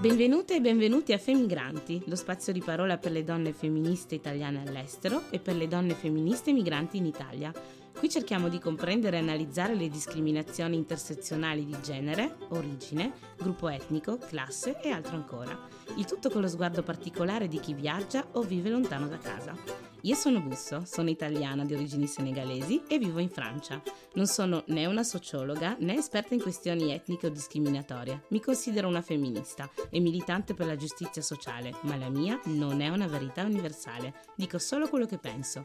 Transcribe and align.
Benvenute 0.00 0.56
e 0.56 0.60
benvenuti 0.60 1.12
a 1.12 1.18
Femigranti, 1.18 2.02
lo 2.06 2.16
spazio 2.16 2.52
di 2.52 2.58
parola 2.58 2.98
per 2.98 3.12
le 3.12 3.22
donne 3.22 3.52
femministe 3.52 4.16
italiane 4.16 4.60
all'estero 4.60 5.30
e 5.30 5.38
per 5.38 5.54
le 5.54 5.68
donne 5.68 5.94
femministe 5.94 6.52
migranti 6.52 6.96
in 6.96 7.06
Italia. 7.06 7.52
Qui 7.96 8.10
cerchiamo 8.10 8.48
di 8.48 8.58
comprendere 8.58 9.18
e 9.18 9.20
analizzare 9.20 9.76
le 9.76 9.88
discriminazioni 9.88 10.74
intersezionali 10.74 11.64
di 11.64 11.76
genere, 11.80 12.38
origine, 12.48 13.12
gruppo 13.38 13.68
etnico, 13.68 14.18
classe 14.18 14.80
e 14.80 14.90
altro 14.90 15.14
ancora. 15.14 15.56
Il 15.96 16.06
tutto 16.06 16.28
con 16.28 16.40
lo 16.40 16.48
sguardo 16.48 16.82
particolare 16.82 17.46
di 17.46 17.60
chi 17.60 17.72
viaggia 17.72 18.26
o 18.32 18.42
vive 18.42 18.68
lontano 18.68 19.06
da 19.06 19.18
casa. 19.18 19.91
Io 20.04 20.16
sono 20.16 20.40
Busso, 20.40 20.82
sono 20.84 21.10
italiana 21.10 21.64
di 21.64 21.74
origini 21.74 22.08
senegalesi 22.08 22.82
e 22.88 22.98
vivo 22.98 23.20
in 23.20 23.28
Francia. 23.28 23.80
Non 24.14 24.26
sono 24.26 24.64
né 24.66 24.86
una 24.86 25.04
sociologa 25.04 25.76
né 25.78 25.94
esperta 25.94 26.34
in 26.34 26.42
questioni 26.42 26.92
etniche 26.92 27.28
o 27.28 27.30
discriminatorie. 27.30 28.24
Mi 28.30 28.40
considero 28.40 28.88
una 28.88 29.00
femminista 29.00 29.70
e 29.90 30.00
militante 30.00 30.54
per 30.54 30.66
la 30.66 30.74
giustizia 30.74 31.22
sociale, 31.22 31.76
ma 31.82 31.94
la 31.94 32.08
mia 32.08 32.40
non 32.46 32.80
è 32.80 32.88
una 32.88 33.06
verità 33.06 33.44
universale. 33.44 34.14
Dico 34.34 34.58
solo 34.58 34.88
quello 34.88 35.06
che 35.06 35.18
penso. 35.18 35.64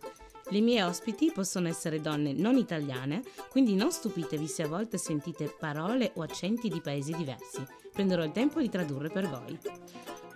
Le 0.49 0.59
mie 0.61 0.83
ospiti 0.83 1.31
possono 1.33 1.67
essere 1.67 1.99
donne 1.99 2.31
non 2.33 2.57
italiane, 2.57 3.23
quindi 3.49 3.73
non 3.73 3.91
stupitevi 3.91 4.47
se 4.47 4.61
a 4.61 4.67
volte 4.67 4.99
sentite 4.99 5.51
parole 5.59 6.11
o 6.13 6.21
accenti 6.21 6.69
di 6.69 6.79
paesi 6.79 7.11
diversi. 7.11 7.65
Prenderò 7.91 8.23
il 8.23 8.31
tempo 8.31 8.61
di 8.61 8.69
tradurre 8.69 9.09
per 9.09 9.27
voi. 9.27 9.59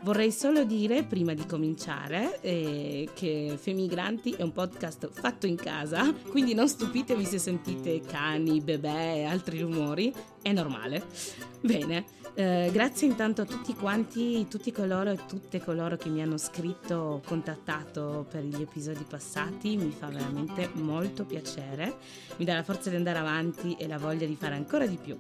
Vorrei 0.04 0.32
solo 0.32 0.64
dire, 0.64 1.04
prima 1.04 1.36
di 1.36 1.46
cominciare, 1.46 2.42
eh, 2.42 3.08
che 3.14 3.56
Femigranti 3.56 4.32
è 4.32 4.42
un 4.42 4.52
podcast 4.52 5.08
fatto 5.12 5.46
in 5.46 5.56
casa, 5.56 6.12
quindi 6.28 6.56
non 6.56 6.68
stupitevi 6.68 7.24
se 7.24 7.38
sentite 7.38 8.02
cani, 8.02 8.62
bebè 8.62 9.18
e 9.18 9.24
altri 9.26 9.60
rumori, 9.60 10.12
è 10.42 10.52
normale. 10.54 11.06
Bene, 11.62 12.06
eh, 12.34 12.72
grazie 12.74 13.06
intanto 13.06 13.42
a 13.42 13.46
tutti 13.46 13.76
quanti, 13.76 14.48
tutti 14.50 14.72
coloro 14.72 15.12
e 15.12 15.20
tutte 15.28 15.62
coloro 15.62 15.98
che 15.98 16.10
mi 16.10 16.24
hanno 16.24 16.38
scritto 16.38 16.96
o 16.96 17.22
contattato 17.24 18.26
per 18.28 18.44
gli 18.44 18.60
episodi 18.60 19.06
passati, 19.08 19.78
mi 19.78 19.92
fa 19.92 20.08
veramente 20.08 20.68
molto 20.74 21.26
piacere, 21.26 21.98
mi 22.38 22.46
dà 22.46 22.56
la 22.56 22.64
forza 22.64 22.90
di 22.90 22.96
andare 22.96 23.20
avanti 23.20 23.76
e 23.78 23.88
la 23.88 24.00
voglia 24.00 24.26
di 24.26 24.36
fare 24.36 24.56
ancora 24.56 24.88
di 24.88 24.98
più. 24.98 25.16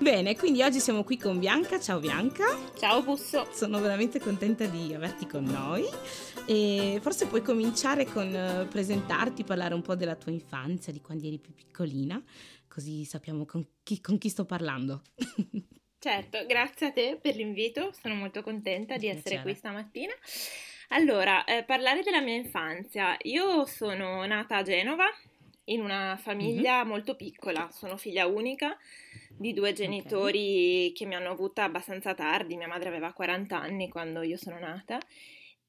Bene, 0.00 0.36
quindi 0.36 0.62
oggi 0.62 0.78
siamo 0.78 1.02
qui 1.04 1.16
con 1.16 1.38
Bianca. 1.38 1.80
Ciao 1.80 1.98
Bianca. 1.98 2.44
Ciao 2.78 3.02
Busso. 3.02 3.48
Sono 3.52 3.80
veramente 3.80 4.20
contenta 4.20 4.66
di 4.66 4.92
averti 4.92 5.26
con 5.26 5.44
noi 5.44 5.84
e 6.46 6.98
forse 7.00 7.26
puoi 7.26 7.40
cominciare 7.42 8.04
con 8.04 8.28
uh, 8.28 8.68
presentarti, 8.68 9.42
parlare 9.42 9.74
un 9.74 9.80
po' 9.80 9.94
della 9.96 10.14
tua 10.14 10.32
infanzia, 10.32 10.92
di 10.92 11.00
quando 11.00 11.26
eri 11.26 11.38
più 11.38 11.54
piccolina, 11.54 12.22
così 12.68 13.04
sappiamo 13.04 13.46
con 13.46 13.66
chi, 13.82 14.00
con 14.00 14.18
chi 14.18 14.28
sto 14.28 14.44
parlando. 14.44 15.02
certo, 15.98 16.44
grazie 16.46 16.88
a 16.88 16.92
te 16.92 17.18
per 17.20 17.34
l'invito, 17.34 17.90
sono 17.98 18.14
molto 18.14 18.42
contenta 18.42 18.98
di 18.98 19.08
essere 19.08 19.40
qui 19.40 19.54
stamattina. 19.54 20.12
Allora, 20.88 21.42
eh, 21.44 21.64
parlare 21.64 22.02
della 22.02 22.20
mia 22.20 22.34
infanzia. 22.34 23.16
Io 23.22 23.64
sono 23.64 24.24
nata 24.26 24.58
a 24.58 24.62
Genova 24.62 25.06
in 25.64 25.80
una 25.80 26.18
famiglia 26.20 26.78
mm-hmm. 26.80 26.88
molto 26.88 27.16
piccola, 27.16 27.70
sono 27.72 27.96
figlia 27.96 28.26
unica 28.26 28.76
di 29.36 29.52
due 29.52 29.72
genitori 29.72 30.86
okay. 30.86 30.92
che 30.92 31.06
mi 31.06 31.14
hanno 31.14 31.30
avuta 31.30 31.64
abbastanza 31.64 32.14
tardi, 32.14 32.56
mia 32.56 32.68
madre 32.68 32.88
aveva 32.88 33.12
40 33.12 33.60
anni 33.60 33.88
quando 33.88 34.22
io 34.22 34.36
sono 34.36 34.58
nata, 34.58 34.98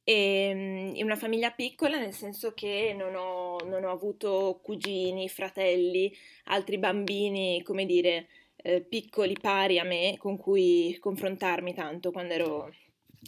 e 0.03 0.13
ehm, 0.13 0.95
in 0.95 1.03
una 1.03 1.17
famiglia 1.17 1.51
piccola 1.51 1.99
nel 1.99 2.13
senso 2.13 2.53
che 2.53 2.95
non 2.97 3.13
ho, 3.15 3.57
non 3.65 3.83
ho 3.83 3.91
avuto 3.91 4.61
cugini, 4.63 5.27
fratelli, 5.27 6.15
altri 6.45 6.77
bambini, 6.77 7.61
come 7.61 7.85
dire, 7.85 8.27
eh, 8.55 8.81
piccoli 8.81 9.35
pari 9.39 9.79
a 9.79 9.83
me 9.83 10.15
con 10.17 10.37
cui 10.37 10.97
confrontarmi 10.99 11.73
tanto 11.73 12.11
quando 12.11 12.33
ero, 12.33 12.73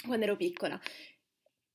quando 0.06 0.24
ero 0.24 0.38
piccola. 0.38 0.80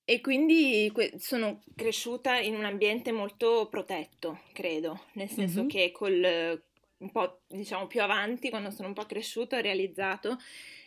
E 0.06 0.20
quindi 0.20 0.90
sono 1.18 1.62
cresciuta 1.74 2.38
in 2.38 2.54
un 2.54 2.64
ambiente 2.64 3.12
molto 3.12 3.68
protetto, 3.70 4.40
credo, 4.52 5.04
nel 5.14 5.28
senso 5.28 5.60
mm-hmm. 5.60 5.68
che 5.68 5.92
col, 5.92 6.62
un 6.98 7.10
po' 7.10 7.40
diciamo 7.48 7.86
più 7.86 8.02
avanti, 8.02 8.50
quando 8.50 8.70
sono 8.70 8.88
un 8.88 8.94
po' 8.94 9.04
cresciuta, 9.06 9.56
ho 9.56 9.60
realizzato 9.60 10.38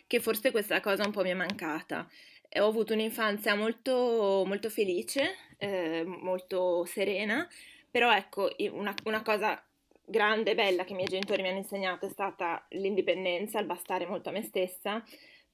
che 0.06 0.20
forse 0.20 0.50
questa 0.50 0.80
cosa 0.80 1.04
un 1.04 1.12
po' 1.12 1.22
mi 1.22 1.30
è 1.30 1.34
mancata. 1.34 2.08
E 2.48 2.60
ho 2.60 2.66
avuto 2.66 2.94
un'infanzia 2.94 3.54
molto, 3.54 4.42
molto 4.46 4.70
felice, 4.70 5.34
eh, 5.58 6.02
molto 6.04 6.84
serena, 6.86 7.46
però 7.90 8.14
ecco, 8.14 8.50
una, 8.72 8.94
una 9.04 9.22
cosa 9.22 9.62
grande 10.04 10.52
e 10.52 10.54
bella 10.54 10.84
che 10.84 10.92
i 10.92 10.96
miei 10.96 11.08
genitori 11.08 11.42
mi 11.42 11.48
hanno 11.48 11.58
insegnato 11.58 12.06
è 12.06 12.08
stata 12.08 12.64
l'indipendenza, 12.70 13.60
il 13.60 13.66
bastare 13.66 14.06
molto 14.06 14.30
a 14.30 14.32
me 14.32 14.42
stessa, 14.42 15.04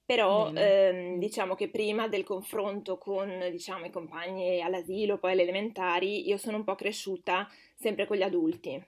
però 0.05 0.53
ehm, 0.53 1.19
diciamo 1.19 1.57
che 1.57 1.69
prima 1.69 2.07
del 2.07 2.23
confronto 2.23 2.97
con 2.99 3.49
diciamo, 3.51 3.87
i 3.87 3.91
compagni 3.91 4.61
all'asilo, 4.61 5.19
poi 5.19 5.33
alle 5.33 5.43
elementari, 5.43 6.29
io 6.29 6.37
sono 6.37 6.59
un 6.59 6.65
po' 6.65 6.77
cresciuta 6.77 7.49
sempre 7.75 8.07
con 8.07 8.17
gli 8.17 8.23
adulti 8.23 8.81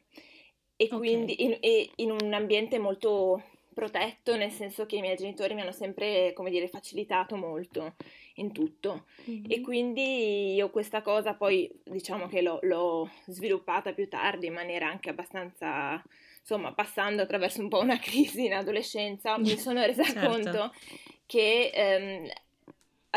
e 0.76 0.84
okay. 0.84 0.98
quindi 0.98 1.42
in, 1.42 1.56
in, 1.96 2.10
un 2.10 2.32
ambiente 2.32 2.78
molto 2.78 3.42
protetto, 3.72 4.36
nel 4.36 4.50
senso 4.50 4.86
che 4.86 4.96
i 4.96 5.00
miei 5.00 5.16
genitori 5.16 5.54
mi 5.54 5.60
hanno 5.60 5.72
sempre, 5.72 6.32
come 6.34 6.50
dire, 6.50 6.68
facilitato 6.68 7.36
molto 7.36 7.94
in 8.34 8.52
tutto. 8.52 9.06
Mm-hmm. 9.28 9.44
E 9.48 9.60
quindi 9.60 10.54
io 10.54 10.70
questa 10.70 11.02
cosa 11.02 11.34
poi 11.34 11.70
diciamo 11.84 12.26
che 12.26 12.42
l'ho, 12.42 12.58
l'ho, 12.62 13.10
sviluppata 13.26 13.92
più 13.92 14.08
tardi 14.08 14.46
in 14.46 14.54
maniera 14.54 14.88
anche 14.88 15.10
abbastanza, 15.10 16.02
insomma, 16.40 16.72
passando 16.72 17.22
attraverso 17.22 17.60
un 17.60 17.68
po' 17.68 17.80
una 17.80 17.98
crisi 18.00 18.46
in 18.46 18.54
adolescenza, 18.54 19.38
mi 19.38 19.56
sono 19.58 19.84
resa 19.84 20.04
certo. 20.04 20.28
conto 20.28 20.72
che 21.26 21.70
ehm, 21.74 22.28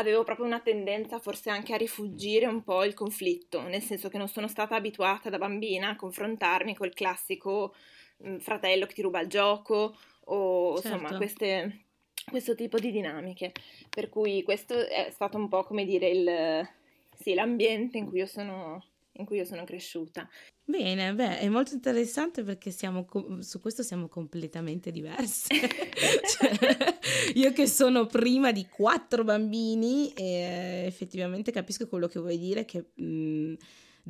avevo 0.00 0.24
proprio 0.24 0.46
una 0.46 0.60
tendenza 0.60 1.18
forse 1.18 1.50
anche 1.50 1.72
a 1.72 1.76
rifugire 1.76 2.46
un 2.46 2.62
po' 2.62 2.84
il 2.84 2.94
conflitto, 2.94 3.62
nel 3.62 3.82
senso 3.82 4.08
che 4.08 4.18
non 4.18 4.28
sono 4.28 4.48
stata 4.48 4.74
abituata 4.74 5.30
da 5.30 5.38
bambina 5.38 5.90
a 5.90 5.96
confrontarmi 5.96 6.74
col 6.74 6.92
classico 6.92 7.74
mh, 8.18 8.30
mm, 8.30 8.38
fratello 8.38 8.86
che 8.86 8.94
ti 8.94 9.02
ruba 9.02 9.20
il 9.20 9.28
gioco 9.28 9.96
o 10.24 10.80
certo. 10.80 10.88
insomma 10.88 11.16
queste, 11.16 11.84
questo 12.28 12.54
tipo 12.54 12.78
di 12.78 12.90
dinamiche. 12.90 13.52
Per 13.88 14.08
cui 14.08 14.42
questo 14.42 14.74
è 14.86 15.08
stato 15.10 15.36
un 15.36 15.48
po' 15.48 15.64
come 15.64 15.84
dire 15.84 16.08
il, 16.08 16.68
sì, 17.14 17.34
l'ambiente 17.34 17.98
in 17.98 18.06
cui 18.06 18.18
io 18.18 18.26
sono 18.26 18.82
in 19.12 19.24
cui 19.24 19.38
io 19.38 19.44
sono 19.44 19.64
cresciuta. 19.64 20.28
Bene, 20.64 21.14
beh, 21.14 21.40
è 21.40 21.48
molto 21.48 21.74
interessante 21.74 22.42
perché 22.42 22.70
siamo, 22.70 23.06
su 23.40 23.60
questo 23.60 23.82
siamo 23.82 24.08
completamente 24.08 24.90
diverse. 24.90 25.48
cioè, 25.58 26.98
io 27.34 27.52
che 27.52 27.66
sono 27.66 28.06
prima 28.06 28.52
di 28.52 28.66
quattro 28.68 29.24
bambini, 29.24 30.12
e 30.12 30.84
effettivamente 30.86 31.50
capisco 31.50 31.88
quello 31.88 32.06
che 32.06 32.20
vuoi 32.20 32.38
dire, 32.38 32.64
che... 32.64 32.90
Mh, 32.94 33.54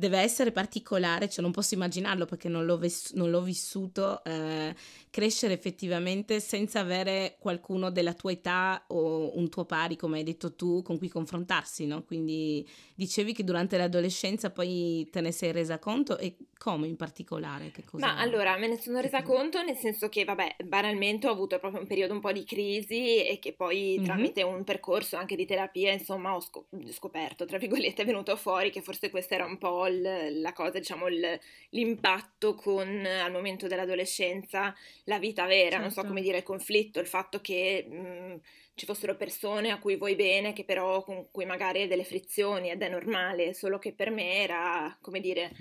deve 0.01 0.17
essere 0.17 0.51
particolare, 0.51 1.29
cioè 1.29 1.43
non 1.43 1.51
posso 1.51 1.75
immaginarlo 1.75 2.25
perché 2.25 2.49
non 2.49 2.65
l'ho, 2.65 2.79
ves- 2.79 3.11
non 3.13 3.29
l'ho 3.29 3.43
vissuto, 3.43 4.23
eh, 4.23 4.73
crescere 5.11 5.53
effettivamente 5.53 6.39
senza 6.39 6.79
avere 6.79 7.35
qualcuno 7.37 7.91
della 7.91 8.13
tua 8.13 8.31
età 8.31 8.83
o 8.87 9.37
un 9.37 9.47
tuo 9.49 9.65
pari, 9.65 9.95
come 9.97 10.17
hai 10.17 10.23
detto 10.23 10.55
tu, 10.55 10.81
con 10.81 10.97
cui 10.97 11.07
confrontarsi, 11.07 11.85
no? 11.85 12.03
Quindi 12.03 12.67
dicevi 12.95 13.31
che 13.31 13.43
durante 13.43 13.77
l'adolescenza 13.77 14.49
poi 14.49 15.07
te 15.11 15.21
ne 15.21 15.31
sei 15.31 15.51
resa 15.51 15.77
conto 15.77 16.17
e 16.17 16.35
come 16.57 16.87
in 16.87 16.95
particolare? 16.95 17.71
Che 17.71 17.83
cosa... 17.83 18.05
Ma 18.05 18.19
allora, 18.19 18.57
me 18.57 18.67
ne 18.67 18.79
sono 18.79 19.01
resa 19.01 19.21
conto 19.21 19.61
nel 19.63 19.75
senso 19.75 20.09
che, 20.09 20.23
vabbè, 20.23 20.57
banalmente 20.63 21.27
ho 21.27 21.31
avuto 21.31 21.59
proprio 21.59 21.81
un 21.81 21.87
periodo 21.87 22.13
un 22.13 22.19
po' 22.19 22.31
di 22.31 22.43
crisi 22.43 23.23
e 23.23 23.39
che 23.39 23.53
poi 23.53 23.95
mm-hmm. 23.95 24.03
tramite 24.03 24.43
un 24.43 24.63
percorso 24.63 25.15
anche 25.15 25.35
di 25.35 25.45
terapia, 25.45 25.91
insomma, 25.91 26.35
ho 26.35 26.43
scoperto, 26.89 27.45
tra 27.45 27.57
virgolette, 27.57 28.03
è 28.03 28.05
venuto 28.05 28.35
fuori 28.35 28.71
che 28.71 28.81
forse 28.81 29.09
questa 29.09 29.35
era 29.35 29.45
un 29.45 29.57
po' 29.57 29.87
il, 29.91 30.41
la 30.41 30.53
cosa, 30.53 30.79
diciamo, 30.79 31.07
il, 31.07 31.39
l'impatto 31.69 32.55
con 32.55 33.05
al 33.05 33.31
momento 33.31 33.67
dell'adolescenza, 33.67 34.75
la 35.05 35.19
vita 35.19 35.45
vera, 35.45 35.77
certo. 35.77 35.81
non 35.81 35.91
so 35.91 36.01
come 36.01 36.15
certo. 36.15 36.25
dire, 36.25 36.37
il 36.37 36.43
conflitto, 36.43 36.99
il 36.99 37.07
fatto 37.07 37.39
che 37.41 37.85
mh, 37.87 38.41
ci 38.75 38.85
fossero 38.85 39.15
persone 39.15 39.69
a 39.69 39.79
cui 39.79 39.97
vuoi 39.97 40.15
bene, 40.15 40.53
che 40.53 40.63
però 40.63 41.03
con 41.03 41.29
cui 41.29 41.45
magari 41.45 41.81
hai 41.81 41.87
delle 41.87 42.03
frizioni 42.03 42.71
ed 42.71 42.81
è 42.81 42.89
normale, 42.89 43.53
solo 43.53 43.77
che 43.77 43.93
per 43.93 44.09
me 44.09 44.37
era, 44.37 44.97
come 45.01 45.19
dire 45.19 45.51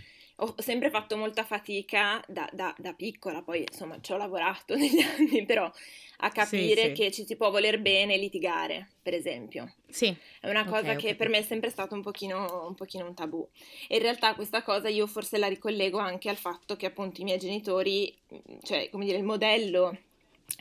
ho 0.43 0.55
sempre 0.59 0.91
fatto 0.91 1.17
molta 1.17 1.45
fatica 1.45 2.23
da, 2.27 2.49
da, 2.53 2.75
da, 2.79 2.95
piccola, 2.95 3.43
poi 3.43 3.65
insomma 3.69 4.01
ci 4.01 4.13
ho 4.13 4.17
lavorato 4.17 4.75
negli 4.77 5.01
anni, 5.01 5.45
però 5.45 5.71
a 6.23 6.31
capire 6.31 6.83
sì, 6.83 6.89
sì. 6.89 6.93
che 6.93 7.11
ci 7.11 7.27
si 7.27 7.37
può 7.37 7.51
voler 7.51 7.81
bene 7.81 8.15
e 8.15 8.19
litigare, 8.19 8.91
per 9.03 9.15
esempio. 9.15 9.75
Sì. 9.89 10.15
È 10.41 10.49
una 10.49 10.65
cosa 10.65 10.81
okay, 10.81 10.97
che 10.97 11.07
okay. 11.07 11.17
per 11.17 11.29
me 11.29 11.39
è 11.39 11.43
sempre 11.43 11.71
stato 11.71 11.95
un 11.95 12.03
pochino, 12.03 12.67
un 12.67 12.75
pochino 12.75 13.07
un 13.07 13.15
tabù. 13.15 13.47
E 13.89 13.97
in 13.97 14.03
realtà 14.03 14.35
questa 14.35 14.63
cosa 14.63 14.89
io 14.89 15.07
forse 15.07 15.37
la 15.39 15.49
ricollego 15.49 15.99
anche 15.99 16.29
al 16.31 16.37
fatto 16.37 16.77
che 16.77 16.87
appunto 16.87 17.21
i 17.21 17.25
miei 17.25 17.39
genitori, 17.39 18.15
cioè 18.63 18.89
come 18.91 19.05
dire 19.05 19.19
il 19.19 19.25
modello 19.25 19.97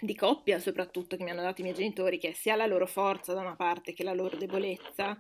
di 0.02 0.16
coppia 0.16 0.60
soprattutto 0.60 1.18
che 1.18 1.24
mi 1.24 1.32
hanno 1.32 1.42
dato 1.42 1.62
i 1.62 1.64
miei 1.64 1.76
genitori, 1.76 2.18
che 2.18 2.30
è 2.30 2.34
sia 2.34 2.56
la 2.56 2.66
loro 2.66 2.86
forza 2.86 3.34
da 3.34 3.40
una 3.42 3.56
parte 3.56 3.94
che 3.94 4.04
la 4.04 4.14
loro 4.14 4.36
debolezza, 4.36 5.18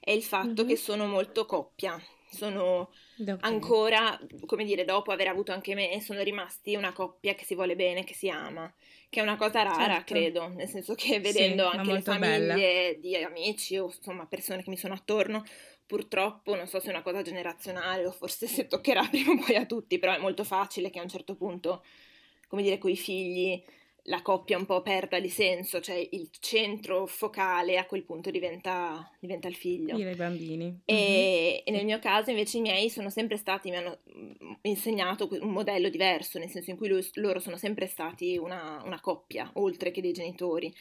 è 0.00 0.10
il 0.10 0.22
fatto 0.22 0.62
mm-hmm. 0.62 0.68
che 0.68 0.76
sono 0.76 1.06
molto 1.06 1.46
coppia 1.46 2.00
sono 2.30 2.92
okay. 3.18 3.36
ancora, 3.40 4.18
come 4.46 4.64
dire, 4.64 4.84
dopo 4.84 5.10
aver 5.12 5.28
avuto 5.28 5.52
anche 5.52 5.74
me, 5.74 6.00
sono 6.00 6.22
rimasti 6.22 6.76
una 6.76 6.92
coppia 6.92 7.34
che 7.34 7.44
si 7.44 7.54
vuole 7.54 7.76
bene, 7.76 8.04
che 8.04 8.14
si 8.14 8.28
ama, 8.28 8.72
che 9.08 9.20
è 9.20 9.22
una 9.22 9.36
cosa 9.36 9.62
rara, 9.62 9.94
certo. 9.94 10.14
credo, 10.14 10.48
nel 10.48 10.68
senso 10.68 10.94
che 10.94 11.20
vedendo 11.20 11.68
sì, 11.70 11.76
anche 11.76 11.92
le 11.92 12.02
famiglie 12.02 12.98
bella. 12.98 12.98
di 13.00 13.16
amici 13.16 13.76
o 13.76 13.86
insomma 13.86 14.26
persone 14.26 14.62
che 14.62 14.70
mi 14.70 14.76
sono 14.76 14.94
attorno, 14.94 15.44
purtroppo 15.86 16.54
non 16.54 16.68
so 16.68 16.78
se 16.78 16.86
è 16.86 16.90
una 16.90 17.02
cosa 17.02 17.22
generazionale 17.22 18.06
o 18.06 18.12
forse 18.12 18.46
se 18.46 18.66
toccherà 18.66 19.06
prima 19.10 19.32
o 19.32 19.44
poi 19.44 19.56
a 19.56 19.66
tutti, 19.66 19.98
però 19.98 20.14
è 20.14 20.18
molto 20.18 20.44
facile 20.44 20.90
che 20.90 21.00
a 21.00 21.02
un 21.02 21.08
certo 21.08 21.34
punto, 21.34 21.84
come 22.46 22.62
dire, 22.62 22.78
coi 22.78 22.96
figli 22.96 23.62
la 24.04 24.22
coppia 24.22 24.56
un 24.56 24.66
po' 24.66 24.82
perda 24.82 25.20
di 25.20 25.28
senso, 25.28 25.80
cioè 25.80 26.06
il 26.10 26.30
centro 26.40 27.06
focale 27.06 27.78
a 27.78 27.86
quel 27.86 28.04
punto 28.04 28.30
diventa, 28.30 29.10
diventa 29.18 29.48
il 29.48 29.54
figlio. 29.54 29.96
I 29.96 30.14
bambini. 30.14 30.80
E, 30.84 30.94
mm-hmm. 30.94 31.62
e, 31.64 31.70
nel 31.70 31.84
mio 31.84 31.98
caso 31.98 32.30
invece 32.30 32.58
i 32.58 32.62
miei 32.62 32.90
sono 32.90 33.10
sempre 33.10 33.36
stati, 33.36 33.70
mi 33.70 33.76
hanno 33.76 33.98
mm, 34.16 34.52
insegnato 34.62 35.28
un 35.30 35.50
modello 35.50 35.88
diverso, 35.88 36.38
nel 36.38 36.50
senso 36.50 36.70
in 36.70 36.76
cui 36.76 36.88
lui, 36.88 37.06
loro 37.14 37.40
sono 37.40 37.56
sempre 37.56 37.86
stati 37.86 38.36
una, 38.36 38.82
una, 38.84 39.00
coppia, 39.00 39.50
oltre 39.54 39.90
che 39.90 40.00
dei 40.00 40.12
genitori. 40.12 40.74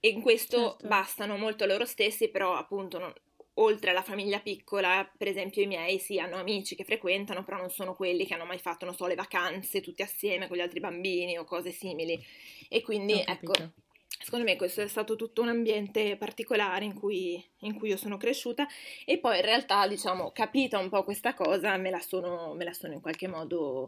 E 0.00 0.08
in 0.08 0.20
questo 0.20 0.70
certo. 0.70 0.88
bastano 0.88 1.36
molto 1.36 1.64
loro 1.64 1.84
stessi, 1.84 2.28
però 2.28 2.54
appunto 2.54 2.98
non, 2.98 3.12
oltre 3.54 3.90
alla 3.90 4.02
famiglia 4.02 4.40
piccola, 4.40 5.08
per 5.16 5.28
esempio 5.28 5.62
i 5.62 5.66
miei 5.66 5.98
sì, 5.98 6.18
hanno 6.18 6.36
amici 6.36 6.74
che 6.74 6.84
frequentano, 6.84 7.44
però 7.44 7.58
non 7.58 7.70
sono 7.70 7.94
quelli 7.94 8.26
che 8.26 8.34
hanno 8.34 8.46
mai 8.46 8.58
fatto, 8.58 8.84
non 8.84 8.94
so, 8.94 9.06
le 9.06 9.14
vacanze 9.14 9.80
tutti 9.80 10.02
assieme 10.02 10.48
con 10.48 10.56
gli 10.56 10.60
altri 10.60 10.80
bambini 10.80 11.36
o 11.36 11.44
cose 11.44 11.70
simili. 11.70 12.22
E 12.68 12.80
quindi, 12.80 13.22
ecco, 13.24 13.52
secondo 14.06 14.44
me 14.44 14.56
questo 14.56 14.80
è 14.80 14.88
stato 14.88 15.16
tutto 15.16 15.42
un 15.42 15.48
ambiente 15.48 16.16
particolare 16.16 16.84
in 16.84 16.94
cui, 16.94 17.44
in 17.60 17.74
cui, 17.74 17.90
io 17.90 17.96
sono 17.96 18.16
cresciuta 18.16 18.66
e 19.04 19.18
poi 19.18 19.36
in 19.36 19.44
realtà, 19.44 19.86
diciamo, 19.86 20.30
capita 20.32 20.78
un 20.78 20.88
po' 20.88 21.04
questa 21.04 21.34
cosa, 21.34 21.76
me 21.76 21.90
la 21.90 22.00
sono, 22.00 22.54
me 22.54 22.64
la 22.64 22.72
sono 22.72 22.94
in 22.94 23.00
qualche 23.00 23.28
modo 23.28 23.86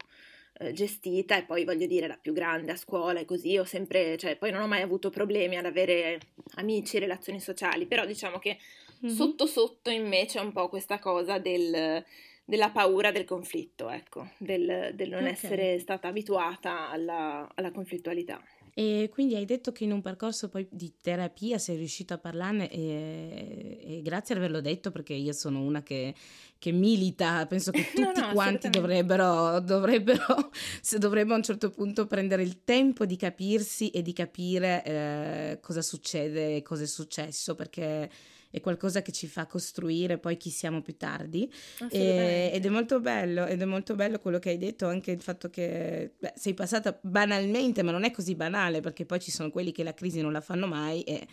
eh, 0.59 0.73
gestita 0.73 1.37
e 1.37 1.45
poi 1.45 1.65
voglio 1.65 1.87
dire 1.87 2.07
la 2.07 2.19
più 2.21 2.33
grande 2.33 2.73
a 2.73 2.77
scuola 2.77 3.21
e 3.21 3.25
così 3.25 3.57
ho 3.57 3.65
sempre, 3.65 4.17
cioè 4.19 4.37
poi 4.37 4.51
non 4.51 4.61
ho 4.61 4.67
mai 4.67 4.83
avuto 4.83 5.11
problemi 5.11 5.57
ad 5.57 5.65
avere 5.65 6.21
amici, 6.57 6.99
relazioni 6.99 7.41
sociali, 7.41 7.87
però 7.87 8.05
diciamo 8.05 8.39
che 8.39 8.59
mm-hmm. 9.05 9.15
sotto 9.15 9.47
sotto 9.47 9.91
in 9.91 10.07
me 10.07 10.27
c'è 10.27 10.41
un 10.41 10.53
po' 10.53 10.69
questa 10.69 10.99
cosa 10.99 11.39
del 11.39 12.05
della 12.45 12.71
paura 12.71 13.11
del 13.11 13.25
conflitto, 13.25 13.89
ecco, 13.89 14.29
del, 14.37 14.91
del 14.95 15.09
non 15.09 15.21
okay. 15.21 15.33
essere 15.33 15.79
stata 15.79 16.09
abituata 16.09 16.91
alla, 16.91 17.49
alla 17.55 17.71
conflittualità. 17.71 18.41
E 18.77 19.09
quindi 19.13 19.37
hai 19.37 19.45
detto 19.45 19.71
che 19.71 19.85
in 19.85 19.93
un 19.93 20.03
percorso 20.03 20.49
poi 20.49 20.67
di 20.69 20.95
terapia 21.01 21.59
sei 21.59 21.77
riuscita 21.77 22.15
a 22.15 22.19
parlarne 22.19 22.69
e, 22.69 23.79
e 23.81 24.03
grazie 24.03 24.35
ad 24.35 24.41
averlo 24.41 24.61
detto 24.61 24.91
perché 24.91 25.15
io 25.15 25.33
sono 25.33 25.63
una 25.63 25.85
che, 25.85 26.13
che 26.59 26.73
milita, 26.73 27.47
penso 27.47 27.71
che 27.71 27.87
tutti 27.95 28.01
no, 28.01 28.27
no, 28.27 28.33
quanti 28.33 28.69
dovrebbero, 28.71 29.61
dovrebbero, 29.61 30.51
se 30.83 30.99
dovrebbero 30.99 31.35
a 31.35 31.39
un 31.39 31.45
certo 31.45 31.71
punto 31.71 32.07
prendere 32.07 32.43
il 32.43 32.65
tempo 32.65 33.07
di 33.07 33.17
capirsi 33.17 33.91
e 33.91 34.03
di 34.03 34.13
capire 34.13 34.85
eh, 34.85 35.59
cosa 35.63 35.81
succede, 35.81 36.61
cosa 36.63 36.83
è 36.83 36.87
successo 36.87 37.55
perché 37.55 38.11
è 38.55 38.61
qualcosa 38.61 39.03
che 39.03 39.11
ci 39.11 39.27
fa 39.27 39.47
costruire 39.47 40.19
poi 40.19 40.37
chi 40.37 40.49
siamo 40.49 40.81
più 40.81 40.97
tardi 40.97 41.53
e, 41.91 42.51
ed 42.55 42.65
è 42.65 42.69
molto 42.69 43.01
bello 43.01 43.47
ed 43.47 43.61
è 43.61 43.65
molto 43.65 43.97
bello 43.97 44.21
quello 44.21 44.39
che 44.39 44.51
hai 44.51 44.59
detto 44.59 44.87
anche 44.87 45.11
il 45.11 45.21
fatto 45.21 45.51
che 45.51 46.13
beh, 46.17 46.35
sei 46.37 46.55
passata 46.55 46.97
banalmente 47.03 47.83
ma 47.83 47.91
non 47.91 48.05
è 48.05 48.13
così 48.13 48.37
banale 48.37 48.81
perché 48.81 49.05
poi 49.05 49.19
ci 49.19 49.33
sono 49.33 49.51
quelli 49.51 49.73
che 49.73 49.83
la 49.83 49.93
crisi 49.93 50.21
non 50.21 50.31
la 50.31 50.41
fanno 50.41 50.69
mai 50.69 51.03
e 51.03 51.27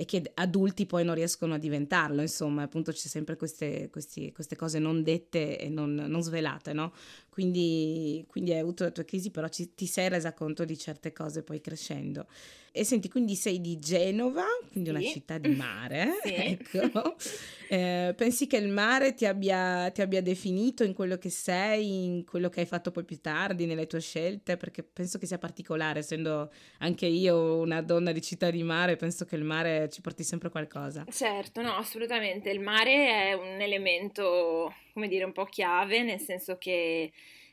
e 0.00 0.04
che 0.04 0.30
adulti 0.34 0.86
poi 0.86 1.04
non 1.04 1.16
riescono 1.16 1.54
a 1.54 1.58
diventarlo, 1.58 2.20
insomma, 2.20 2.62
appunto 2.62 2.92
c'è 2.92 3.08
sempre 3.08 3.34
queste, 3.34 3.90
questi, 3.90 4.30
queste 4.30 4.54
cose 4.54 4.78
non 4.78 5.02
dette 5.02 5.58
e 5.58 5.68
non, 5.68 5.92
non 5.92 6.22
svelate, 6.22 6.72
no? 6.72 6.92
Quindi, 7.38 8.24
quindi, 8.26 8.50
hai 8.52 8.58
avuto 8.58 8.82
la 8.82 8.90
tua 8.90 9.04
crisi, 9.04 9.30
però 9.30 9.46
ci, 9.46 9.72
ti 9.72 9.86
sei 9.86 10.08
resa 10.08 10.34
conto 10.34 10.64
di 10.64 10.76
certe 10.76 11.12
cose 11.12 11.44
poi 11.44 11.60
crescendo. 11.60 12.26
E 12.72 12.82
senti, 12.82 13.08
quindi 13.08 13.36
sei 13.36 13.60
di 13.60 13.78
Genova, 13.78 14.44
quindi 14.72 14.90
sì. 14.90 14.96
una 14.96 15.04
città 15.04 15.38
di 15.38 15.50
mare, 15.54 16.18
sì. 16.24 16.34
ecco. 16.34 17.16
Eh, 17.68 18.14
pensi 18.16 18.46
che 18.46 18.56
il 18.56 18.68
mare 18.68 19.14
ti 19.14 19.24
abbia, 19.24 19.90
ti 19.90 20.00
abbia, 20.00 20.20
definito 20.20 20.82
in 20.82 20.94
quello 20.94 21.16
che 21.16 21.30
sei, 21.30 22.04
in 22.04 22.24
quello 22.24 22.48
che 22.48 22.60
hai 22.60 22.66
fatto 22.66 22.90
poi 22.90 23.04
più 23.04 23.20
tardi, 23.20 23.66
nelle 23.66 23.86
tue 23.86 24.00
scelte? 24.00 24.56
Perché 24.56 24.82
penso 24.82 25.18
che 25.18 25.26
sia 25.26 25.38
particolare, 25.38 26.00
essendo 26.00 26.50
anche 26.78 27.06
io 27.06 27.58
una 27.58 27.82
donna 27.82 28.10
di 28.10 28.20
città 28.20 28.50
di 28.50 28.62
mare, 28.62 28.96
penso 28.96 29.24
che 29.24 29.36
il 29.36 29.44
mare 29.44 29.88
ci 29.90 30.00
porti 30.00 30.24
sempre 30.24 30.48
qualcosa. 30.48 31.04
Certo, 31.10 31.62
no, 31.62 31.76
assolutamente. 31.76 32.50
Il 32.50 32.60
mare 32.60 33.28
è 33.28 33.32
un 33.34 33.60
elemento, 33.60 34.72
come 34.98 35.06
dire, 35.08 35.24
un 35.24 35.32
po' 35.32 35.44
chiave, 35.44 36.02
nel 36.02 36.18
senso 36.18 36.58
che 36.58 37.12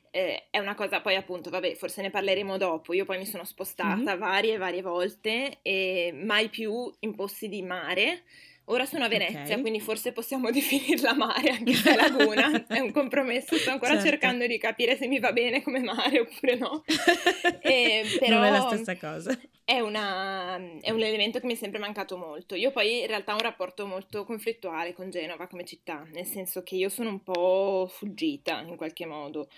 eh, 0.09 0.47
è 0.49 0.57
una 0.57 0.73
cosa 0.73 0.99
poi 0.99 1.13
appunto, 1.15 1.51
vabbè, 1.51 1.75
forse 1.75 2.01
ne 2.01 2.09
parleremo 2.09 2.57
dopo. 2.57 2.91
Io 2.93 3.05
poi 3.05 3.19
mi 3.19 3.25
sono 3.27 3.45
spostata 3.45 3.95
mm-hmm. 3.95 4.17
varie 4.17 4.57
varie 4.57 4.81
volte 4.81 5.59
e 5.61 6.11
mai 6.11 6.49
più 6.49 6.91
in 7.01 7.13
posti 7.13 7.47
di 7.47 7.61
mare. 7.61 8.23
Ora 8.69 8.87
sono 8.87 9.03
a 9.03 9.07
Venezia, 9.07 9.43
okay. 9.43 9.61
quindi 9.61 9.79
forse 9.79 10.11
possiamo 10.11 10.49
definirla 10.51 11.13
mare 11.13 11.49
anche 11.49 11.73
se 11.73 11.95
laguna, 11.95 12.65
è 12.65 12.79
un 12.79 12.91
compromesso, 12.91 13.55
sto 13.57 13.69
ancora 13.69 13.91
certo. 13.91 14.09
cercando 14.09 14.47
di 14.47 14.57
capire 14.57 14.97
se 14.97 15.05
mi 15.05 15.19
va 15.19 15.31
bene 15.31 15.61
come 15.61 15.81
mare 15.81 16.21
oppure 16.21 16.55
no. 16.55 16.83
E, 17.61 18.05
però 18.17 18.37
non 18.37 18.45
è 18.45 18.49
la 18.49 18.67
stessa 18.71 18.97
cosa. 18.97 19.39
È, 19.65 19.79
una, 19.79 20.57
è, 20.79 20.91
un 20.91 21.01
elemento 21.01 21.39
che 21.39 21.47
mi 21.47 21.53
è 21.53 21.55
sempre 21.55 21.79
mancato 21.79 22.17
molto. 22.17 22.53
Io 22.53 22.71
poi 22.71 23.01
in 23.01 23.07
realtà 23.07 23.31
ho 23.31 23.35
un 23.35 23.41
rapporto 23.41 23.87
molto 23.87 24.23
conflittuale 24.23 24.93
con 24.93 25.09
Genova 25.09 25.47
come 25.47 25.65
città, 25.65 26.07
nel 26.13 26.25
senso 26.25 26.61
che 26.61 26.75
io 26.75 26.87
sono 26.87 27.09
un 27.09 27.23
po' 27.23 27.87
fuggita 27.89 28.61
in 28.61 28.75
qualche 28.75 29.07
modo 29.07 29.49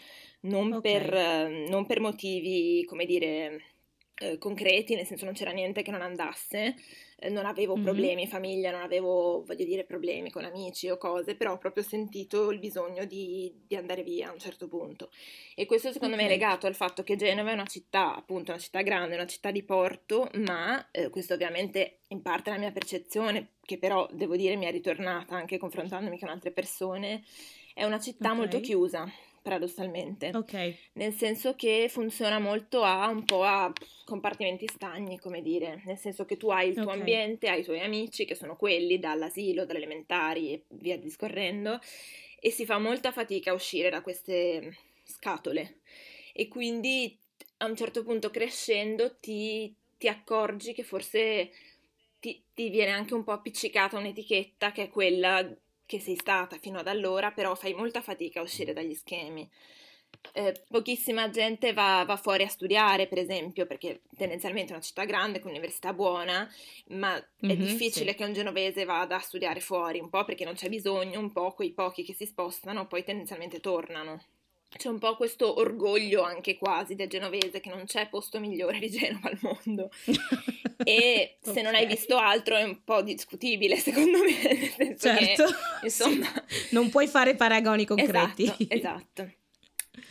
non, 0.41 0.71
okay. 0.71 0.81
per, 0.81 1.69
non 1.69 1.85
per 1.85 1.99
motivi, 1.99 2.85
come 2.85 3.05
dire, 3.05 3.63
eh, 4.15 4.37
concreti, 4.37 4.95
nel 4.95 5.05
senso 5.05 5.25
non 5.25 5.33
c'era 5.33 5.51
niente 5.51 5.81
che 5.81 5.91
non 5.91 6.01
andasse, 6.01 6.75
non 7.29 7.45
avevo 7.45 7.73
mm-hmm. 7.73 7.83
problemi 7.83 8.21
in 8.23 8.27
famiglia, 8.27 8.71
non 8.71 8.81
avevo, 8.81 9.43
voglio 9.45 9.65
dire, 9.65 9.83
problemi 9.83 10.29
con 10.29 10.45
amici 10.45 10.89
o 10.89 10.97
cose, 10.97 11.35
però 11.35 11.53
ho 11.53 11.57
proprio 11.57 11.83
sentito 11.83 12.51
il 12.51 12.59
bisogno 12.59 13.05
di, 13.05 13.63
di 13.65 13.75
andare 13.75 14.03
via 14.03 14.29
a 14.29 14.31
un 14.31 14.39
certo 14.39 14.67
punto. 14.67 15.09
E 15.55 15.65
questo 15.65 15.91
secondo 15.91 16.13
okay. 16.13 16.27
me 16.27 16.31
è 16.31 16.33
legato 16.33 16.67
al 16.67 16.75
fatto 16.75 17.03
che 17.03 17.15
Genova 17.15 17.49
è 17.49 17.53
una 17.53 17.65
città, 17.65 18.15
appunto, 18.15 18.51
una 18.51 18.59
città 18.59 18.81
grande, 18.81 19.15
una 19.15 19.25
città 19.25 19.49
di 19.49 19.63
porto, 19.63 20.29
ma 20.35 20.91
eh, 20.91 21.09
questo 21.09 21.33
ovviamente 21.33 22.01
in 22.09 22.21
parte 22.21 22.51
è 22.51 22.53
la 22.53 22.59
mia 22.59 22.71
percezione, 22.71 23.53
che 23.61 23.79
però 23.79 24.07
devo 24.11 24.35
dire 24.35 24.55
mi 24.55 24.65
è 24.65 24.71
ritornata 24.71 25.35
anche 25.35 25.57
confrontandomi 25.57 26.19
con 26.19 26.29
altre 26.29 26.51
persone, 26.51 27.23
è 27.73 27.83
una 27.83 27.99
città 27.99 28.27
okay. 28.27 28.37
molto 28.37 28.59
chiusa, 28.59 29.11
paradossalmente. 29.47 30.31
Ok. 30.33 30.75
Nel 30.93 31.13
senso 31.13 31.55
che 31.55 31.87
funziona 31.89 32.37
molto 32.37 32.83
a 32.83 33.07
un 33.07 33.23
po' 33.23 33.43
a 33.43 33.71
compartimenti 34.03 34.67
stagni, 34.67 35.17
come 35.19 35.41
dire, 35.41 35.81
nel 35.85 35.97
senso 35.97 36.25
che 36.25 36.35
tu 36.35 36.49
hai 36.49 36.69
il 36.69 36.73
tuo 36.73 36.83
okay. 36.83 36.97
ambiente, 36.97 37.47
hai 37.47 37.61
i 37.61 37.63
tuoi 37.63 37.79
amici 37.79 38.25
che 38.25 38.35
sono 38.35 38.57
quelli 38.57 38.99
dall'asilo, 38.99 39.65
dalle 39.65 39.79
elementari 39.79 40.51
e 40.51 40.63
via 40.71 40.97
discorrendo 40.97 41.79
e 42.39 42.51
si 42.51 42.65
fa 42.65 42.77
molta 42.77 43.11
fatica 43.11 43.51
a 43.51 43.53
uscire 43.53 43.89
da 43.89 44.01
queste 44.01 44.77
scatole 45.05 45.79
e 46.33 46.49
quindi 46.49 47.17
a 47.57 47.65
un 47.65 47.75
certo 47.75 48.03
punto 48.03 48.29
crescendo 48.29 49.15
ti, 49.15 49.73
ti 49.97 50.09
accorgi 50.09 50.73
che 50.73 50.83
forse 50.83 51.49
ti, 52.19 52.43
ti 52.53 52.69
viene 52.69 52.91
anche 52.91 53.13
un 53.13 53.23
po' 53.23 53.31
appiccicata 53.31 53.97
un'etichetta 53.97 54.71
che 54.71 54.83
è 54.83 54.89
quella 54.89 55.49
che 55.87 55.99
sei 55.99 56.15
stata 56.15 56.57
fino 56.57 56.77
ad 56.77 56.87
allora, 56.87 57.31
però 57.31 57.55
fai 57.55 57.73
molta 57.73 58.01
fatica 58.01 58.39
a 58.39 58.43
uscire 58.43 58.73
dagli 58.73 58.93
schemi. 58.93 59.49
Eh, 60.33 60.63
pochissima 60.69 61.29
gente 61.29 61.73
va, 61.73 62.03
va, 62.05 62.17
fuori 62.17 62.43
a 62.43 62.47
studiare, 62.47 63.07
per 63.07 63.17
esempio, 63.17 63.65
perché 63.65 64.01
tendenzialmente 64.15 64.71
è 64.71 64.75
una 64.75 64.83
città 64.83 65.05
grande 65.05 65.39
con 65.39 65.49
un'università 65.49 65.93
buona, 65.93 66.47
ma 66.89 67.13
mm-hmm, 67.13 67.51
è 67.51 67.57
difficile 67.57 68.11
sì. 68.11 68.17
che 68.17 68.25
un 68.25 68.33
genovese 68.33 68.85
vada 68.85 69.15
a 69.15 69.19
studiare 69.19 69.61
fuori, 69.61 69.99
un 69.99 70.09
po' 70.09 70.25
perché 70.25 70.45
non 70.45 70.53
c'è 70.53 70.69
bisogno, 70.69 71.19
un 71.19 71.31
po' 71.31 71.53
quei 71.53 71.71
pochi 71.71 72.03
che 72.03 72.13
si 72.13 72.25
spostano 72.25 72.87
poi 72.87 73.03
tendenzialmente 73.03 73.59
tornano 73.59 74.21
c'è 74.75 74.89
un 74.89 74.99
po' 74.99 75.15
questo 75.15 75.59
orgoglio 75.59 76.23
anche 76.23 76.57
quasi 76.57 76.95
del 76.95 77.07
genovese 77.07 77.59
che 77.59 77.69
non 77.69 77.85
c'è 77.85 78.09
posto 78.09 78.39
migliore 78.39 78.79
di 78.79 78.89
Genova 78.89 79.29
al 79.29 79.39
mondo 79.41 79.89
e 80.83 81.37
se 81.41 81.49
okay. 81.49 81.63
non 81.63 81.75
hai 81.75 81.85
visto 81.85 82.17
altro 82.17 82.55
è 82.55 82.63
un 82.63 82.83
po' 82.83 83.01
discutibile 83.01 83.77
secondo 83.77 84.19
me 84.19 84.41
nel 84.77 84.97
senso 84.97 85.07
certo. 85.07 85.45
che 85.45 85.85
insomma 85.85 86.27
non 86.71 86.89
puoi 86.89 87.07
fare 87.07 87.35
paragoni 87.35 87.85
concreti 87.85 88.43
esatto, 88.43 88.65
esatto. 88.67 89.31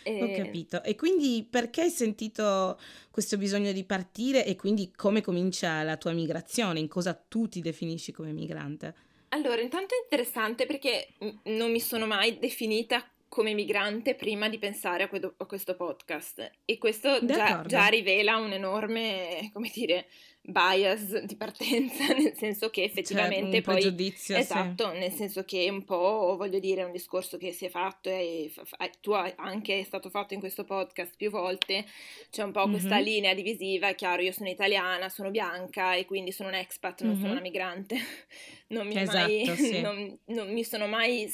E... 0.03 0.23
Ho 0.23 0.45
capito. 0.45 0.83
E 0.83 0.95
quindi 0.95 1.47
perché 1.49 1.83
hai 1.83 1.91
sentito 1.91 2.79
questo 3.11 3.37
bisogno 3.37 3.73
di 3.73 3.85
partire 3.85 4.45
e 4.45 4.57
quindi 4.57 4.93
come 4.95 5.21
comincia 5.21 5.83
la 5.83 5.97
tua 5.97 6.13
migrazione? 6.13 6.81
In 6.81 6.89
cosa 6.89 7.15
tu 7.15 7.49
ti 7.49 7.61
definisci 7.61 8.13
come 8.13 8.33
migrante? 8.33 8.95
Allora, 9.31 9.61
intanto 9.61 9.95
è 9.95 10.03
interessante 10.03 10.67
perché 10.67 11.15
non 11.45 11.71
mi 11.71 11.81
sono 11.81 12.07
mai 12.07 12.39
definita 12.39 13.05
come 13.29 13.55
migrante 13.55 14.15
prima 14.15 14.49
di 14.49 14.59
pensare 14.59 15.05
a, 15.05 15.09
que- 15.09 15.35
a 15.37 15.47
questo 15.47 15.75
podcast 15.75 16.51
e 16.65 16.79
questo 16.79 17.25
già, 17.25 17.63
già, 17.67 17.87
rivela 17.87 18.37
un 18.37 18.53
enorme, 18.53 19.51
come 19.53 19.71
dire, 19.73 20.07
bias 20.41 21.23
di 21.23 21.37
partenza, 21.37 22.07
nel 22.15 22.35
senso 22.37 22.71
che 22.71 22.85
effettivamente 22.85 23.57
cioè, 23.57 23.63
poi... 23.63 23.75
Pregiudizio, 23.75 24.37
esatto, 24.37 24.93
sì. 24.93 24.99
nel 24.99 25.13
senso 25.13 25.45
che 25.45 25.69
un 25.69 25.85
po', 25.85 26.37
voglio 26.37 26.59
dire, 26.59 26.83
è 26.83 26.85
un 26.85 26.93
discorso 26.93 27.37
che 27.37 27.53
si 27.53 27.67
è 27.67 27.69
fatto 27.69 28.09
e 28.09 28.53
tu 29.01 29.11
hai 29.11 29.33
anche 29.37 29.81
è 29.81 29.85
stato 29.85 30.09
fatto 30.09 30.35
in 30.35 30.41
questo 30.41 30.65
podcast 30.65 31.17
più 31.17 31.31
volte, 31.31 31.85
c'è 32.31 32.43
un 32.43 32.53
po' 32.53 32.61
mm-hmm. 32.61 32.71
questa 32.71 32.99
linea 32.99 33.35
divisiva, 33.35 33.89
è 33.89 33.95
chiaro, 33.95 34.23
io 34.23 34.33
sono 34.33 34.49
italiana, 34.49 35.09
sono 35.09 35.31
bianca 35.31 35.95
e 35.95 36.05
quindi 36.05 36.31
sono 36.33 36.49
un 36.49 36.55
expat, 36.55 37.03
non 37.03 37.13
mm-hmm. 37.13 37.21
sono 37.21 37.33
una 37.33 37.41
migrante, 37.41 37.97
non 38.69 38.87
mi, 38.87 38.97
esatto, 38.97 39.19
mai, 39.19 39.57
sì. 39.57 39.81
non, 39.81 40.19
non 40.27 40.53
mi 40.53 40.65
sono 40.65 40.87
mai 40.87 41.29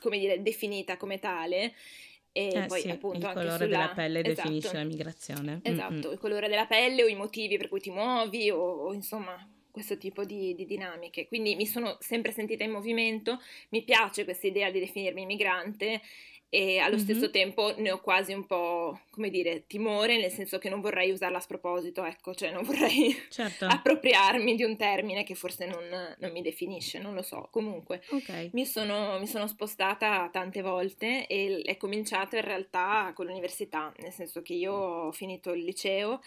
come 0.00 0.18
dire, 0.18 0.42
definita 0.42 0.96
come 0.96 1.18
tale. 1.18 1.74
E 2.36 2.48
eh 2.52 2.66
poi 2.66 2.80
sì, 2.80 2.90
appunto 2.90 3.28
il 3.28 3.32
colore 3.32 3.50
sulla... 3.52 3.66
della 3.66 3.92
pelle 3.94 4.20
esatto. 4.20 4.48
definisce 4.48 4.72
la 4.72 4.84
migrazione. 4.84 5.60
Esatto, 5.62 5.92
Mm-mm. 5.92 6.12
il 6.12 6.18
colore 6.18 6.48
della 6.48 6.66
pelle 6.66 7.04
o 7.04 7.06
i 7.06 7.14
motivi 7.14 7.56
per 7.56 7.68
cui 7.68 7.80
ti 7.80 7.90
muovi 7.90 8.50
o, 8.50 8.58
o 8.58 8.92
insomma 8.92 9.48
questo 9.70 9.98
tipo 9.98 10.24
di, 10.24 10.54
di, 10.54 10.66
dinamiche. 10.66 11.26
Quindi 11.26 11.56
mi 11.56 11.66
sono 11.66 11.96
sempre 12.00 12.30
sentita 12.30 12.62
in 12.62 12.70
movimento, 12.70 13.40
mi 13.70 13.82
piace 13.82 14.22
questa 14.22 14.46
idea 14.46 14.70
di 14.70 14.78
definirmi 14.78 15.26
migrante 15.26 16.00
e 16.54 16.78
allo 16.78 16.94
mm-hmm. 16.94 17.04
stesso 17.04 17.30
tempo 17.30 17.74
ne 17.78 17.90
ho 17.90 18.00
quasi 18.00 18.32
un 18.32 18.46
po', 18.46 19.00
come 19.10 19.28
dire, 19.28 19.66
timore, 19.66 20.18
nel 20.18 20.30
senso 20.30 20.58
che 20.58 20.68
non 20.68 20.80
vorrei 20.80 21.10
usarla 21.10 21.38
a 21.38 21.40
sproposito, 21.40 22.04
ecco, 22.04 22.32
cioè 22.32 22.52
non 22.52 22.62
vorrei 22.62 23.12
certo. 23.28 23.64
appropriarmi 23.64 24.54
di 24.54 24.62
un 24.62 24.76
termine 24.76 25.24
che 25.24 25.34
forse 25.34 25.66
non, 25.66 25.82
non, 26.16 26.30
mi 26.30 26.42
definisce, 26.42 27.00
non 27.00 27.12
lo 27.12 27.22
so. 27.22 27.48
Comunque, 27.50 28.02
okay. 28.08 28.50
mi, 28.52 28.64
sono, 28.66 29.18
mi, 29.18 29.26
sono, 29.26 29.48
spostata 29.48 30.28
tante 30.30 30.62
volte 30.62 31.26
e 31.26 31.60
è 31.64 31.76
cominciato 31.76 32.36
in 32.36 32.42
realtà 32.42 33.10
con 33.16 33.26
l'università, 33.26 33.92
nel 33.98 34.12
senso 34.12 34.40
che 34.40 34.52
io 34.52 34.72
ho 34.72 35.10
finito 35.10 35.50
il 35.50 35.64
liceo 35.64 36.20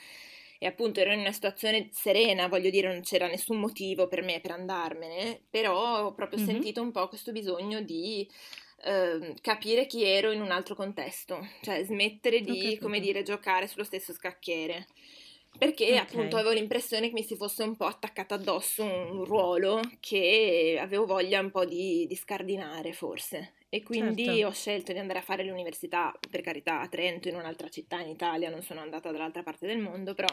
e 0.59 0.65
appunto 0.65 0.99
ero 0.99 1.13
in 1.13 1.19
una 1.19 1.31
situazione 1.31 1.87
serena, 1.93 2.49
voglio 2.49 2.69
dire, 2.69 2.91
non 2.91 3.01
c'era 3.01 3.27
nessun 3.27 3.59
motivo 3.59 4.09
per 4.09 4.23
me 4.23 4.41
per 4.41 4.51
andarmene, 4.51 5.39
però 5.49 6.07
ho 6.07 6.13
proprio 6.13 6.39
mm-hmm. 6.39 6.49
sentito 6.49 6.81
un 6.81 6.91
po' 6.91 7.07
questo 7.07 7.31
bisogno 7.31 7.79
di 7.79 8.27
eh, 8.83 9.33
capire 9.41 9.85
chi 9.85 10.03
ero 10.03 10.31
in 10.31 10.41
un 10.41 10.51
altro 10.51 10.75
contesto, 10.75 11.47
cioè 11.61 11.83
smettere 11.83 12.41
di, 12.41 12.77
come 12.79 12.99
dire, 12.99 13.23
giocare 13.23 13.67
sullo 13.67 13.83
stesso 13.83 14.13
scacchiere. 14.13 14.87
Perché 15.57 15.85
okay. 15.85 15.97
appunto 15.97 16.35
avevo 16.35 16.51
l'impressione 16.51 17.07
che 17.07 17.13
mi 17.13 17.23
si 17.23 17.35
fosse 17.35 17.63
un 17.63 17.75
po' 17.75 17.85
attaccata 17.85 18.35
addosso 18.35 18.83
un 18.83 19.25
ruolo 19.25 19.79
che 19.99 20.77
avevo 20.79 21.07
voglia 21.07 21.39
un 21.39 21.49
po' 21.49 21.65
di, 21.65 22.05
di 22.07 22.15
scardinare 22.15 22.93
forse. 22.93 23.53
E 23.69 23.81
quindi 23.81 24.25
certo. 24.25 24.47
ho 24.47 24.51
scelto 24.51 24.93
di 24.93 24.99
andare 24.99 25.19
a 25.19 25.23
fare 25.23 25.43
l'università, 25.43 26.17
per 26.29 26.41
carità, 26.41 26.79
a 26.79 26.87
Trento, 26.87 27.27
in 27.27 27.35
un'altra 27.35 27.69
città 27.69 27.99
in 27.99 28.09
Italia, 28.09 28.49
non 28.49 28.61
sono 28.61 28.81
andata 28.81 29.11
dall'altra 29.11 29.43
parte 29.43 29.65
del 29.65 29.79
mondo, 29.79 30.13
però 30.13 30.27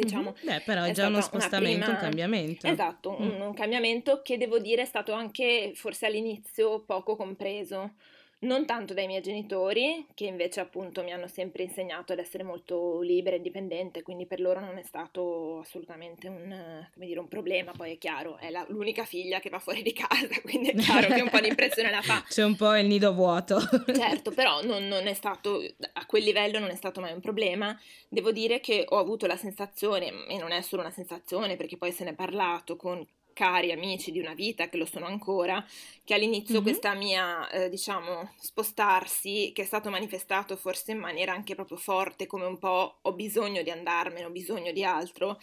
diciamo. 0.00 0.34
Mm-hmm. 0.36 0.56
Beh, 0.56 0.62
però 0.64 0.82
è, 0.82 0.88
è 0.88 0.92
già 0.92 1.06
uno 1.06 1.20
spostamento, 1.20 1.84
prima... 1.84 1.96
un 1.96 2.00
cambiamento. 2.00 2.66
Esatto, 2.66 3.16
mm. 3.18 3.24
un, 3.24 3.40
un, 3.40 3.54
cambiamento 3.54 4.22
che 4.22 4.36
devo 4.36 4.58
dire 4.58 4.82
è 4.82 4.86
stato 4.86 5.12
anche 5.12 5.72
forse 5.74 6.06
all'inizio 6.06 6.80
poco 6.80 7.16
compreso 7.16 7.94
non 8.40 8.66
tanto 8.66 8.94
dai 8.94 9.06
miei 9.06 9.20
genitori, 9.20 10.06
che 10.14 10.26
invece 10.26 10.60
appunto 10.60 11.02
mi 11.02 11.12
hanno 11.12 11.26
sempre 11.26 11.64
insegnato 11.64 12.12
ad 12.12 12.20
essere 12.20 12.44
molto 12.44 13.00
libera 13.00 13.34
e 13.34 13.38
indipendente, 13.38 14.02
quindi 14.02 14.26
per 14.26 14.40
loro 14.40 14.60
non 14.60 14.78
è 14.78 14.82
stato 14.82 15.58
assolutamente 15.58 16.28
un, 16.28 16.86
dire, 16.94 17.18
un 17.18 17.26
problema, 17.26 17.72
poi 17.72 17.94
è 17.94 17.98
chiaro, 17.98 18.36
è 18.38 18.50
la, 18.50 18.64
l'unica 18.68 19.04
figlia 19.04 19.40
che 19.40 19.50
va 19.50 19.58
fuori 19.58 19.82
di 19.82 19.92
casa, 19.92 20.28
quindi 20.42 20.70
è 20.70 20.74
chiaro 20.76 21.08
che 21.08 21.20
un 21.20 21.30
po' 21.30 21.40
di 21.40 21.48
impressione 21.48 21.90
la 21.90 22.02
fa. 22.02 22.22
C'è 22.28 22.44
un 22.44 22.54
po' 22.54 22.76
il 22.76 22.86
nido 22.86 23.12
vuoto. 23.12 23.58
certo, 23.92 24.30
però 24.30 24.62
non, 24.62 24.86
non, 24.86 25.06
è 25.08 25.14
stato, 25.14 25.60
a 25.92 26.06
quel 26.06 26.22
livello 26.22 26.60
non 26.60 26.70
è 26.70 26.76
stato 26.76 27.00
mai 27.00 27.12
un 27.12 27.20
problema, 27.20 27.76
devo 28.08 28.30
dire 28.30 28.60
che 28.60 28.84
ho 28.88 28.98
avuto 28.98 29.26
la 29.26 29.36
sensazione, 29.36 30.26
e 30.28 30.38
non 30.38 30.52
è 30.52 30.60
solo 30.62 30.82
una 30.82 30.92
sensazione 30.92 31.56
perché 31.56 31.76
poi 31.76 31.90
se 31.90 32.04
ne 32.04 32.10
è 32.10 32.14
parlato 32.14 32.76
con 32.76 33.04
cari 33.38 33.70
amici 33.70 34.10
di 34.10 34.18
una 34.18 34.34
vita 34.34 34.68
che 34.68 34.76
lo 34.76 34.84
sono 34.84 35.06
ancora, 35.06 35.64
che 36.02 36.14
all'inizio 36.14 36.54
mm-hmm. 36.54 36.62
questa 36.64 36.92
mia, 36.94 37.48
eh, 37.50 37.68
diciamo, 37.68 38.32
spostarsi, 38.36 39.52
che 39.54 39.62
è 39.62 39.64
stato 39.64 39.90
manifestato 39.90 40.56
forse 40.56 40.90
in 40.90 40.98
maniera 40.98 41.34
anche 41.34 41.54
proprio 41.54 41.76
forte, 41.76 42.26
come 42.26 42.46
un 42.46 42.58
po' 42.58 42.98
ho 43.00 43.12
bisogno 43.12 43.62
di 43.62 43.70
andarmene, 43.70 44.24
ho 44.24 44.30
bisogno 44.30 44.72
di 44.72 44.82
altro, 44.82 45.38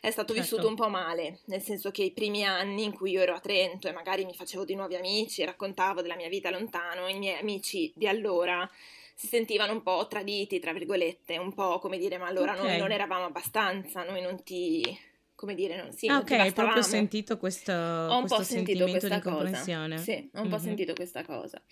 è 0.00 0.10
stato 0.10 0.34
certo. 0.34 0.42
vissuto 0.42 0.66
un 0.66 0.74
po' 0.74 0.88
male, 0.88 1.38
nel 1.44 1.62
senso 1.62 1.92
che 1.92 2.02
i 2.02 2.10
primi 2.10 2.44
anni 2.44 2.82
in 2.82 2.92
cui 2.92 3.12
io 3.12 3.20
ero 3.20 3.36
a 3.36 3.40
Trento 3.40 3.86
e 3.86 3.92
magari 3.92 4.24
mi 4.24 4.34
facevo 4.34 4.64
di 4.64 4.74
nuovi 4.74 4.96
amici, 4.96 5.44
raccontavo 5.44 6.02
della 6.02 6.16
mia 6.16 6.28
vita 6.28 6.50
lontano, 6.50 7.06
i 7.06 7.16
miei 7.16 7.38
amici 7.38 7.92
di 7.94 8.08
allora 8.08 8.68
si 9.14 9.28
sentivano 9.28 9.72
un 9.72 9.82
po' 9.82 10.04
traditi, 10.08 10.58
tra 10.58 10.72
virgolette, 10.72 11.38
un 11.38 11.54
po' 11.54 11.78
come 11.78 11.96
dire, 11.96 12.18
ma 12.18 12.26
allora 12.26 12.54
okay. 12.54 12.66
noi 12.66 12.78
non 12.78 12.90
eravamo 12.90 13.26
abbastanza, 13.26 14.02
noi 14.02 14.20
non 14.20 14.42
ti 14.42 15.14
come 15.36 15.54
dire, 15.54 15.76
non, 15.76 15.92
sì, 15.92 16.08
ah, 16.08 16.18
ok, 16.18 16.30
hai 16.32 16.52
proprio 16.52 16.82
sentito 16.82 17.36
questo, 17.36 17.72
ho 17.72 18.14
un 18.14 18.20
questo 18.20 18.38
po' 18.38 18.42
sentito 18.42 18.86
questa 18.88 19.20
cosa. 19.20 19.54
Sì, 19.54 19.72
ho 19.72 19.82
un 19.84 19.88
mm-hmm. 19.92 20.48
po' 20.50 20.58
sentito 20.58 20.94
questa 20.94 21.24
cosa. 21.24 21.62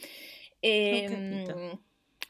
E, 0.60 1.78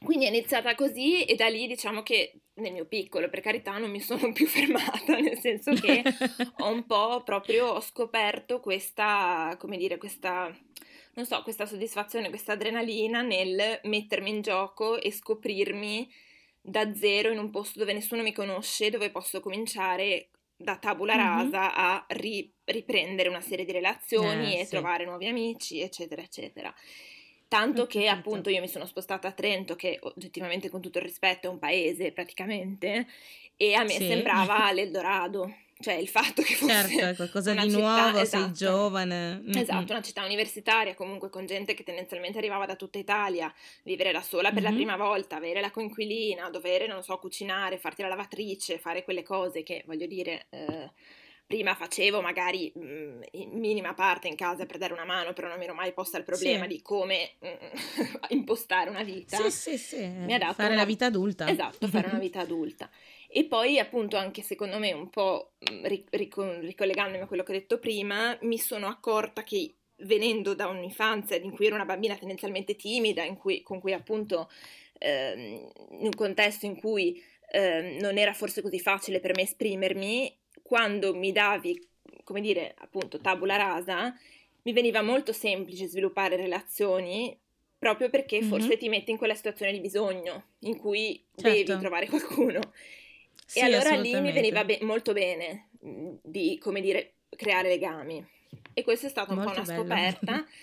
quindi 0.03 0.25
è 0.25 0.29
iniziata 0.29 0.75
così 0.75 1.23
e 1.23 1.35
da 1.35 1.47
lì 1.47 1.67
diciamo 1.67 2.03
che 2.03 2.39
nel 2.55 2.71
mio 2.71 2.85
piccolo, 2.85 3.29
per 3.29 3.41
carità, 3.41 3.77
non 3.77 3.91
mi 3.91 3.99
sono 3.99 4.31
più 4.33 4.47
fermata, 4.47 5.19
nel 5.19 5.37
senso 5.37 5.73
che 5.73 6.01
ho 6.59 6.71
un 6.71 6.85
po' 6.85 7.21
proprio 7.23 7.67
ho 7.67 7.81
scoperto 7.81 8.59
questa, 8.59 9.55
come 9.59 9.77
dire, 9.77 9.97
questa 9.97 10.51
non 11.15 11.25
so, 11.25 11.41
questa 11.43 11.65
soddisfazione, 11.65 12.29
questa 12.29 12.53
adrenalina 12.53 13.21
nel 13.21 13.79
mettermi 13.83 14.29
in 14.29 14.41
gioco 14.41 14.99
e 14.99 15.11
scoprirmi 15.11 16.11
da 16.59 16.93
zero 16.93 17.31
in 17.31 17.37
un 17.37 17.51
posto 17.51 17.79
dove 17.79 17.93
nessuno 17.93 18.21
mi 18.21 18.33
conosce, 18.33 18.89
dove 18.89 19.11
posso 19.11 19.39
cominciare 19.39 20.29
da 20.57 20.77
tabula 20.77 21.15
rasa 21.15 21.61
mm-hmm. 21.61 21.73
a 21.75 22.05
ri- 22.09 22.53
riprendere 22.65 23.29
una 23.29 23.41
serie 23.41 23.65
di 23.65 23.71
relazioni 23.71 24.55
eh, 24.55 24.61
e 24.61 24.63
sì. 24.63 24.71
trovare 24.71 25.05
nuovi 25.05 25.27
amici, 25.27 25.81
eccetera, 25.81 26.21
eccetera. 26.21 26.73
Tanto 27.47 27.85
che 27.85 28.07
appunto 28.07 28.49
io 28.49 28.59
mi 28.59 28.67
sono 28.67 28.85
spostata 28.85 29.27
a 29.27 29.31
Trento, 29.31 29.75
che 29.75 29.99
oggettivamente 30.01 30.69
con 30.69 30.81
tutto 30.81 30.97
il 30.97 31.03
rispetto 31.03 31.47
è 31.47 31.49
un 31.49 31.59
paese 31.59 32.11
praticamente, 32.11 33.07
e 33.55 33.73
a 33.75 33.83
me 33.83 33.91
Sì. 33.91 34.07
sembrava 34.07 34.71
l'Eldorado. 34.73 35.53
Cioè 35.77 35.95
il 35.95 36.07
fatto 36.07 36.41
che 36.41 36.55
fosse 36.55 36.87
Certo, 36.87 37.15
qualcosa 37.15 37.51
di 37.53 37.69
città- 37.69 37.77
nuovo, 37.77 38.17
sei 38.23 38.23
esatto. 38.23 38.51
giovane. 38.53 39.41
Mm, 39.41 39.55
Esatto, 39.57 39.91
una 39.91 40.01
città 40.01 40.23
universitaria, 40.23 40.93
comunque 40.95 41.29
con 41.29 41.45
gente 41.45 41.73
che 41.73 41.83
tendenzialmente 41.83 42.37
arrivava 42.37 42.65
da 42.65 42.75
tutta 42.77 42.97
Italia, 42.97 43.53
vivere 43.83 44.13
da 44.13 44.21
sola 44.21 44.51
per 44.53 44.63
la 44.63 44.69
Mhm. 44.69 44.75
prima 44.75 44.95
volta, 44.95 45.35
avere 45.35 45.59
la 45.59 45.71
coinquilina, 45.71 46.49
dovere, 46.49 46.87
non 46.87 47.03
so, 47.03 47.17
cucinare, 47.17 47.77
farti 47.77 48.01
la 48.03 48.07
lavatrice, 48.07 48.77
fare 48.79 49.03
quelle 49.03 49.21
cose 49.23 49.63
che, 49.63 49.83
voglio 49.85 50.05
dire, 50.05 50.45
eh, 50.49 50.91
prima 51.47 51.75
facevo 51.75 52.21
magari 52.21 52.71
mh, 52.73 53.21
in 53.31 53.49
minima 53.59 53.93
parte 53.93 54.27
in 54.29 54.35
casa 54.35 54.65
per 54.65 54.77
dare 54.77 54.93
una 54.93 55.05
mano, 55.05 55.33
però 55.33 55.47
non 55.49 55.57
mi 55.57 55.65
ero 55.65 55.73
mai 55.75 55.91
posta 55.93 56.17
il 56.17 56.23
problema 56.23 56.63
Sì. 56.63 56.67
di 56.69 56.81
come 56.81 57.31
mm, 57.45 57.49
impostare 58.29 58.89
una 58.89 59.03
vita. 59.03 59.37
Sì, 59.37 59.51
sì, 59.51 59.77
sì. 59.77 60.07
Mi 60.07 60.33
ha 60.33 60.37
dato 60.39 60.53
Fare 60.53 60.69
una- 60.69 60.77
la 60.77 60.85
vita 60.85 61.05
adulta. 61.07 61.47
Esatto, 61.49 61.87
fare 61.87 62.07
una 62.07 62.17
vita 62.19 62.39
adulta. 62.39 62.89
E 63.37 63.43
poi 63.43 63.79
appunto 63.79 64.15
anche 64.15 64.41
secondo 64.41 64.79
me 64.79 64.93
un 64.93 65.09
po' 65.09 65.55
mh, 65.59 65.87
ri- 65.87 66.05
rico- 66.11 66.57
ricollegandomi 66.61 67.21
a 67.21 67.27
quello 67.27 67.43
che 67.43 67.51
ho 67.51 67.55
detto 67.55 67.79
prima, 67.79 68.37
mi 68.43 68.57
sono 68.57 68.87
accorta 68.87 69.43
che 69.43 69.73
venendo 69.97 70.55
da 70.55 70.67
un'infanzia 70.67 71.35
in 71.35 71.51
cui 71.51 71.65
ero 71.65 71.75
una 71.75 71.83
bambina 71.83 72.15
tendenzialmente 72.15 72.77
timida, 72.77 73.25
in 73.25 73.35
cui- 73.35 73.61
con 73.61 73.81
cui 73.81 73.91
appunto 73.91 74.49
ehm, 74.99 75.69
in 75.99 76.05
un 76.05 76.15
contesto 76.15 76.65
in 76.65 76.77
cui 76.77 77.21
ehm, 77.51 77.97
non 77.99 78.17
era 78.17 78.31
forse 78.31 78.61
così 78.61 78.79
facile 78.79 79.19
per 79.19 79.33
me 79.35 79.41
esprimermi, 79.41 80.33
quando 80.63 81.13
mi 81.13 81.33
davi, 81.33 81.77
come 82.23 82.39
dire, 82.39 82.73
appunto 82.77 83.19
tabula 83.19 83.57
rasa, 83.57 84.17
mi 84.61 84.71
veniva 84.71 85.01
molto 85.01 85.33
semplice 85.33 85.87
sviluppare 85.87 86.37
relazioni 86.37 87.37
proprio 87.77 88.09
perché 88.09 88.39
Mhm. 88.39 88.47
forse 88.47 88.77
ti 88.77 88.87
metti 88.87 89.11
in 89.11 89.17
quella 89.17 89.35
situazione 89.35 89.73
di 89.73 89.81
bisogno 89.81 90.51
in 90.59 90.77
cui 90.77 91.21
Certo. 91.35 91.41
devi 91.41 91.79
trovare 91.81 92.07
qualcuno. 92.07 92.61
Sì, 93.45 93.59
e 93.59 93.63
allora 93.63 93.95
lì 93.95 94.19
mi 94.19 94.31
veniva 94.31 94.63
be- 94.65 94.79
molto 94.81 95.13
bene 95.13 95.69
mh, 95.79 96.15
di, 96.23 96.57
come 96.57 96.81
dire, 96.81 97.15
creare 97.29 97.69
legami. 97.69 98.25
E 98.73 98.83
questa 98.83 99.07
è 99.07 99.09
stata 99.09 99.31
un 99.31 99.37
Molto 99.39 99.53
po' 99.53 99.61
una 99.61 99.77
scoperta. 99.77 100.45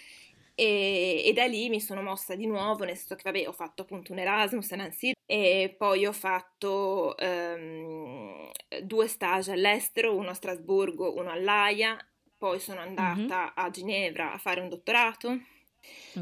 E, 0.54 1.22
e 1.24 1.32
da 1.32 1.46
lì 1.46 1.70
mi 1.70 1.80
sono 1.80 2.02
mossa 2.02 2.34
di 2.34 2.46
nuovo, 2.46 2.84
nel 2.84 2.94
senso 2.94 3.14
che 3.14 3.22
vabbè, 3.24 3.48
ho 3.48 3.52
fatto 3.52 3.82
appunto 3.82 4.12
un 4.12 4.18
Erasmus 4.18 4.70
a 4.72 4.76
Nancy 4.76 5.12
e 5.24 5.74
poi 5.78 6.04
ho 6.04 6.12
fatto 6.12 7.16
ehm, 7.16 8.50
due 8.82 9.08
stage 9.08 9.52
all'estero, 9.52 10.14
uno 10.14 10.28
a 10.28 10.34
Strasburgo, 10.34 11.16
uno 11.16 11.30
all'Aia, 11.30 11.96
poi 12.36 12.60
sono 12.60 12.80
andata 12.80 13.54
a 13.54 13.70
Ginevra 13.70 14.34
a 14.34 14.38
fare 14.38 14.60
un 14.60 14.68
dottorato 14.68 15.38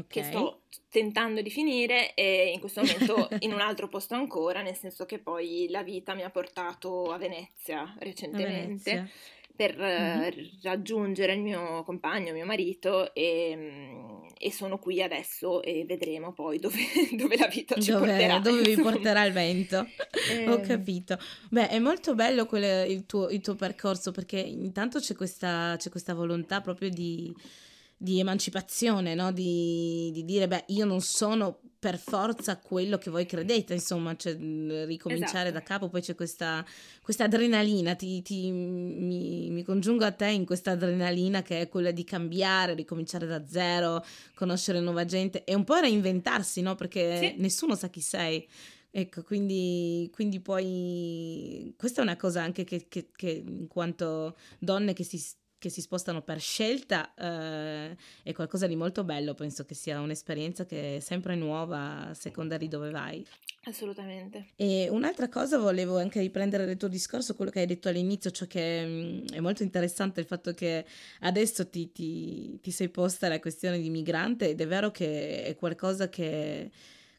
che 0.07 0.19
Ok. 0.19 0.25
sto 0.25 0.61
tentando 0.89 1.41
di 1.41 1.49
finire 1.49 2.13
e 2.13 2.51
in 2.53 2.59
questo 2.59 2.81
momento 2.81 3.29
in 3.39 3.53
un 3.53 3.61
altro 3.61 3.87
posto 3.87 4.13
ancora, 4.13 4.61
nel 4.61 4.75
senso 4.75 5.05
che 5.05 5.19
poi 5.19 5.67
la 5.69 5.83
vita 5.83 6.13
mi 6.13 6.23
ha 6.23 6.29
portato 6.29 7.11
a 7.11 7.17
Venezia 7.17 7.81
A 7.81 7.95
recentemente. 7.99 8.91
Venezia. 8.91 9.09
per 9.55 9.77
mm-hmm. 9.77 10.29
raggiungere 10.63 11.33
il 11.33 11.41
mio 11.41 11.83
compagno, 11.83 12.33
mio 12.33 12.45
marito 12.45 13.13
e, 13.13 13.53
mm, 13.55 14.27
e, 14.37 14.51
sono 14.51 14.79
qui 14.79 15.03
adesso 15.03 15.61
e 15.61 15.85
vedremo 15.85 16.33
poi 16.33 16.57
dove, 16.57 16.79
dove 17.15 17.37
la 17.37 17.47
vita 17.47 17.75
ci 17.79 17.91
dove, 17.91 18.07
porterà. 18.07 18.39
Dove 18.39 18.61
vi 18.61 18.81
porterà 18.81 19.23
il 19.23 19.33
vento. 19.33 19.87
Eh... 20.29 20.49
Ho 20.49 20.61
capito. 20.61 21.17
Beh, 21.49 21.69
è 21.69 21.79
molto 21.79 22.15
bello 22.15 22.45
quel, 22.45 22.89
il, 22.89 23.05
tuo, 23.05 23.29
il, 23.29 23.41
tuo, 23.41 23.55
percorso 23.55 24.11
perché 24.11 24.39
intanto 24.39 24.99
c'è 24.99 25.15
questa, 25.15 25.75
c'è 25.77 25.89
questa 25.89 26.13
volontà 26.13 26.59
proprio 26.61 26.89
di 26.89 27.33
di 28.01 28.19
emancipazione, 28.19 29.13
no? 29.13 29.31
di, 29.31 30.09
di, 30.11 30.25
dire, 30.25 30.47
beh, 30.47 30.63
io 30.69 30.85
non 30.85 31.01
sono 31.01 31.59
per 31.77 31.99
forza 31.99 32.57
quello 32.57 32.97
che 32.97 33.11
voi 33.11 33.27
credete, 33.27 33.75
insomma, 33.75 34.15
cioè, 34.15 34.33
ricominciare 34.33 35.49
esatto. 35.49 35.51
da 35.51 35.61
capo, 35.61 35.87
poi 35.87 36.01
c'è 36.01 36.15
questa, 36.15 36.65
questa 37.03 37.25
adrenalina, 37.25 37.93
ti, 37.93 38.23
ti, 38.23 38.49
mi, 38.49 39.51
mi, 39.51 39.63
congiungo 39.63 40.03
a 40.03 40.11
te 40.11 40.29
in 40.29 40.45
questa 40.45 40.71
adrenalina 40.71 41.43
che 41.43 41.61
è 41.61 41.69
quella 41.69 41.91
di 41.91 42.03
cambiare, 42.03 42.73
ricominciare 42.73 43.27
da 43.27 43.45
zero, 43.45 44.03
conoscere 44.33 44.79
nuova 44.79 45.05
gente 45.05 45.43
e 45.43 45.53
un 45.53 45.63
po' 45.63 45.75
reinventarsi, 45.75 46.61
no? 46.61 46.73
Perché 46.73 47.17
sì. 47.17 47.35
nessuno 47.37 47.75
sa 47.75 47.89
chi 47.89 48.01
sei. 48.01 48.47
Ecco, 48.89 49.21
quindi, 49.21 50.09
quindi, 50.11 50.39
poi 50.39 51.73
questa 51.77 52.01
è 52.01 52.03
una 52.03 52.17
cosa 52.17 52.41
anche 52.41 52.63
che, 52.63 52.87
che, 52.89 53.09
che 53.15 53.43
in 53.45 53.67
quanto 53.67 54.35
donne 54.59 54.93
che 54.93 55.03
si 55.03 55.23
che 55.61 55.69
si 55.69 55.81
spostano 55.81 56.23
per 56.23 56.39
scelta 56.39 57.13
eh, 57.13 57.95
è 58.23 58.33
qualcosa 58.33 58.65
di 58.65 58.75
molto 58.75 59.03
bello, 59.03 59.35
penso 59.35 59.63
che 59.63 59.75
sia 59.75 60.01
un'esperienza 60.01 60.65
che 60.65 60.95
è 60.95 60.99
sempre 60.99 61.35
nuova 61.35 62.07
a 62.07 62.13
seconda 62.15 62.57
di 62.57 62.67
dove 62.67 62.89
vai. 62.89 63.23
Assolutamente. 63.65 64.47
E 64.55 64.89
un'altra 64.89 65.29
cosa 65.29 65.59
volevo 65.59 65.99
anche 65.99 66.19
riprendere 66.19 66.63
il 66.63 66.77
tuo 66.77 66.87
discorso, 66.87 67.35
quello 67.35 67.51
che 67.51 67.59
hai 67.59 67.67
detto 67.67 67.89
all'inizio, 67.89 68.31
cioè 68.31 68.47
che 68.47 68.83
mh, 68.83 69.33
è 69.33 69.39
molto 69.39 69.61
interessante 69.61 70.19
il 70.19 70.25
fatto 70.25 70.51
che 70.55 70.83
adesso 71.19 71.69
ti, 71.69 71.91
ti, 71.91 72.59
ti 72.59 72.71
sei 72.71 72.89
posta 72.89 73.27
la 73.27 73.39
questione 73.39 73.79
di 73.79 73.91
migrante 73.91 74.49
ed 74.49 74.61
è 74.61 74.65
vero 74.65 74.89
che 74.89 75.43
è 75.43 75.55
qualcosa 75.55 76.09
che 76.09 76.71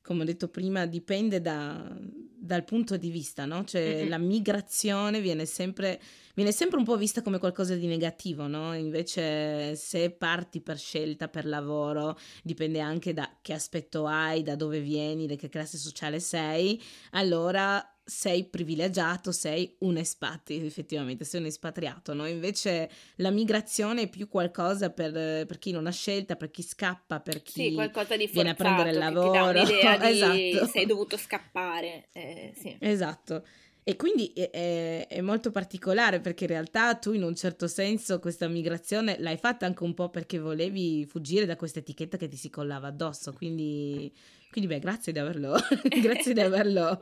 come 0.03 0.23
ho 0.23 0.25
detto 0.25 0.49
prima, 0.49 0.85
dipende 0.87 1.41
da, 1.41 1.97
dal 1.99 2.65
punto 2.65 2.97
di 2.97 3.11
vista, 3.11 3.45
no? 3.45 3.65
Cioè 3.65 4.01
mm-hmm. 4.01 4.09
la 4.09 4.19
migrazione 4.19 5.21
viene 5.21 5.47
sempre 5.47 6.01
viene 6.35 6.53
sempre 6.53 6.79
un 6.79 6.85
po' 6.85 6.97
vista 6.97 7.23
come 7.23 7.39
qualcosa 7.39 7.75
di 7.75 7.87
negativo, 7.87 8.47
no? 8.47 8.75
Invece 8.75 9.77
se 9.77 10.11
parti 10.11 10.61
per 10.61 10.79
scelta, 10.79 11.29
per 11.29 11.47
lavoro, 11.47 12.19
dipende 12.43 12.81
anche 12.81 13.13
da 13.13 13.39
che 13.41 13.53
aspetto 13.53 14.07
hai, 14.07 14.43
da 14.43 14.57
dove 14.57 14.81
vieni, 14.81 15.27
da 15.27 15.37
che 15.37 15.49
classe 15.49 15.79
sociale 15.79 16.21
sei, 16.21 16.83
allora 17.13 17.87
sei 18.05 18.45
privilegiato, 18.45 19.33
sei 19.33 19.77
un 19.81 19.97
espatrio, 19.97 20.65
effettivamente, 20.65 21.25
sei 21.25 21.41
un 21.41 21.47
espatriato, 21.47 22.15
no? 22.15 22.27
Invece 22.27 22.91
la 23.17 23.31
migrazione 23.31 24.03
è 24.03 24.09
più 24.09 24.29
qualcosa 24.29 24.91
per, 24.91 25.13
per, 25.47 25.59
chi 25.59 25.71
non 25.71 25.87
ha 25.87 25.93
scelta, 25.93 26.37
per 26.37 26.51
chi 26.51 26.63
scappa, 26.63 27.21
per 27.21 27.43
chi 27.43 27.69
sì, 27.69 27.75
qualcosa 27.75 28.17
di 28.17 28.27
viene 28.27 28.51
a 28.51 28.55
prendere 28.55 28.91
il 28.91 28.99
lavoro. 28.99 29.65
Ti 29.65 29.73
dà 29.83 30.03
esatto. 30.09 30.67
sei 30.67 30.87
dovuto 30.87 31.17
scappare. 31.17 32.09
Eh, 32.13 32.53
sì. 32.57 32.77
Esatto. 32.79 33.45
E 33.85 33.97
quindi 33.97 34.33
è, 34.33 35.09
è, 35.09 35.21
molto 35.23 35.51
particolare 35.51 36.21
perché 36.21 36.45
in 36.45 36.51
realtà 36.51 36.95
tu 36.95 37.13
in 37.13 37.25
un 37.25 37.35
certo 37.35 37.67
senso 37.67 38.21
questa 38.21 38.47
migrazione 38.47 39.17
l'hai 39.19 39.37
fatta 39.37 39.67
anche 39.67 39.83
un 39.83 39.93
po' 39.93 40.09
perché 40.09 40.39
volevi 40.39 41.05
fuggire 41.05 41.47
da 41.47 41.57
questa 41.57 41.81
etichetta 41.81 42.17
che 42.17 42.29
ti 42.29 42.37
si 42.37 42.49
collava 42.49 42.89
addosso. 42.89 43.33
Quindi, 43.33 44.13
quindi 44.53 44.73
beh, 44.73 44.81
grazie 44.81 45.13
di 45.13 45.19
averlo, 45.19 45.57
grazie 46.03 46.35
di 46.35 46.41
averlo 46.41 47.01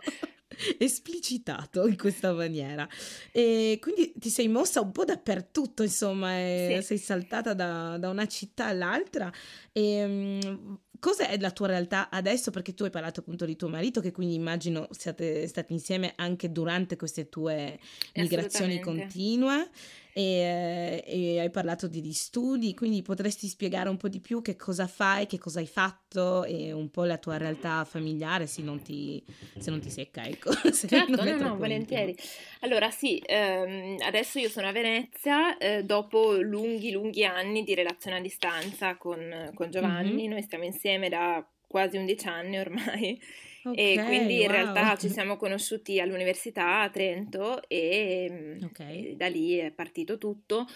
esplicitato 0.79 1.87
in 1.89 1.97
questa 1.97 2.33
maniera. 2.33 2.89
E 3.33 3.79
quindi 3.81 4.13
ti 4.17 4.31
sei 4.31 4.47
mossa 4.47 4.81
un 4.81 4.93
po' 4.93 5.05
dappertutto, 5.05 5.83
insomma, 5.83 6.33
sì. 6.37 6.79
sei 6.81 6.99
saltata 6.99 7.53
da, 7.53 7.99
da, 7.99 8.09
una 8.09 8.27
città 8.27 8.67
all'altra. 8.67 9.33
E, 9.73 10.05
um, 10.05 10.79
Cos'è 11.01 11.39
la 11.39 11.51
tua 11.51 11.67
realtà 11.67 12.11
adesso? 12.11 12.51
Perché 12.51 12.75
tu 12.75 12.85
hai 12.85 12.91
parlato 12.91 13.21
appunto 13.21 13.47
di 13.47 13.57
tuo 13.57 13.69
marito, 13.69 14.03
che 14.03 14.13
quindi 14.13 14.35
immagino 14.35 14.87
siate 14.91 15.47
stati 15.47 15.73
insieme 15.73 16.13
anche 16.17 16.53
durante 16.53 16.97
queste 16.97 17.31
tue 17.31 17.81
migrazioni 18.15 18.81
continue 18.81 19.71
e, 20.13 21.05
e, 21.07 21.41
hai 21.41 21.51
parlato 21.51 21.87
di, 21.87 22.13
studi, 22.13 22.75
quindi 22.75 23.03
potresti 23.03 23.47
spiegare 23.47 23.89
un 23.89 23.97
po' 23.97 24.09
di 24.09 24.21
più 24.21 24.43
che 24.43 24.57
cosa 24.57 24.87
fai, 24.87 25.27
che 25.27 25.39
cosa 25.39 25.61
hai 25.61 25.67
fatto 25.67 26.45
e 26.45 26.73
un 26.73 26.91
po' 26.91 27.05
la 27.05 27.19
tua 27.19 27.37
realtà 27.37 27.85
familiare 27.85 28.47
se 28.47 28.63
non 28.63 28.83
ti, 28.83 29.23
se 29.59 29.71
non 29.71 29.81
ti 29.81 29.91
secca, 29.91 30.25
ecco. 30.25 30.53
certo, 30.73 31.25
no, 31.25 31.37
no, 31.37 31.57
volentieri. 31.57 32.17
Allora 32.61 32.91
sì, 32.91 33.23
ehm, 33.25 33.97
adesso 34.01 34.39
io 34.39 34.49
sono 34.49 34.69
a 34.69 34.73
Venezia 34.73 35.57
eh, 35.59 35.85
dopo 35.85 36.41
lunghi, 36.41 36.91
lunghi 36.91 37.25
anni 37.25 37.63
di 37.63 37.75
relazione 37.75 38.19
a 38.19 38.21
distanza 38.21 38.97
con, 38.97 39.51
con 39.55 39.71
Giovanni, 39.71 40.23
mm-hmm. 40.23 40.31
noi 40.31 40.43
stiamo 40.43 40.65
insieme 40.65 41.09
da 41.09 41.45
quasi 41.67 41.97
11 41.97 42.29
anni 42.29 42.59
ormai. 42.59 43.21
Okay, 43.63 43.95
e 43.95 44.05
quindi 44.05 44.43
in 44.43 44.47
wow. 44.47 44.51
realtà 44.51 44.97
ci 44.97 45.09
siamo 45.11 45.37
conosciuti 45.37 46.01
all'università 46.01 46.81
a 46.81 46.91
Trento 46.91 47.63
e, 47.69 48.27
mm, 48.31 48.63
okay. 48.65 49.07
e 49.11 49.17
da 49.17 49.29
lì 49.29 49.57
è 49.57 49.71
partito 49.71 50.19
tutto. 50.19 50.67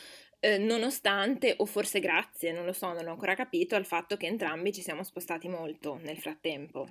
Eh, 0.41 0.59
nonostante, 0.59 1.55
o 1.57 1.65
forse 1.65 2.01
grazie, 2.01 2.53
non 2.53 2.67
lo 2.67 2.75
so, 2.75 2.93
non 2.93 3.07
ho 3.07 3.13
ancora 3.13 3.35
capito, 3.35 3.77
al 3.77 3.87
fatto 3.87 4.19
che 4.19 4.27
entrambi 4.27 4.75
ci 4.75 4.83
siamo 4.83 5.03
spostati 5.03 5.49
molto 5.49 5.99
nel 6.03 6.19
frattempo. 6.19 6.87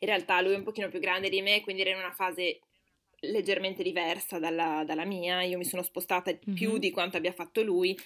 In 0.00 0.08
realtà 0.08 0.40
lui 0.40 0.54
è 0.54 0.56
un 0.56 0.64
pochino 0.64 0.88
più 0.88 0.98
grande 0.98 1.28
di 1.28 1.40
me, 1.40 1.60
quindi 1.60 1.82
era 1.82 1.90
in 1.90 1.98
una 1.98 2.10
fase 2.10 2.60
leggermente 3.20 3.82
diversa 3.82 4.38
dalla, 4.38 4.82
dalla 4.84 5.04
mia. 5.04 5.42
Io 5.42 5.58
mi 5.58 5.64
sono 5.64 5.82
spostata 5.82 6.32
mm-hmm. 6.32 6.54
più 6.54 6.78
di 6.78 6.90
quanto 6.90 7.16
abbia 7.16 7.32
fatto 7.32 7.62
lui, 7.62 7.96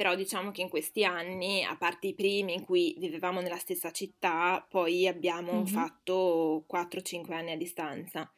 però 0.00 0.14
diciamo 0.14 0.50
che 0.50 0.62
in 0.62 0.70
questi 0.70 1.04
anni, 1.04 1.62
a 1.62 1.76
parte 1.76 2.06
i 2.06 2.14
primi 2.14 2.54
in 2.54 2.64
cui 2.64 2.96
vivevamo 2.96 3.42
nella 3.42 3.58
stessa 3.58 3.90
città, 3.90 4.66
poi 4.66 5.06
abbiamo 5.06 5.56
mm-hmm. 5.56 5.64
fatto 5.66 6.64
4-5 6.72 7.34
anni 7.34 7.52
a 7.52 7.56
distanza, 7.58 8.32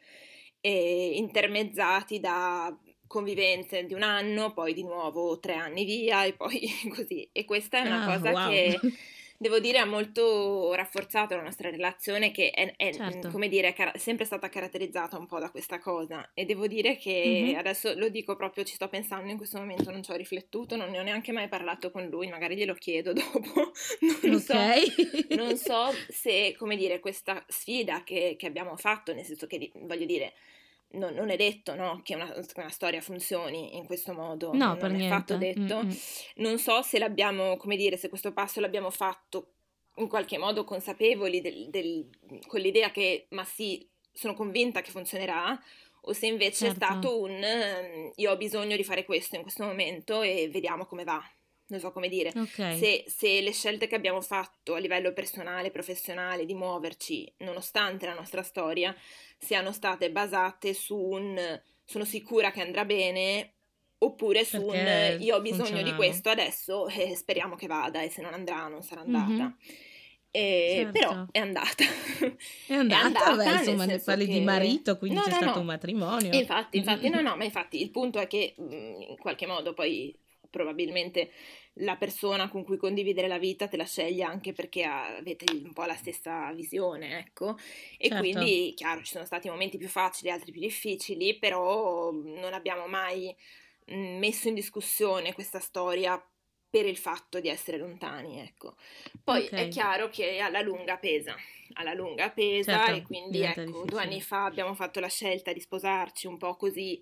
e 0.60 1.12
intermezzati 1.14 2.18
da 2.18 2.76
convivenze 3.06 3.86
di 3.86 3.94
un 3.94 4.02
anno, 4.02 4.52
poi 4.52 4.74
di 4.74 4.82
nuovo 4.82 5.38
tre 5.38 5.54
anni 5.54 5.84
via 5.84 6.24
e 6.24 6.32
poi 6.32 6.68
così. 6.92 7.28
E 7.30 7.44
questa 7.44 7.78
è 7.78 7.86
una 7.86 8.06
ah, 8.06 8.18
cosa 8.18 8.30
wow. 8.32 8.50
che 8.50 8.80
devo 9.42 9.58
dire 9.58 9.78
ha 9.78 9.84
molto 9.84 10.72
rafforzato 10.72 11.34
la 11.34 11.42
nostra 11.42 11.68
relazione 11.68 12.30
che 12.30 12.50
è, 12.50 12.74
è 12.76 12.94
certo. 12.94 13.28
come 13.28 13.48
dire, 13.48 13.74
è 13.74 13.98
sempre 13.98 14.24
stata 14.24 14.48
caratterizzata 14.48 15.18
un 15.18 15.26
po' 15.26 15.40
da 15.40 15.50
questa 15.50 15.80
cosa 15.80 16.30
e 16.32 16.44
devo 16.44 16.68
dire 16.68 16.96
che 16.96 17.22
mm-hmm. 17.24 17.58
adesso 17.58 17.92
lo 17.96 18.08
dico 18.08 18.36
proprio, 18.36 18.64
ci 18.64 18.74
sto 18.74 18.88
pensando 18.88 19.30
in 19.30 19.36
questo 19.36 19.58
momento, 19.58 19.90
non 19.90 20.02
ci 20.02 20.12
ho 20.12 20.16
riflettuto, 20.16 20.76
non 20.76 20.90
ne 20.90 21.00
ho 21.00 21.02
neanche 21.02 21.32
mai 21.32 21.48
parlato 21.48 21.90
con 21.90 22.06
lui, 22.06 22.28
magari 22.28 22.56
glielo 22.56 22.74
chiedo 22.74 23.12
dopo, 23.12 23.72
non, 24.22 24.34
okay. 24.36 24.86
so, 24.88 25.34
non 25.34 25.56
so 25.56 25.90
se, 26.08 26.54
come 26.56 26.76
dire, 26.76 27.00
questa 27.00 27.44
sfida 27.48 28.04
che, 28.04 28.36
che 28.38 28.46
abbiamo 28.46 28.76
fatto, 28.76 29.12
nel 29.12 29.24
senso 29.24 29.46
che 29.48 29.72
voglio 29.74 30.06
dire 30.06 30.34
non, 30.92 31.14
non, 31.14 31.30
è 31.30 31.36
detto 31.36 31.74
no, 31.74 32.00
che 32.02 32.14
una, 32.14 32.32
una, 32.56 32.70
storia 32.70 33.00
funzioni 33.00 33.76
in 33.76 33.84
questo 33.86 34.12
modo, 34.12 34.52
no, 34.54 34.74
non 34.74 34.84
è 34.92 34.96
niente. 34.96 35.08
fatto 35.08 35.36
detto. 35.36 35.82
Mm-hmm. 35.82 35.96
Non 36.36 36.58
so 36.58 36.82
se 36.82 36.98
l'abbiamo, 36.98 37.56
come 37.56 37.76
dire, 37.76 37.96
se 37.96 38.08
questo 38.08 38.32
passo 38.32 38.60
l'abbiamo 38.60 38.90
fatto 38.90 39.54
in 39.96 40.08
qualche 40.08 40.38
modo 40.38 40.64
consapevoli 40.64 41.40
del, 41.40 41.68
del, 41.68 42.08
con 42.46 42.60
l'idea 42.60 42.90
che, 42.90 43.26
ma 43.30 43.44
sì, 43.44 43.86
sono 44.12 44.34
convinta 44.34 44.80
che 44.80 44.90
funzionerà, 44.90 45.58
o 46.04 46.12
se 46.12 46.26
invece 46.26 46.66
certo. 46.66 46.72
è 46.72 46.74
stato 46.74 47.20
un 47.20 48.12
io 48.14 48.30
ho 48.30 48.36
bisogno 48.36 48.76
di 48.76 48.84
fare 48.84 49.04
questo 49.04 49.36
in 49.36 49.42
questo 49.42 49.64
momento 49.64 50.22
e 50.22 50.48
vediamo 50.50 50.84
come 50.84 51.04
va 51.04 51.22
non 51.72 51.80
so 51.80 51.90
come 51.90 52.08
dire, 52.08 52.32
okay. 52.36 52.78
se, 52.78 53.04
se, 53.06 53.40
le 53.40 53.52
scelte 53.52 53.86
che 53.86 53.94
abbiamo 53.94 54.20
fatto 54.20 54.74
a 54.74 54.78
livello 54.78 55.14
personale, 55.14 55.70
professionale, 55.70 56.44
di 56.44 56.54
muoverci, 56.54 57.32
nonostante 57.38 58.04
la 58.04 58.12
nostra 58.12 58.42
storia, 58.42 58.94
siano 59.38 59.72
state 59.72 60.10
basate 60.10 60.74
su 60.74 60.96
un 60.96 61.60
sono 61.84 62.04
sicura 62.04 62.50
che 62.50 62.60
andrà 62.60 62.84
bene, 62.84 63.52
oppure 63.98 64.44
su 64.44 64.64
Perché 64.66 65.16
un 65.16 65.22
io 65.22 65.36
ho 65.36 65.40
bisogno 65.40 65.82
di 65.82 65.94
questo 65.94 66.28
adesso 66.28 66.88
e 66.88 67.16
speriamo 67.16 67.54
che 67.56 67.66
vada 67.66 68.02
e 68.02 68.10
se 68.10 68.20
non 68.20 68.34
andrà 68.34 68.68
non 68.68 68.82
sarà 68.82 69.00
andata. 69.00 69.32
Mm-hmm. 69.32 69.90
E, 70.34 70.72
certo. 70.76 70.92
Però 70.92 71.26
è 71.30 71.38
andata. 71.38 71.84
È 72.66 72.74
andata, 72.74 73.02
è 73.02 73.28
andata 73.28 73.36
beh, 73.36 73.58
insomma, 73.58 73.84
ne 73.84 73.98
parli 73.98 74.26
che... 74.26 74.32
di 74.32 74.40
marito, 74.40 74.96
quindi 74.96 75.18
no, 75.18 75.22
c'è 75.24 75.30
no, 75.30 75.36
stato 75.36 75.54
no. 75.54 75.60
un 75.60 75.66
matrimonio. 75.66 76.32
Infatti, 76.32 76.78
infatti, 76.78 77.10
no, 77.10 77.20
no, 77.20 77.36
ma 77.36 77.44
infatti 77.44 77.82
il 77.82 77.90
punto 77.90 78.18
è 78.18 78.26
che 78.26 78.54
in 78.56 79.16
qualche 79.18 79.46
modo 79.46 79.74
poi 79.74 80.16
probabilmente 80.52 81.30
la 81.76 81.96
persona 81.96 82.48
con 82.48 82.64
cui 82.64 82.76
condividere 82.76 83.28
la 83.28 83.38
vita 83.38 83.66
te 83.66 83.76
la 83.76 83.84
sceglie 83.84 84.24
anche 84.24 84.52
perché 84.52 84.84
avete 84.84 85.44
un 85.52 85.72
po' 85.72 85.84
la 85.84 85.94
stessa 85.94 86.52
visione, 86.52 87.18
ecco. 87.18 87.56
E 87.96 88.08
certo. 88.08 88.18
quindi, 88.18 88.74
chiaro, 88.74 89.02
ci 89.02 89.12
sono 89.12 89.24
stati 89.24 89.48
momenti 89.48 89.78
più 89.78 89.88
facili, 89.88 90.30
altri 90.30 90.52
più 90.52 90.60
difficili, 90.60 91.38
però 91.38 92.10
non 92.10 92.52
abbiamo 92.52 92.86
mai 92.86 93.34
messo 93.86 94.48
in 94.48 94.54
discussione 94.54 95.32
questa 95.34 95.60
storia 95.60 96.22
per 96.68 96.86
il 96.86 96.96
fatto 96.96 97.40
di 97.40 97.48
essere 97.48 97.76
lontani, 97.76 98.40
ecco. 98.40 98.76
Poi 99.22 99.44
okay. 99.44 99.66
è 99.66 99.68
chiaro 99.68 100.08
che 100.08 100.38
alla 100.38 100.62
lunga 100.62 100.96
pesa, 100.96 101.34
alla 101.74 101.92
lunga 101.92 102.30
pesa 102.30 102.86
certo, 102.86 102.94
e 102.94 103.02
quindi 103.02 103.42
ecco, 103.42 103.84
due 103.84 104.00
anni 104.00 104.22
fa 104.22 104.44
abbiamo 104.44 104.74
fatto 104.74 104.98
la 104.98 105.08
scelta 105.08 105.52
di 105.52 105.60
sposarci 105.60 106.26
un 106.26 106.38
po' 106.38 106.56
così 106.56 106.98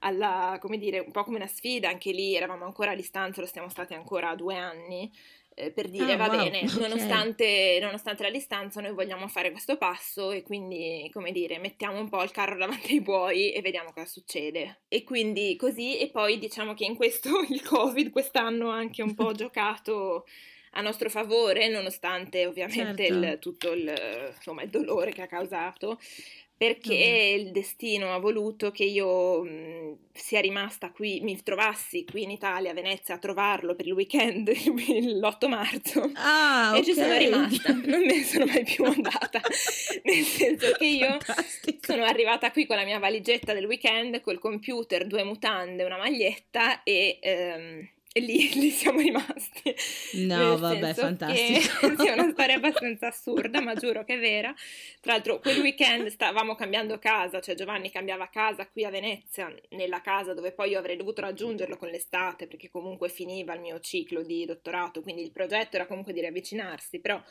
alla, 0.00 0.58
come 0.60 0.78
dire, 0.78 0.98
un 1.00 1.10
po' 1.10 1.24
come 1.24 1.36
una 1.36 1.46
sfida, 1.46 1.88
anche 1.88 2.12
lì 2.12 2.34
eravamo 2.34 2.64
ancora 2.64 2.92
a 2.92 2.96
distanza, 2.96 3.40
lo 3.40 3.46
siamo 3.46 3.68
stati 3.68 3.94
ancora 3.94 4.34
due 4.34 4.56
anni, 4.56 5.10
eh, 5.54 5.70
per 5.72 5.88
dire, 5.88 6.14
ah, 6.14 6.16
va 6.16 6.28
wow, 6.28 6.36
bene, 6.36 6.62
okay. 6.64 6.80
nonostante, 6.80 7.78
nonostante, 7.80 8.22
la 8.22 8.30
distanza 8.30 8.80
noi 8.80 8.92
vogliamo 8.92 9.28
fare 9.28 9.50
questo 9.50 9.76
passo 9.76 10.30
e 10.30 10.42
quindi, 10.42 11.10
come 11.12 11.32
dire, 11.32 11.58
mettiamo 11.58 11.98
un 11.98 12.08
po' 12.08 12.22
il 12.22 12.30
carro 12.30 12.56
davanti 12.56 12.92
ai 12.92 13.00
buoi 13.00 13.52
e 13.52 13.60
vediamo 13.60 13.92
cosa 13.92 14.06
succede. 14.06 14.82
E 14.88 15.04
quindi 15.04 15.56
così, 15.56 15.98
e 15.98 16.08
poi 16.08 16.38
diciamo 16.38 16.74
che 16.74 16.84
in 16.84 16.96
questo 16.96 17.30
il 17.48 17.62
Covid 17.62 18.10
quest'anno 18.10 18.70
ha 18.70 18.76
anche 18.76 19.02
un 19.02 19.14
po' 19.14 19.32
giocato 19.34 20.26
a 20.74 20.80
nostro 20.80 21.10
favore, 21.10 21.68
nonostante 21.68 22.46
ovviamente 22.46 23.06
certo. 23.06 23.26
il, 23.26 23.38
tutto 23.40 23.72
il, 23.72 24.32
insomma, 24.34 24.62
il 24.62 24.70
dolore 24.70 25.10
che 25.12 25.22
ha 25.22 25.26
causato 25.26 25.98
perché 26.60 27.38
mm. 27.38 27.38
il 27.38 27.52
destino 27.52 28.12
ha 28.12 28.18
voluto 28.18 28.70
che 28.70 28.84
io 28.84 29.42
mh, 29.42 29.96
sia 30.12 30.40
rimasta 30.40 30.90
qui, 30.90 31.20
mi 31.22 31.42
trovassi 31.42 32.04
qui 32.04 32.24
in 32.24 32.30
Italia, 32.30 32.72
a 32.72 32.74
Venezia, 32.74 33.14
a 33.14 33.18
trovarlo 33.18 33.74
per 33.74 33.86
il 33.86 33.94
weekend 33.94 34.50
l'8 34.52 35.48
marzo 35.48 36.10
ah, 36.16 36.72
e 36.74 36.80
okay. 36.80 36.84
ci 36.84 36.92
sono 36.92 37.16
rimasta, 37.16 37.72
non 37.72 38.00
me 38.00 38.14
ne 38.14 38.24
sono 38.24 38.44
mai 38.44 38.64
più 38.64 38.84
andata, 38.84 39.40
nel 40.04 40.22
senso 40.22 40.72
che 40.72 40.84
io 40.84 41.08
Fantastico. 41.22 41.78
sono 41.80 42.04
arrivata 42.04 42.50
qui 42.50 42.66
con 42.66 42.76
la 42.76 42.84
mia 42.84 42.98
valigetta 42.98 43.54
del 43.54 43.64
weekend, 43.64 44.20
col 44.20 44.38
computer, 44.38 45.06
due 45.06 45.24
mutande, 45.24 45.84
una 45.84 45.96
maglietta 45.96 46.82
e... 46.82 47.20
Ehm, 47.22 47.88
e 48.12 48.20
lì, 48.20 48.50
lì, 48.58 48.70
siamo 48.70 48.98
rimasti. 48.98 49.74
No, 50.26 50.58
vabbè, 50.58 50.94
fantastico. 50.94 51.94
Che, 51.94 52.08
è 52.08 52.12
una 52.12 52.30
storia 52.32 52.56
abbastanza 52.56 53.06
assurda, 53.06 53.60
ma 53.60 53.74
giuro 53.74 54.04
che 54.04 54.14
è 54.14 54.18
vera. 54.18 54.52
Tra 55.00 55.12
l'altro, 55.12 55.38
quel 55.38 55.60
weekend 55.60 56.08
stavamo 56.08 56.56
cambiando 56.56 56.98
casa, 56.98 57.40
cioè 57.40 57.54
Giovanni 57.54 57.90
cambiava 57.90 58.28
casa 58.28 58.66
qui 58.66 58.84
a 58.84 58.90
Venezia, 58.90 59.54
nella 59.70 60.00
casa 60.00 60.34
dove 60.34 60.50
poi 60.50 60.70
io 60.70 60.78
avrei 60.78 60.96
dovuto 60.96 61.20
raggiungerlo 61.20 61.76
con 61.76 61.88
l'estate, 61.88 62.48
perché 62.48 62.68
comunque 62.68 63.08
finiva 63.08 63.54
il 63.54 63.60
mio 63.60 63.78
ciclo 63.78 64.22
di 64.22 64.44
dottorato, 64.44 65.02
quindi 65.02 65.22
il 65.22 65.30
progetto 65.30 65.76
era 65.76 65.86
comunque 65.86 66.12
di 66.12 66.20
riavvicinarsi, 66.20 66.98
però 66.98 67.22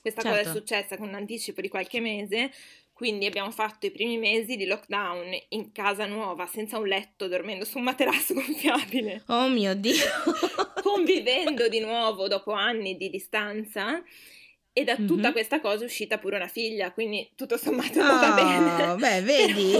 questa 0.00 0.22
certo. 0.22 0.36
cosa 0.36 0.40
è 0.40 0.44
certo. 0.44 0.58
successa 0.58 0.96
con 0.96 1.08
un 1.08 1.14
anticipo 1.14 1.60
di 1.60 1.68
qualche 1.68 1.98
mese. 1.98 2.52
Quindi 2.98 3.26
abbiamo 3.26 3.52
fatto 3.52 3.86
i 3.86 3.92
primi 3.92 4.18
mesi 4.18 4.56
di 4.56 4.66
lockdown 4.66 5.26
in 5.50 5.70
casa 5.70 6.04
nuova, 6.04 6.46
senza 6.46 6.78
un 6.78 6.88
letto, 6.88 7.28
dormendo 7.28 7.64
su 7.64 7.78
un 7.78 7.84
materasso 7.84 8.34
gonfiabile. 8.34 9.22
Oh 9.28 9.46
mio 9.46 9.72
Dio! 9.76 10.02
Convivendo 10.82 11.68
di 11.70 11.78
nuovo 11.78 12.26
dopo 12.26 12.50
anni 12.50 12.96
di 12.96 13.08
distanza. 13.08 14.02
E 14.78 14.84
da 14.84 14.94
tutta 14.94 15.14
mm-hmm. 15.14 15.32
questa 15.32 15.60
cosa 15.60 15.82
è 15.82 15.86
uscita 15.86 16.18
pure 16.18 16.36
una 16.36 16.46
figlia, 16.46 16.92
quindi 16.92 17.28
tutto 17.34 17.56
sommato 17.56 17.98
va 18.00 18.30
oh, 18.30 18.34
bene. 18.34 18.94
Beh, 18.96 19.20
vedi? 19.26 19.72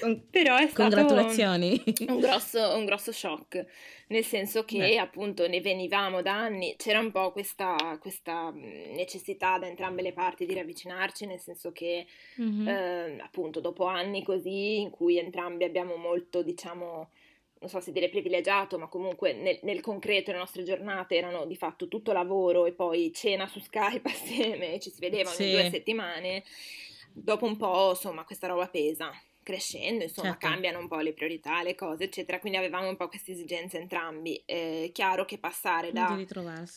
Con... 0.00 0.28
Però 0.30 0.56
è 0.56 0.66
stato 0.68 0.94
Congratulazioni. 0.94 1.82
Un 2.08 2.20
grosso, 2.20 2.76
un 2.76 2.84
grosso 2.84 3.12
shock 3.12 3.64
nel 4.12 4.24
senso 4.24 4.64
che 4.64 4.78
Beh. 4.78 4.98
appunto 4.98 5.48
ne 5.48 5.60
venivamo 5.60 6.22
da 6.22 6.34
anni, 6.34 6.74
c'era 6.76 7.00
un 7.00 7.10
po' 7.10 7.32
questa, 7.32 7.98
questa, 7.98 8.52
necessità 8.52 9.58
da 9.58 9.66
entrambe 9.66 10.02
le 10.02 10.12
parti 10.12 10.44
di 10.44 10.54
ravvicinarci, 10.54 11.26
nel 11.26 11.40
senso 11.40 11.72
che 11.72 12.06
mm-hmm. 12.40 12.68
eh, 12.68 13.18
appunto 13.20 13.60
dopo 13.60 13.86
anni 13.86 14.22
così 14.22 14.80
in 14.80 14.90
cui 14.90 15.18
entrambi 15.18 15.64
abbiamo 15.64 15.96
molto, 15.96 16.42
diciamo, 16.42 17.08
non 17.62 17.70
so 17.70 17.80
se 17.80 17.92
dire 17.92 18.08
privilegiato, 18.08 18.76
ma 18.76 18.88
comunque 18.88 19.32
nel, 19.32 19.58
nel, 19.62 19.80
concreto 19.80 20.32
le 20.32 20.38
nostre 20.38 20.64
giornate 20.64 21.16
erano 21.16 21.46
di 21.46 21.56
fatto 21.56 21.86
tutto 21.86 22.12
lavoro 22.12 22.66
e 22.66 22.72
poi 22.72 23.12
cena 23.14 23.46
su 23.46 23.60
Skype 23.60 24.10
assieme 24.10 24.74
e 24.74 24.80
ci 24.80 24.90
si 24.90 24.98
vedeva 24.98 25.30
ogni 25.30 25.36
sì. 25.36 25.50
due 25.52 25.70
settimane, 25.70 26.42
dopo 27.12 27.46
un 27.46 27.56
po' 27.56 27.90
insomma 27.90 28.24
questa 28.24 28.48
roba 28.48 28.66
pesa 28.66 29.12
crescendo, 29.42 30.04
insomma, 30.04 30.30
certo. 30.30 30.46
cambiano 30.46 30.78
un 30.78 30.88
po' 30.88 30.98
le 30.98 31.12
priorità, 31.12 31.62
le 31.62 31.74
cose, 31.74 32.04
eccetera. 32.04 32.38
Quindi 32.38 32.58
avevamo 32.58 32.88
un 32.88 32.96
po' 32.96 33.08
queste 33.08 33.32
esigenze 33.32 33.78
entrambi. 33.78 34.42
Eh, 34.46 34.90
chiaro 34.92 35.24
che 35.24 35.38
passare 35.38 35.92
da 35.92 36.16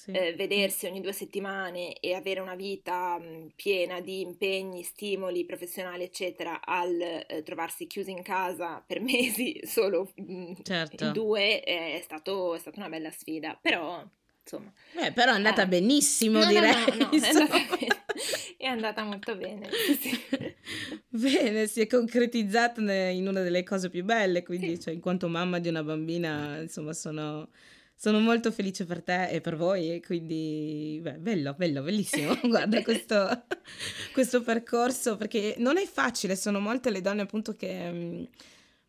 eh, 0.08 0.34
vedersi 0.36 0.86
ogni 0.86 1.02
due 1.02 1.14
settimane 1.14 2.00
e 2.00 2.14
avere 2.14 2.40
una 2.40 2.56
vita 2.56 3.18
mh, 3.18 3.52
piena 3.56 4.02
di 4.02 4.22
impegni, 4.22 4.84
stimoli 4.84 5.46
professionali, 5.46 6.04
eccetera, 6.04 6.62
al 6.64 7.00
eh, 7.00 7.44
trovarsi 7.44 7.88
chiusi 7.88 8.12
in 8.12 8.22
casa 8.24 8.84
per 8.86 9.00
mesi 9.02 9.60
solo 9.66 10.12
mh, 10.16 10.54
certo. 10.64 11.06
in 11.06 11.12
due 11.12 11.62
è, 11.62 12.00
stato, 12.04 12.56
è 12.56 12.60
stata 12.60 12.80
una 12.80 12.90
bella 12.90 13.12
sfida. 13.12 13.58
Però 13.62 14.04
insomma. 14.42 14.72
Beh, 14.94 15.12
però 15.12 15.32
è 15.32 15.36
andata 15.36 15.64
eh. 15.64 15.68
benissimo, 15.68 16.40
no, 16.40 16.46
direi. 16.48 16.74
No, 16.98 17.10
no, 17.10 17.10
no 17.12 18.05
è, 18.66 18.72
andata 18.72 19.04
molto 19.04 19.36
bene. 19.36 19.70
Sì. 20.00 20.54
bene, 21.10 21.68
si 21.68 21.82
è 21.82 21.88
concretizzato 21.88 22.82
in 22.82 23.28
una 23.28 23.42
delle 23.42 23.64
cose 23.64 23.90
più 23.90 24.04
belle, 24.04 24.44
quindi 24.44 24.76
sì. 24.76 24.82
cioè, 24.82 24.94
in 24.94 25.00
quanto 25.00 25.28
mamma 25.28 25.60
di 25.60 25.70
una 25.70 25.84
bambina, 25.84 26.60
insomma, 26.60 26.94
sono, 26.94 27.50
sono 27.96 28.20
molto 28.20 28.52
felice 28.52 28.86
per 28.86 29.02
te 29.04 29.30
e 29.30 29.42
per 29.42 29.56
voi 29.56 29.94
e 29.94 30.02
quindi, 30.02 31.00
beh, 31.02 31.20
bello, 31.20 31.54
bello, 31.58 31.82
bellissimo. 31.82 32.38
Guarda 32.44 32.82
questo, 32.82 33.46
questo 34.14 34.42
percorso, 34.42 35.16
perché 35.16 35.56
non 35.60 35.78
è 35.78 35.86
facile, 35.86 36.36
sono 36.36 36.60
molte 36.60 36.92
le 36.92 37.02
donne 37.02 37.22
appunto 37.22 37.54
che 37.54 37.92
mm, 37.92 38.24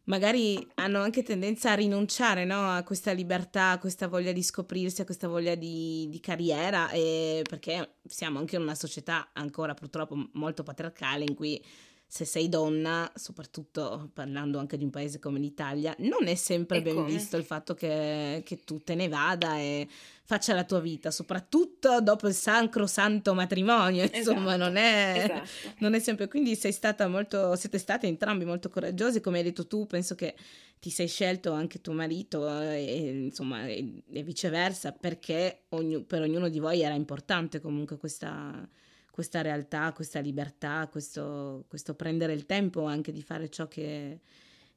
magari 0.07 0.67
hanno 0.75 1.01
anche 1.01 1.23
tendenza 1.23 1.73
a 1.73 1.75
rinunciare 1.75 2.45
no? 2.45 2.71
a 2.71 2.83
questa 2.83 3.13
libertà, 3.13 3.71
a 3.71 3.79
questa 3.79 4.09
voglia 4.09 4.33
di 4.33 4.43
scoprirsi, 4.43 5.01
a 5.01 5.05
questa 5.05 5.29
voglia 5.29 5.55
di, 5.55 6.09
di 6.11 6.21
carriera, 6.21 6.89
perché 6.89 7.97
siamo 8.07 8.39
anche 8.39 8.57
in 8.57 8.63
una 8.63 8.75
società 8.75 9.31
ancora 9.33 9.75
purtroppo 9.75 10.31
molto 10.33 10.63
patriarcale 10.63 11.25
in 11.25 11.35
cui 11.35 11.63
se 12.09 12.25
sei 12.25 12.49
donna, 12.49 13.11
soprattutto 13.17 14.11
parlando 14.15 14.59
anche 14.59 14.77
di 14.77 14.85
un 14.85 14.91
paese 14.91 15.19
come 15.19 15.41
l'Italia, 15.41 15.95
non 15.99 16.29
è 16.29 16.37
sempre 16.37 16.79
e 16.79 16.83
ben 16.83 16.95
come? 16.95 17.07
visto 17.07 17.37
il 17.37 17.45
fatto 17.45 17.75
che, 17.75 18.43
che, 18.45 18.63
tu 18.63 18.79
te 18.79 18.95
ne 18.95 19.09
vada 19.09 19.59
e 19.59 19.89
faccia 20.27 20.55
la 20.55 20.65
tua 20.65 20.81
vita, 20.81 21.13
soprattutto 21.13 22.01
dopo 22.01 22.27
il 22.27 22.35
sacro 22.35 22.89
santo 22.89 23.33
matrimonio, 23.33 24.03
insomma, 24.13 24.55
esatto, 24.55 24.57
non, 24.57 24.77
è, 24.77 25.23
esatto. 25.25 25.75
non, 25.79 25.95
è, 25.95 26.01
sempre. 26.01 26.27
Quindi 26.27 26.57
sei 26.57 26.73
stata 26.73 27.07
molto, 27.07 27.55
siete 27.55 27.79
state 27.79 28.09
entrambi 28.09 28.45
molto 28.45 28.69
coraggiose, 28.69 29.21
come 29.21 29.39
hai 29.39 29.45
detto 29.45 29.69
tu, 29.69 29.87
penso 29.87 30.17
che 30.17 30.35
ti 30.81 30.91
sei 30.91 31.07
scelto 31.07 31.53
anche 31.53 31.81
tuo 31.81 31.93
marito 31.93 32.61
eh, 32.61 32.85
e, 32.85 33.23
insomma, 33.27 33.67
e, 33.67 34.03
e 34.11 34.23
viceversa, 34.25 34.91
perché 34.91 35.67
ogni, 35.71 36.03
per 36.03 36.23
ognuno 36.23 36.49
di 36.49 36.59
voi 36.59 36.83
era 36.83 36.95
importante 36.95 37.61
comunque 37.61 37.97
questa 37.97 38.69
questa 39.17 39.41
realtà, 39.41 39.95
questa 39.95 40.21
libertà, 40.21 40.89
questo, 40.91 41.65
questo 41.69 41.95
prendere 41.95 42.35
il 42.35 42.45
tempo 42.45 42.85
anche 42.85 43.13
di 43.13 43.23
fare 43.23 43.49
ciò 43.49 43.67
che, 43.67 44.21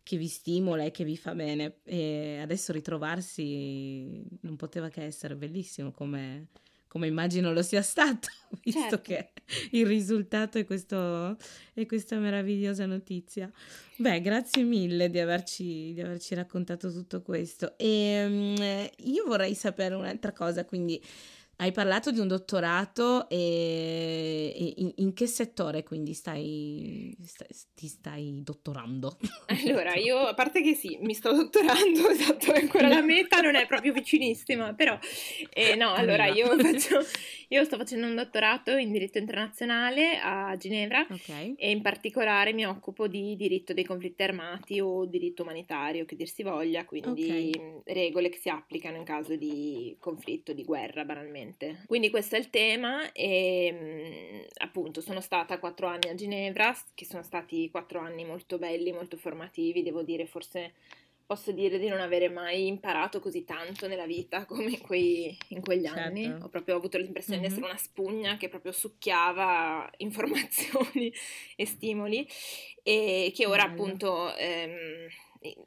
che 0.10 0.18
vi 0.18 0.28
stimola 0.28 0.86
e 0.86 0.90
che 0.90 1.04
vi 1.04 1.16
fa 1.16 1.36
bene. 1.36 1.82
E 1.84 2.40
adesso 2.42 2.72
ritrovarsi 2.72 4.24
non 4.42 4.56
poteva 4.56 4.90
che 4.90 5.04
essere 5.04 5.36
bellissimo 5.36 5.92
come, 5.92 6.48
come 6.88 7.06
immagino 7.06 7.54
lo 7.54 7.62
sia 7.62 7.84
stato, 7.84 8.28
visto 8.64 8.80
certo. 8.80 9.02
che 9.02 9.30
il 9.74 9.86
risultato 9.86 10.58
è, 10.58 10.66
questo, 10.66 11.38
è, 11.76 11.86
questa 11.86 12.18
meravigliosa 12.18 12.88
notizia. 12.88 13.52
Beh, 13.98 14.20
grazie 14.22 14.64
mille 14.64 15.12
di 15.12 15.20
averci, 15.20 15.94
di 15.94 16.02
averci 16.02 16.34
raccontato 16.34 16.92
tutto 16.92 17.22
questo. 17.22 17.78
E 17.78 18.26
um, 18.26 18.90
io 19.12 19.26
vorrei 19.28 19.54
sapere 19.54 19.94
un'altra 19.94 20.34
cosa, 20.34 20.66
quindi 20.66 21.00
hai 21.62 21.74
parlato 21.74 22.12
di 22.12 22.20
un 22.20 22.28
dottorato 22.28 23.28
e, 23.28 24.54
e 24.56 24.74
in, 24.78 24.92
in, 24.96 25.14
che 25.14 25.28
settore 25.28 25.84
quindi 25.84 26.14
stai, 26.14 27.16
stai, 27.22 27.48
ti 27.76 27.88
stai 27.88 28.42
dottorando? 28.44 29.18
Allora, 29.70 29.96
io 29.96 30.20
a 30.20 30.34
parte 30.34 30.62
che 30.62 30.74
sì, 30.74 30.98
mi 31.02 31.14
sto 31.14 31.34
dottorando, 31.34 32.08
esatto, 32.10 32.54
ancora 32.54 32.88
la 32.88 33.02
meta 33.02 33.42
non 33.42 33.56
è 33.56 33.66
proprio 33.68 33.92
vicinissima, 33.92 34.74
però 34.74 34.98
eh, 35.50 35.76
no, 35.76 35.94
allora 35.94 36.28
io, 36.28 36.58
faccio, 36.58 37.04
io, 37.50 37.64
sto 37.64 37.78
facendo 37.78 38.06
un 38.08 38.16
dottorato 38.16 38.76
in 38.78 38.92
diritto 38.92 39.18
internazionale 39.18 40.20
a 40.20 40.56
Ginevra 40.58 41.06
okay. 41.10 41.56
e 41.58 41.72
in 41.72 41.82
particolare 41.82 42.54
mi 42.54 42.66
occupo 42.66 43.08
di 43.08 43.36
diritto 43.36 43.74
dei 43.74 43.84
conflitti 43.84 44.22
armati 44.24 44.80
o 44.80 45.06
diritto 45.06 45.42
umanitario, 45.42 46.06
che 46.06 46.16
dir 46.16 46.30
si 46.30 46.44
voglia, 46.44 46.86
quindi 46.86 47.52
okay. 47.56 47.82
regole 47.86 48.30
che 48.30 48.38
si 48.38 48.50
applicano 48.50 48.98
in 48.98 49.04
caso 49.04 49.36
di 49.36 49.96
conflitto, 50.00 50.54
di 50.54 50.64
guerra 50.64 51.06
banalmente. 51.06 51.84
Quindi 51.88 52.10
questo 52.10 52.36
è 52.36 52.40
il 52.40 52.50
tema 52.50 53.12
e 53.12 54.48
appunto 54.58 55.02
sono 55.02 55.22
stata 55.22 55.58
quattro 55.60 55.88
anni 55.88 56.10
a 56.10 56.16
Ginevra, 56.16 56.76
che 56.94 57.06
sono 57.06 57.24
stati 57.24 57.70
quattro 57.72 58.00
anni 58.00 58.26
molto 58.26 58.58
belli, 58.58 58.92
molto 58.92 59.18
formativi, 59.18 59.82
devo 59.82 60.04
dire 60.04 60.26
forse 60.26 60.74
posso 61.30 61.52
dire 61.52 61.78
di 61.78 61.88
non 61.88 62.00
avere 62.00 62.28
mai 62.28 62.66
imparato 62.66 63.20
così 63.20 63.46
tanto 63.46 63.88
nella 63.88 64.08
vita 64.08 64.46
come 64.50 64.72
in, 64.72 64.82
quei, 64.82 65.38
in 65.50 65.62
quegli 65.62 65.86
certo. 65.86 66.00
anni. 66.00 66.26
Ho 66.26 66.50
proprio 66.50 66.76
avuto 66.76 66.98
l'impressione 66.98 67.40
mm-hmm. 67.40 67.48
di 67.48 67.54
essere 67.54 67.70
una 67.70 67.78
spugna 67.80 68.36
che 68.38 68.50
proprio 68.50 68.72
succhiava 68.72 69.88
informazioni 69.98 71.14
e 71.56 71.66
stimoli 71.68 72.28
e 72.82 73.32
che 73.36 73.46
ora 73.46 73.68
Bello. 73.68 73.84
appunto... 73.84 74.36
Ehm, 74.36 75.08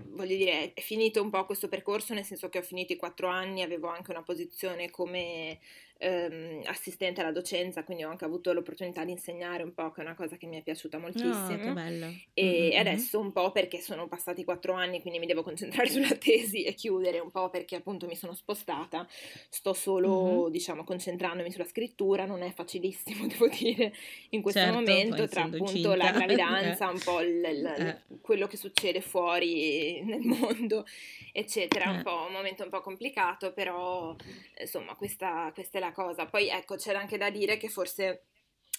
voglio 0.09 0.37
dire, 0.37 0.75
è 0.75 0.81
finito 0.83 1.22
un 1.22 1.31
po' 1.31 1.46
questo 1.46 1.66
percorso, 1.66 2.12
nel 2.12 2.27
senso 2.27 2.51
che 2.51 2.59
ho 2.59 2.62
finito 2.62 2.92
i 2.92 2.96
quattro 2.96 3.29
anni, 3.29 3.62
avevo 3.62 3.88
anche 3.88 4.11
una 4.11 4.22
posizione 4.22 4.90
come 4.90 5.61
ehm, 6.02 6.62
assistente 6.64 7.20
alla 7.20 7.30
docenza, 7.30 7.84
quindi 7.84 8.04
ho 8.04 8.10
anche 8.10 8.24
avuto 8.24 8.52
l'opportunità 8.52 9.04
di 9.04 9.12
insegnare 9.12 9.62
un 9.62 9.72
po', 9.72 9.90
che 9.92 10.00
è 10.00 10.04
una 10.04 10.14
cosa 10.14 10.36
che 10.36 10.46
mi 10.46 10.58
è 10.58 10.62
piaciuta 10.62 10.98
moltissimo. 10.98 11.72
Oh. 11.72 12.12
E 12.34 12.70
mm-hmm. 12.70 12.78
adesso 12.78 13.20
un 13.20 13.32
po' 13.32 13.52
perché 13.52 13.80
sono 13.80 14.08
passati 14.08 14.44
quattro 14.44 14.74
anni, 14.74 15.00
quindi 15.00 15.20
mi 15.20 15.26
devo 15.26 15.42
concentrare 15.42 15.88
sulla 15.90 16.14
tesi 16.16 16.64
e 16.64 16.74
chiudere, 16.74 17.20
un 17.20 17.30
po' 17.30 17.48
perché 17.50 17.76
appunto 17.76 18.06
mi 18.06 18.16
sono 18.16 18.34
spostata, 18.34 19.06
sto 19.48 19.72
solo, 19.72 20.42
mm-hmm. 20.42 20.50
diciamo, 20.50 20.84
concentrandomi 20.84 21.50
sulla 21.50 21.64
scrittura, 21.64 22.26
non 22.26 22.42
è 22.42 22.52
facilissimo, 22.52 23.26
devo 23.28 23.46
dire, 23.48 23.94
in 24.30 24.42
questo 24.42 24.60
certo, 24.60 24.78
momento, 24.78 25.28
tra 25.28 25.44
appunto 25.44 25.66
cinta. 25.66 25.96
la 25.96 26.10
gravidanza, 26.12 26.90
un 26.90 27.00
po' 27.02 27.20
il, 27.20 27.36
il, 27.36 27.66
eh. 27.66 28.02
quello 28.20 28.48
che 28.48 28.56
succede 28.56 29.00
fuori 29.00 30.02
nel 30.02 30.22
mondo, 30.22 30.84
eccetera, 31.32 31.84
eh. 31.84 31.96
un 31.96 32.02
po' 32.02 32.24
un 32.26 32.32
momento 32.32 32.64
un 32.64 32.70
po' 32.70 32.80
complicato, 32.80 33.52
però 33.52 34.16
insomma 34.58 34.94
questa, 34.96 35.50
questa 35.54 35.78
è 35.78 35.80
la 35.80 35.91
cosa. 35.92 36.26
Poi 36.26 36.48
ecco, 36.48 36.76
c'era 36.76 36.98
anche 36.98 37.18
da 37.18 37.31
dire 37.31 37.57
che 37.57 37.68
forse 37.68 38.24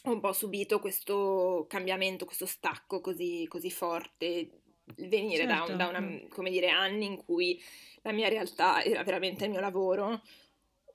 ho 0.03 0.11
un 0.11 0.19
po' 0.19 0.33
subito 0.33 0.79
questo 0.79 1.65
cambiamento, 1.69 2.25
questo 2.25 2.45
stacco 2.45 2.99
così, 2.99 3.45
così 3.47 3.71
forte, 3.71 4.49
venire 4.97 5.47
certo. 5.47 5.71
da, 5.71 5.75
da 5.75 5.87
una, 5.87 6.01
mm. 6.01 6.27
come 6.29 6.49
dire, 6.49 6.69
anni 6.69 7.05
in 7.05 7.23
cui 7.23 7.61
la 8.01 8.11
mia 8.11 8.27
realtà 8.27 8.83
era 8.83 9.03
veramente 9.03 9.45
il 9.45 9.51
mio 9.51 9.61
lavoro 9.61 10.21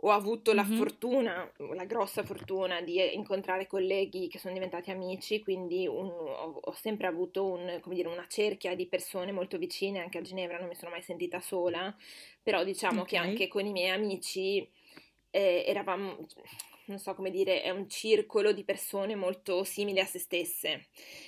ho 0.02 0.10
avuto 0.10 0.52
la 0.52 0.62
mm-hmm. 0.62 0.76
fortuna, 0.76 1.52
la 1.74 1.84
grossa 1.84 2.22
fortuna 2.22 2.80
di 2.80 3.14
incontrare 3.14 3.66
colleghi 3.66 4.28
che 4.28 4.38
sono 4.38 4.54
diventati 4.54 4.90
amici, 4.90 5.42
quindi 5.42 5.88
un, 5.88 6.06
ho, 6.06 6.60
ho, 6.62 6.72
sempre 6.72 7.08
avuto 7.08 7.50
un, 7.50 7.80
dire, 7.86 8.08
una 8.08 8.26
cerchia 8.28 8.76
di 8.76 8.86
persone 8.86 9.32
molto 9.32 9.58
vicine, 9.58 9.98
anche 9.98 10.18
a 10.18 10.22
Ginevra 10.22 10.58
non 10.58 10.68
mi 10.68 10.76
sono 10.76 10.92
mai 10.92 11.02
sentita 11.02 11.40
sola, 11.40 11.94
però 12.40 12.62
diciamo 12.62 13.00
okay. 13.00 13.10
che 13.10 13.16
anche 13.16 13.48
con 13.48 13.66
i 13.66 13.72
miei 13.72 13.90
amici 13.90 14.68
eh, 15.30 15.64
eravamo, 15.66 16.16
non 16.86 16.98
so 16.98 17.14
come 17.14 17.30
dire, 17.30 17.62
è 17.62 17.70
un 17.70 17.88
circolo 17.88 18.52
di 18.52 18.64
persone 18.64 19.14
molto 19.14 19.64
simili 19.64 20.00
a 20.00 20.06
se 20.06 20.18
stesse 20.18 20.86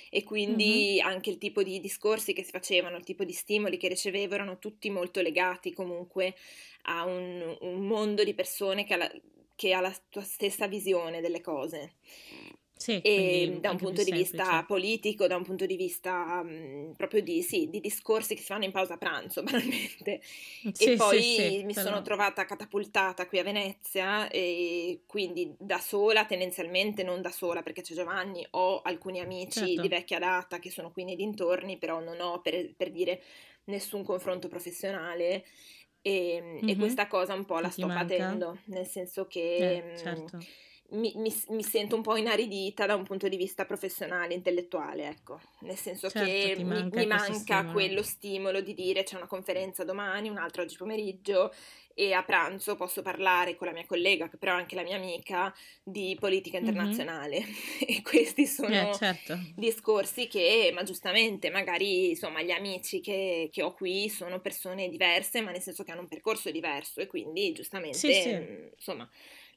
e 0.09 0.23
quindi 0.23 0.95
mm-hmm. 0.95 1.05
anche 1.05 1.29
il 1.29 1.37
tipo 1.37 1.63
di 1.63 1.79
discorsi 1.79 2.33
che 2.33 2.43
si 2.43 2.51
facevano, 2.51 2.97
il 2.97 3.03
tipo 3.03 3.23
di 3.23 3.33
stimoli 3.33 3.77
che 3.77 3.87
ricevevo 3.87 4.33
erano 4.33 4.59
tutti 4.59 4.89
molto 4.89 5.21
legati 5.21 5.73
comunque 5.73 6.35
a 6.83 7.05
un, 7.05 7.57
un 7.61 7.85
mondo 7.85 8.23
di 8.23 8.33
persone 8.33 8.85
che 8.85 8.93
ha, 8.93 8.97
la, 8.97 9.11
che 9.55 9.73
ha 9.73 9.81
la 9.81 9.95
tua 10.09 10.23
stessa 10.23 10.67
visione 10.67 11.21
delle 11.21 11.41
cose. 11.41 11.95
Sì, 12.81 12.99
e 13.01 13.59
da 13.61 13.69
un 13.69 13.77
punto 13.77 14.03
di 14.03 14.11
vista 14.11 14.63
politico, 14.65 15.27
da 15.27 15.35
un 15.35 15.43
punto 15.43 15.67
di 15.67 15.75
vista 15.75 16.41
um, 16.43 16.95
proprio 16.97 17.21
di, 17.21 17.43
sì, 17.43 17.69
di, 17.69 17.79
discorsi 17.79 18.33
che 18.33 18.41
si 18.41 18.47
fanno 18.47 18.65
in 18.65 18.71
pausa 18.71 18.97
pranzo, 18.97 19.43
banalmente. 19.45 20.19
Sì, 20.23 20.93
e 20.93 20.95
poi 20.95 21.21
sì, 21.21 21.63
mi 21.63 21.75
però... 21.75 21.85
sono 21.85 22.01
trovata 22.01 22.43
catapultata 22.43 23.27
qui 23.27 23.37
a 23.37 23.43
Venezia 23.43 24.27
e 24.29 25.01
quindi 25.05 25.53
da 25.59 25.77
sola, 25.77 26.25
tendenzialmente 26.25 27.03
non 27.03 27.21
da 27.21 27.29
sola 27.29 27.61
perché 27.61 27.83
c'è 27.83 27.93
Giovanni, 27.93 28.43
ho 28.49 28.81
alcuni 28.81 29.19
amici 29.19 29.59
certo. 29.59 29.81
di 29.81 29.87
vecchia 29.87 30.17
data 30.17 30.57
che 30.57 30.71
sono 30.71 30.91
qui 30.91 31.03
nei 31.03 31.15
dintorni, 31.15 31.77
però 31.77 31.99
non 31.99 32.19
ho 32.19 32.41
per, 32.41 32.73
per 32.75 32.89
dire 32.89 33.21
nessun 33.65 34.03
confronto 34.03 34.47
professionale. 34.47 35.45
E, 36.01 36.41
mm-hmm. 36.41 36.67
e, 36.67 36.75
questa 36.77 37.05
cosa 37.05 37.35
un 37.35 37.45
po' 37.45 37.59
la 37.59 37.69
sto 37.69 37.85
manca? 37.85 38.01
patendo, 38.01 38.57
nel 38.65 38.87
senso 38.87 39.27
che 39.27 39.91
eh, 39.93 39.97
certo 39.99 40.39
mi, 40.91 41.13
mi, 41.15 41.33
mi, 41.49 41.63
sento 41.63 41.95
un 41.95 42.01
po' 42.01 42.17
inaridita 42.17 42.85
da 42.85 42.95
un 42.95 43.03
punto 43.03 43.27
di 43.27 43.37
vista 43.37 43.65
professionale, 43.65 44.33
intellettuale, 44.33 45.07
ecco, 45.07 45.39
nel 45.61 45.77
senso 45.77 46.09
certo, 46.09 46.29
che 46.29 46.55
mi, 46.63 46.89
mi 46.91 47.05
manca 47.05 47.65
quello 47.65 48.03
stimolo 48.03 48.61
di 48.61 48.73
dire 48.73 49.03
c'è 49.03 49.15
una 49.15 49.27
conferenza 49.27 49.83
domani, 49.83 50.29
un'altra 50.29 50.63
oggi 50.63 50.77
pomeriggio 50.77 51.53
e 51.93 52.13
a 52.13 52.23
pranzo 52.23 52.75
posso 52.75 53.01
parlare 53.01 53.55
con 53.55 53.67
la 53.67 53.73
mia 53.73 53.85
collega, 53.85 54.29
che 54.29 54.37
però 54.37 54.53
è 54.53 54.59
anche 54.59 54.75
la 54.75 54.83
mia 54.83 54.95
amica, 54.95 55.53
di 55.83 56.15
politica 56.19 56.57
internazionale. 56.57 57.39
Mm-hmm. 57.39 57.81
e 57.97 58.01
questi 58.01 58.45
sono 58.45 58.89
eh, 58.89 58.95
certo. 58.95 59.37
discorsi 59.55 60.27
che, 60.27 60.71
ma 60.73 60.83
giustamente, 60.83 61.49
magari 61.49 62.09
insomma 62.09 62.41
gli 62.41 62.51
amici 62.51 63.01
che, 63.01 63.49
che, 63.51 63.63
ho 63.63 63.73
qui 63.73 64.09
sono 64.09 64.39
persone 64.39 64.89
diverse, 64.89 65.41
ma 65.41 65.51
nel 65.51 65.61
senso 65.61 65.83
che 65.83 65.91
hanno 65.91 66.01
un 66.01 66.07
percorso 66.07 66.49
diverso 66.51 67.01
e 67.01 67.07
quindi 67.07 67.51
giustamente, 67.51 67.97
sì, 67.97 68.13
sì. 68.13 68.29
insomma 68.75 69.09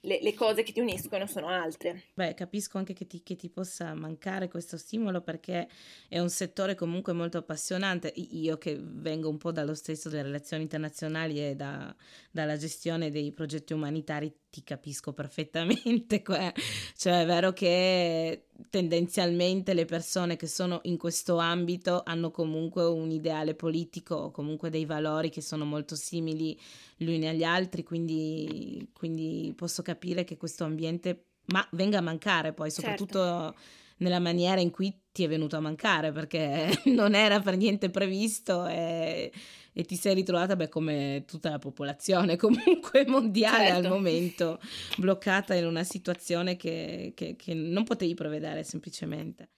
le, 0.05 0.21
le, 0.21 0.35
cose 0.35 0.62
che 0.62 0.73
ti 0.73 0.81
uniscono 0.81 1.27
sono 1.27 1.49
altre. 1.49 2.05
Beh, 2.14 2.35
capisco 2.35 2.79
anche 2.79 2.93
che 2.93 3.07
ti, 3.07 3.23
che 3.23 3.37
ti, 3.37 3.49
possa 3.49 3.95
mancare 3.95 4.49
questo 4.49 4.77
stimolo 4.77 5.21
perché 5.21 5.69
è 6.09 6.19
un 6.19 6.31
settore 6.31 6.75
comunque 6.75 7.12
molto 7.12 7.38
appassionante. 7.38 8.12
Io 8.14 8.57
che 8.59 8.79
vengo 8.81 9.29
un 9.29 9.38
po' 9.38 9.53
dallo 9.53 9.75
stesso 9.75 10.09
delle 10.09 10.23
relazioni 10.23 10.62
internazionali 10.62 11.45
e 11.45 11.55
da, 11.55 11.95
dalla 12.31 12.57
gestione 12.57 13.11
dei 13.11 13.33
progetti 13.33 13.73
umanitari, 13.73 14.33
ti 14.55 14.62
capisco 14.62 15.12
perfettamente. 15.12 16.23
cioè 16.97 17.23
è 17.23 17.27
vero 17.27 17.53
che 17.53 18.47
tendenzialmente 18.71 19.75
le 19.75 19.85
persone 19.85 20.37
che 20.37 20.47
sono 20.47 20.79
in 20.85 20.97
questo 20.97 21.38
ambito 21.38 22.03
hanno 22.05 22.31
comunque 22.31 22.85
un 22.85 23.11
ideale 23.11 23.57
politico 23.57 24.14
o 24.14 24.31
comunque 24.31 24.71
dei 24.71 24.85
valori 24.85 25.29
che 25.29 25.40
sono 25.40 25.64
molto 25.64 25.97
simili 25.97 26.57
gli 26.97 27.12
uni 27.12 27.27
agli 27.27 27.43
altri, 27.43 27.83
quindi, 27.83 28.88
quindi 28.93 29.53
posso 29.57 29.83
capire 29.83 30.23
che 30.23 30.37
questo 30.37 30.62
ambiente 30.62 31.25
ma 31.47 31.67
venga 31.73 31.99
a 31.99 32.03
mancare 32.03 32.53
poi, 32.53 32.71
soprattutto 32.71 33.19
certo. 33.19 33.55
Nella 33.98 34.20
maniera 34.20 34.61
in 34.61 34.70
cui 34.70 34.96
ti 35.12 35.24
è 35.24 35.28
venuto 35.28 35.57
a 35.57 35.61
mancare, 35.61 36.12
perché 36.12 36.70
non 36.87 37.14
era 37.14 37.40
per 37.40 37.57
niente 37.57 37.90
previsto 37.90 38.66
e 38.66 39.33
e 39.76 39.83
ti 39.83 39.96
sei 39.96 40.14
ritrovata, 40.14 40.54
beh, 40.54 40.68
come 40.68 41.24
tutta 41.26 41.50
la 41.50 41.59
popolazione 41.59 42.37
comunque 42.38 43.04
mondiale 43.07 43.66
certo. 43.66 43.87
al 43.87 43.92
momento, 43.92 44.61
bloccata 44.96 45.54
in 45.54 45.66
una 45.66 45.83
situazione 45.83 46.57
che, 46.57 47.12
che, 47.16 47.35
che 47.37 47.54
non 47.54 47.83
potevi 47.83 48.14
prevedere 48.14 48.62
semplicemente. 48.62 49.48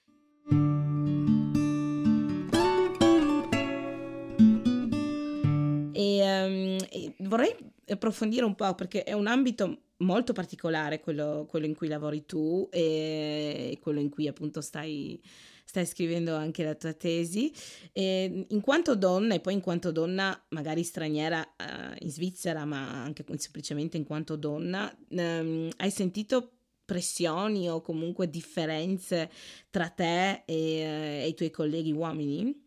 E, 5.93 6.21
um, 6.23 6.79
e 6.89 7.15
vorrei 7.19 7.55
approfondire 7.89 8.47
un 8.47 8.55
po' 8.55 8.75
perché 8.75 9.05
è 9.05 9.13
un 9.13 9.27
ambito 9.27 9.83
molto 9.99 10.33
particolare 10.33 11.01
quello, 11.01 11.47
quello 11.49 11.67
in 11.67 11.75
cui 11.75 11.89
lavori 11.89 12.27
tu 12.27 12.69
e 12.71 13.79
quello 13.81 14.01
in 14.01 14.11
cui 14.11 14.29
appunto 14.29 14.61
stai 14.61 15.21
stai 15.69 15.85
scrivendo 15.85 16.35
anche 16.35 16.63
la 16.63 16.77
tua 16.77 16.93
tesi. 16.93 17.53
E 17.93 18.47
in 18.49 18.61
quanto 18.61 18.95
donna, 18.95 19.35
e 19.35 19.41
poi 19.41 19.55
in 19.55 19.61
quanto 19.61 19.91
donna 19.91 20.41
magari 20.51 20.85
straniera 20.85 21.41
uh, 21.41 21.97
in 21.99 22.11
Svizzera, 22.11 22.65
ma 22.65 23.03
anche 23.03 23.25
semplicemente 23.37 23.97
in 23.97 24.05
quanto 24.05 24.37
donna, 24.37 24.91
um, 25.09 25.69
hai 25.77 25.91
sentito 25.91 26.53
pressioni 26.85 27.69
o 27.69 27.81
comunque 27.81 28.31
differenze 28.31 29.29
tra 29.69 29.89
te 29.89 30.45
e, 30.45 30.45
uh, 30.47 31.25
e 31.25 31.29
i 31.29 31.35
tuoi 31.35 31.51
colleghi 31.51 31.91
uomini? 31.91 32.65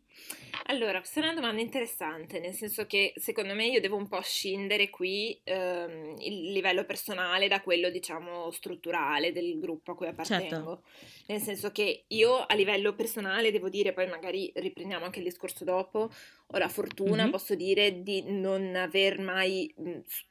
Allora, 0.65 0.99
questa 0.99 1.19
è 1.19 1.23
una 1.23 1.33
domanda 1.33 1.61
interessante, 1.61 2.39
nel 2.39 2.53
senso 2.53 2.85
che 2.85 3.13
secondo 3.15 3.53
me 3.53 3.67
io 3.67 3.79
devo 3.79 3.95
un 3.95 4.07
po' 4.07 4.21
scindere 4.21 4.89
qui 4.89 5.39
ehm, 5.43 6.15
il 6.19 6.51
livello 6.51 6.85
personale 6.85 7.47
da 7.47 7.61
quello, 7.61 7.89
diciamo, 7.89 8.51
strutturale 8.51 9.31
del 9.31 9.57
gruppo 9.59 9.91
a 9.91 9.95
cui 9.95 10.07
appartengo. 10.07 10.47
Certo. 10.49 10.83
Nel 11.27 11.41
senso 11.41 11.71
che 11.71 12.05
io 12.07 12.37
a 12.37 12.53
livello 12.53 12.93
personale 12.93 13.51
devo 13.51 13.69
dire, 13.69 13.93
poi 13.93 14.07
magari 14.07 14.51
riprendiamo 14.55 15.05
anche 15.05 15.19
il 15.19 15.25
discorso 15.25 15.63
dopo, 15.63 16.11
ho 16.51 16.57
la 16.57 16.69
fortuna, 16.69 17.23
mm-hmm. 17.23 17.31
posso 17.31 17.55
dire, 17.55 18.01
di 18.01 18.23
non 18.27 18.75
aver 18.75 19.19
mai, 19.19 19.73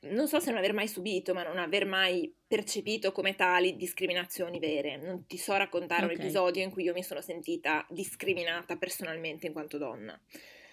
non 0.00 0.28
so 0.28 0.40
se 0.40 0.50
non 0.50 0.59
aver 0.59 0.72
mai 0.72 0.88
subito, 0.88 1.35
ma 1.35 1.42
non 1.42 1.59
aver 1.59 1.87
mai 1.87 2.33
percepito 2.48 3.12
come 3.12 3.35
tali 3.35 3.76
discriminazioni 3.76 4.59
vere. 4.59 4.96
Non 4.96 5.26
ti 5.26 5.37
so 5.37 5.54
raccontare 5.54 6.04
okay. 6.04 6.16
un 6.16 6.22
episodio 6.22 6.62
in 6.62 6.70
cui 6.70 6.85
io 6.85 6.94
mi 6.94 7.02
sono 7.02 7.20
sentita 7.20 7.87
discriminata 7.90 8.76
personalmente 8.76 9.46
in 9.46 9.52
quanto 9.52 9.78
donna. 9.78 10.08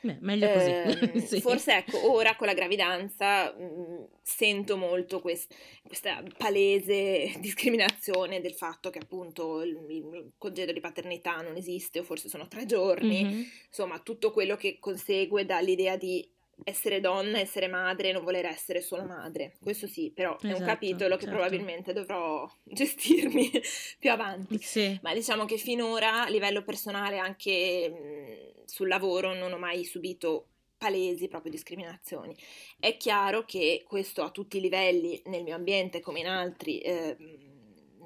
Beh, 0.06 0.18
meglio 0.22 0.52
così. 0.52 0.70
Eh, 0.70 1.20
sì. 1.26 1.42
Forse 1.42 1.78
ecco, 1.78 2.12
ora 2.12 2.36
con 2.36 2.46
la 2.46 2.54
gravidanza 2.54 3.54
mh, 3.54 3.64
mm, 3.64 4.04
sento 4.22 4.78
molto 4.78 5.20
quest- 5.20 5.54
questa 5.84 6.24
palese 6.38 7.34
discriminazione 7.40 8.40
del 8.40 8.54
fatto 8.54 8.92
che 8.92 9.00
appunto 9.00 9.64
il, 9.64 9.78
il, 9.90 10.32
congedo 10.38 10.72
di 10.72 10.80
paternità 10.80 11.42
non 11.42 11.56
esiste 11.56 12.00
o 12.00 12.04
forse 12.04 12.30
sono 12.30 12.48
tre 12.48 12.66
giorni, 12.66 13.24
mm-hmm. 13.24 13.44
insomma 13.68 14.00
tutto 14.00 14.32
quello 14.32 14.56
che 14.56 14.78
consegue 14.80 15.46
dall'idea 15.46 15.98
di 15.98 16.28
essere 16.64 17.00
donna, 17.00 17.40
essere 17.40 17.68
madre, 17.68 18.12
non 18.12 18.24
voler 18.24 18.46
essere 18.46 18.82
solo 18.82 19.04
madre. 19.04 19.58
Questo 19.62 19.88
sì, 19.88 20.12
però 20.12 20.32
esatto, 20.32 20.46
è 20.46 20.50
un 20.50 20.56
esatto, 20.56 20.72
capitolo 20.72 21.16
che 21.16 21.26
certo. 21.26 21.38
probabilmente 21.38 21.94
dovrò 21.94 22.50
gestirmi 22.64 23.52
più 24.00 24.12
avanti. 24.12 24.58
Sì. 24.60 24.98
Ma 25.02 25.14
diciamo 25.14 25.46
che 25.46 25.58
finora 25.58 26.24
a 26.24 26.30
livello 26.30 26.64
personale 26.64 27.18
anche 27.18 27.90
mh, 27.90 28.66
sul 28.66 28.88
lavoro 28.88 29.34
non 29.34 29.52
ho 29.52 29.58
mai 29.58 29.84
subito 29.84 30.48
palesi 30.78 31.28
proprio 31.28 31.52
discriminazioni. 31.52 32.36
È 32.80 32.96
chiaro 32.98 33.44
che 33.46 33.84
questo 33.88 34.24
a 34.24 34.32
tutti 34.32 34.58
i 34.58 34.62
livelli, 34.62 35.22
nel 35.26 35.44
mio 35.44 35.56
ambiente 35.56 36.00
come 36.00 36.20
in 36.20 36.28
altri, 36.28 36.80
eh, 36.80 37.16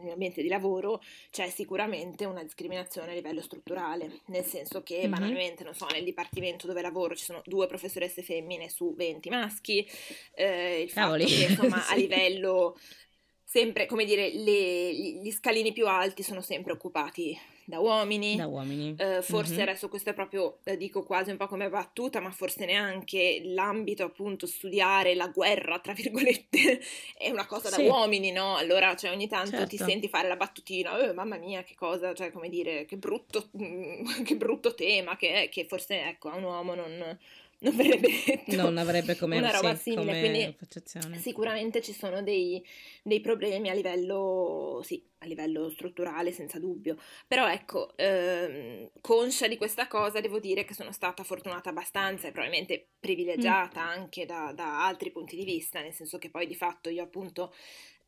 nell'ambiente 0.01 0.41
di 0.41 0.47
lavoro 0.47 1.01
c'è 1.31 1.49
sicuramente 1.49 2.25
una 2.25 2.43
discriminazione 2.43 3.11
a 3.11 3.15
livello 3.15 3.41
strutturale, 3.41 4.21
nel 4.25 4.43
senso 4.43 4.81
che 4.83 4.99
mm-hmm. 4.99 5.11
banalmente, 5.11 5.63
non 5.63 5.73
so, 5.73 5.87
nel 5.91 6.03
dipartimento 6.03 6.67
dove 6.67 6.81
lavoro 6.81 7.15
ci 7.15 7.23
sono 7.23 7.41
due 7.45 7.67
professoresse 7.67 8.21
femmine 8.21 8.69
su 8.69 8.93
20 8.95 9.29
maschi, 9.29 9.87
eh, 10.33 10.81
il 10.81 10.91
Cavoli. 10.91 11.27
fatto 11.27 11.35
che 11.35 11.51
insomma 11.51 11.81
sì. 11.81 11.93
a 11.93 11.95
livello 11.95 12.77
sempre, 13.43 13.87
come 13.87 14.05
dire, 14.05 14.31
le, 14.31 14.93
gli 14.93 15.31
scalini 15.31 15.73
più 15.73 15.87
alti 15.87 16.21
sono 16.21 16.41
sempre 16.41 16.73
occupati 16.73 17.35
da 17.69 17.79
uomini. 17.79 18.35
Da 18.35 18.47
uomini. 18.47 18.95
Uh, 18.97 19.21
forse 19.21 19.53
mm-hmm. 19.53 19.61
adesso 19.61 19.89
questo 19.89 20.09
è 20.09 20.13
proprio, 20.13 20.57
eh, 20.63 20.75
dico 20.75 21.03
quasi 21.03 21.29
un 21.29 21.37
po' 21.37 21.47
come 21.47 21.69
battuta, 21.69 22.19
ma 22.19 22.31
forse 22.31 22.65
neanche 22.65 23.41
l'ambito 23.43 24.03
appunto 24.03 24.47
studiare 24.47 25.13
la 25.13 25.27
guerra, 25.27 25.79
tra 25.79 25.93
virgolette, 25.93 26.79
è 27.19 27.29
una 27.29 27.45
cosa 27.45 27.67
sì. 27.69 27.83
da 27.83 27.89
uomini, 27.91 28.31
no? 28.31 28.55
Allora, 28.55 28.95
cioè, 28.95 29.11
ogni 29.11 29.27
tanto 29.27 29.51
certo. 29.51 29.67
ti 29.67 29.77
senti 29.77 30.07
fare 30.07 30.29
la 30.29 30.37
battutina, 30.37 30.97
oh, 30.97 31.13
mamma 31.13 31.35
mia, 31.35 31.63
che 31.63 31.75
cosa, 31.75 32.13
cioè, 32.13 32.31
come 32.31 32.47
dire, 32.47 32.85
che 32.85 32.95
brutto, 32.95 33.49
che 34.23 34.35
brutto 34.37 34.73
tema, 34.73 35.17
che, 35.17 35.49
che 35.51 35.65
forse, 35.65 36.01
ecco, 36.01 36.29
a 36.29 36.35
un 36.35 36.43
uomo 36.43 36.75
non 36.75 37.17
non 37.67 37.75
verrebbe 37.75 38.07
detto 38.25 38.55
non 38.55 38.77
avrebbe 38.77 39.17
come 39.17 39.37
una 39.37 39.51
roba 39.51 39.75
sì, 39.75 39.91
simile, 39.91 40.19
quindi 40.19 41.19
sicuramente 41.19 41.81
ci 41.81 41.91
sono 41.91 42.23
dei, 42.23 42.63
dei, 43.03 43.19
problemi 43.19 43.69
a 43.69 43.73
livello, 43.73 44.79
sì, 44.81 45.03
a 45.17 45.25
livello 45.25 45.69
strutturale 45.69 46.31
senza 46.31 46.57
dubbio, 46.57 46.97
però 47.27 47.49
ecco, 47.49 47.97
ehm, 47.97 48.91
conscia 49.01 49.49
di 49.49 49.57
questa 49.57 49.87
cosa 49.87 50.21
devo 50.21 50.39
dire 50.39 50.63
che 50.63 50.73
sono 50.73 50.93
stata 50.93 51.23
fortunata 51.23 51.69
abbastanza 51.69 52.27
e 52.27 52.31
probabilmente 52.31 52.91
privilegiata 52.97 53.83
mm. 53.83 53.87
anche 53.87 54.25
da, 54.25 54.53
da 54.55 54.85
altri 54.85 55.11
punti 55.11 55.35
di 55.35 55.43
vista, 55.43 55.81
nel 55.81 55.93
senso 55.93 56.17
che 56.17 56.29
poi 56.29 56.47
di 56.47 56.55
fatto 56.55 56.89
io 56.89 57.03
appunto 57.03 57.53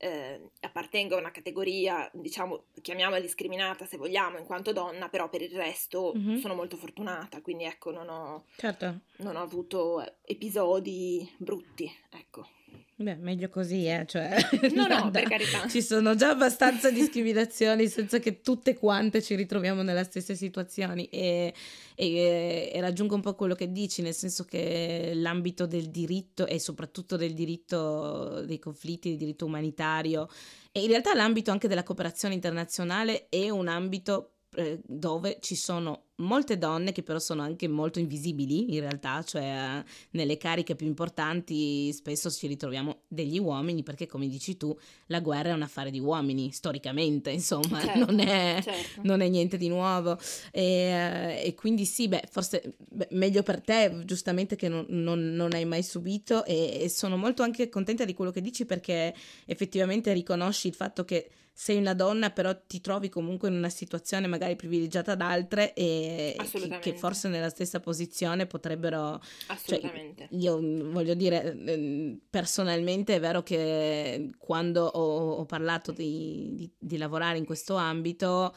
eh, 0.01 0.49
appartengo 0.61 1.15
a 1.15 1.19
una 1.19 1.29
categoria, 1.29 2.09
diciamo, 2.11 2.63
chiamiamola 2.81 3.19
discriminata 3.19 3.85
se 3.85 3.97
vogliamo, 3.97 4.39
in 4.39 4.45
quanto 4.45 4.73
donna, 4.73 5.09
però 5.09 5.29
per 5.29 5.43
il 5.43 5.51
resto 5.51 6.13
mm-hmm. 6.17 6.37
sono 6.37 6.55
molto 6.55 6.75
fortunata, 6.75 7.41
quindi 7.41 7.65
ecco, 7.65 7.91
non 7.91 8.09
ho, 8.09 8.45
certo. 8.57 9.01
non 9.17 9.35
ho 9.35 9.41
avuto 9.41 10.03
episodi 10.25 11.31
brutti, 11.37 11.89
ecco. 12.09 12.47
Beh, 12.95 13.15
meglio 13.15 13.49
così, 13.49 13.87
eh, 13.87 14.05
cioè... 14.05 14.35
No, 14.73 14.85
no, 14.87 15.09
per 15.09 15.23
carità. 15.23 15.67
Ci 15.67 15.81
sono 15.81 16.13
già 16.15 16.29
abbastanza 16.29 16.91
discriminazioni 16.91 17.87
senza 17.87 18.19
che 18.19 18.41
tutte 18.41 18.75
quante 18.75 19.21
ci 19.21 19.35
ritroviamo 19.35 19.81
nelle 19.81 20.03
stesse 20.03 20.35
situazioni 20.35 21.05
e, 21.05 21.53
e, 21.95 22.71
e, 22.71 22.79
raggiungo 22.79 23.15
un 23.15 23.21
po' 23.21 23.33
quello 23.33 23.55
che 23.55 23.71
dici, 23.71 24.03
nel 24.03 24.13
senso 24.13 24.45
che 24.45 25.13
l'ambito 25.15 25.65
del 25.65 25.89
diritto 25.89 26.45
e 26.45 26.59
soprattutto 26.59 27.15
del 27.17 27.33
diritto 27.33 28.43
dei 28.45 28.59
conflitti, 28.59 29.09
del 29.09 29.17
diritto 29.17 29.45
umanitario 29.45 30.29
e 30.71 30.81
in 30.81 30.87
realtà 30.87 31.13
l'ambito 31.13 31.51
anche 31.51 31.67
della 31.67 31.83
cooperazione 31.83 32.33
internazionale 32.33 33.27
è 33.27 33.49
un 33.49 33.67
ambito 33.67 34.35
eh, 34.55 34.81
dove 34.85 35.37
ci 35.39 35.55
sono 35.55 36.07
molte 36.21 36.57
donne 36.57 36.91
che 36.91 37.03
però 37.03 37.19
sono 37.19 37.41
anche 37.41 37.67
molto 37.67 37.99
invisibili 37.99 38.73
in 38.73 38.81
realtà, 38.81 39.23
cioè 39.23 39.83
nelle 40.11 40.37
cariche 40.37 40.75
più 40.75 40.85
importanti 40.85 41.91
spesso 41.93 42.29
ci 42.29 42.47
ritroviamo 42.47 43.03
degli 43.07 43.39
uomini 43.39 43.81
perché 43.81 44.07
come 44.07 44.27
dici 44.27 44.57
tu 44.57 44.77
la 45.07 45.21
guerra 45.21 45.49
è 45.49 45.53
un 45.53 45.61
affare 45.61 45.89
di 45.89 45.99
uomini 45.99 46.51
storicamente, 46.51 47.29
insomma, 47.31 47.79
certo, 47.79 48.05
non, 48.05 48.19
è, 48.19 48.59
certo. 48.61 49.01
non, 49.03 49.21
è, 49.21 49.29
niente 49.29 49.57
di 49.57 49.69
nuovo 49.69 50.17
e, 50.51 51.41
e 51.43 51.55
quindi 51.55 51.85
sì, 51.85 52.07
beh, 52.09 52.27
forse 52.29 52.75
beh, 52.77 53.07
meglio 53.11 53.43
per 53.43 53.61
te 53.61 54.03
giustamente 54.05 54.55
che 54.55 54.67
non, 54.67 54.85
non, 54.89 55.33
non 55.33 55.53
hai 55.53 55.65
mai 55.65 55.81
subito 55.81 56.43
e, 56.45 56.81
e 56.81 56.89
sono 56.89 57.15
molto 57.15 57.41
anche 57.41 57.69
contenta 57.69 58.05
di 58.05 58.13
quello 58.13 58.31
che 58.31 58.41
dici 58.41 58.65
perché 58.65 59.15
effettivamente 59.45 60.11
riconosci 60.13 60.67
il 60.67 60.75
fatto 60.75 61.05
che 61.05 61.29
sei 61.61 61.77
una 61.77 61.93
donna, 61.93 62.31
però 62.31 62.59
ti 62.59 62.81
trovi 62.81 63.07
comunque 63.07 63.47
in 63.47 63.53
una 63.53 63.69
situazione 63.69 64.25
magari 64.25 64.55
privilegiata 64.55 65.13
da 65.13 65.29
altre 65.29 65.75
e 65.75 66.35
che, 66.51 66.79
che, 66.79 66.97
forse 66.97 67.27
nella 67.27 67.49
stessa 67.49 67.79
posizione 67.79 68.47
potrebbero... 68.47 69.21
Cioè, 69.21 69.55
Assolutamente. 69.55 70.27
Cioè, 70.27 70.39
io 70.39 70.59
voglio 70.89 71.13
dire, 71.13 71.55
ehm, 71.55 72.19
personalmente 72.31 73.13
è 73.13 73.19
vero 73.19 73.43
che 73.43 74.31
quando 74.39 74.85
ho, 74.85 75.33
ho 75.33 75.45
parlato 75.45 75.91
di, 75.91 76.49
di, 76.55 76.71
di 76.79 76.97
lavorare 76.97 77.37
in 77.37 77.45
questo 77.45 77.75
ambito 77.75 78.55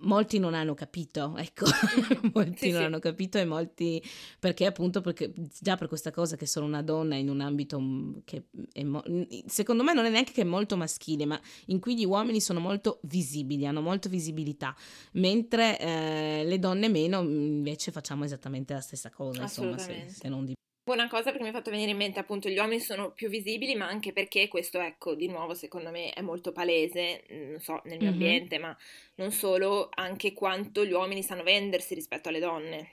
molti 0.00 0.38
non 0.38 0.54
hanno 0.54 0.74
capito, 0.74 1.34
ecco, 1.38 1.66
molti 2.34 2.66
sì, 2.66 2.70
non 2.70 2.80
sì. 2.80 2.86
hanno 2.86 2.98
capito 2.98 3.38
e 3.38 3.44
molti 3.44 4.02
perché 4.38 4.66
appunto 4.66 5.00
perché 5.00 5.32
già 5.60 5.76
per 5.76 5.88
questa 5.88 6.10
cosa 6.10 6.36
che 6.36 6.46
sono 6.46 6.66
una 6.66 6.82
donna 6.82 7.16
in 7.16 7.28
un 7.28 7.40
ambito 7.40 7.80
mm, 7.80 8.12
che 8.24 8.44
mo- 8.84 9.04
secondo 9.46 9.82
me 9.82 9.92
non 9.92 10.04
è 10.04 10.10
neanche 10.10 10.32
che 10.32 10.42
è 10.42 10.44
molto 10.44 10.76
maschile, 10.76 11.26
ma 11.26 11.40
in 11.66 11.80
cui 11.80 11.96
gli 11.96 12.04
uomini 12.04 12.40
sono 12.40 12.60
molto 12.60 13.00
visibili, 13.02 13.66
hanno 13.66 13.80
molto 13.80 14.08
visibilità, 14.08 14.74
mentre 15.12 15.78
eh, 15.78 16.42
le 16.44 16.58
donne 16.58 16.88
meno 16.88 17.22
mm, 17.22 17.56
invece 17.56 17.92
facciamo 17.92 18.24
esattamente 18.24 18.74
la 18.74 18.80
stessa 18.80 19.10
cosa, 19.10 19.42
insomma, 19.42 19.78
se, 19.78 20.06
se 20.08 20.28
non 20.28 20.44
di 20.44 20.54
una 20.92 21.08
cosa 21.08 21.24
perché 21.24 21.42
mi 21.42 21.48
ha 21.48 21.52
fatto 21.52 21.70
venire 21.70 21.90
in 21.90 21.96
mente 21.96 22.18
appunto 22.18 22.48
gli 22.48 22.56
uomini 22.56 22.80
sono 22.80 23.12
più 23.12 23.28
visibili, 23.28 23.74
ma 23.74 23.86
anche 23.86 24.12
perché 24.12 24.48
questo, 24.48 24.80
ecco, 24.80 25.14
di 25.14 25.28
nuovo 25.28 25.54
secondo 25.54 25.90
me 25.90 26.10
è 26.10 26.20
molto 26.20 26.52
palese, 26.52 27.24
mm, 27.32 27.50
non 27.50 27.60
so, 27.60 27.80
nel 27.84 27.98
mio 27.98 28.10
mm-hmm. 28.10 28.12
ambiente, 28.12 28.58
ma 28.58 28.76
non 29.16 29.30
solo, 29.32 29.88
anche 29.94 30.32
quanto 30.32 30.84
gli 30.84 30.92
uomini 30.92 31.22
sanno 31.22 31.42
vendersi 31.42 31.94
rispetto 31.94 32.28
alle 32.28 32.40
donne. 32.40 32.90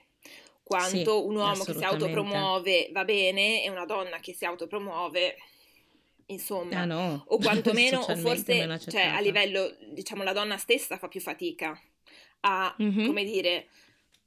Quanto 0.64 1.22
sì, 1.22 1.28
un 1.28 1.36
uomo 1.36 1.64
che 1.64 1.74
si 1.74 1.84
autopromuove 1.84 2.90
va 2.92 3.04
bene 3.04 3.64
e 3.64 3.70
una 3.70 3.86
donna 3.86 4.20
che 4.20 4.34
si 4.34 4.46
autopromuove 4.46 5.36
insomma, 6.28 6.82
ah, 6.82 6.86
no. 6.86 7.24
o 7.28 7.38
quantomeno, 7.38 8.00
o 8.08 8.16
forse, 8.16 8.80
cioè, 8.88 9.02
a 9.02 9.20
livello, 9.20 9.76
diciamo, 9.92 10.24
la 10.24 10.34
donna 10.34 10.58
stessa 10.58 10.98
fa 10.98 11.08
più 11.08 11.20
fatica 11.20 11.80
a, 12.42 12.76
mm-hmm. 12.82 13.06
come 13.06 13.24
dire, 13.24 13.68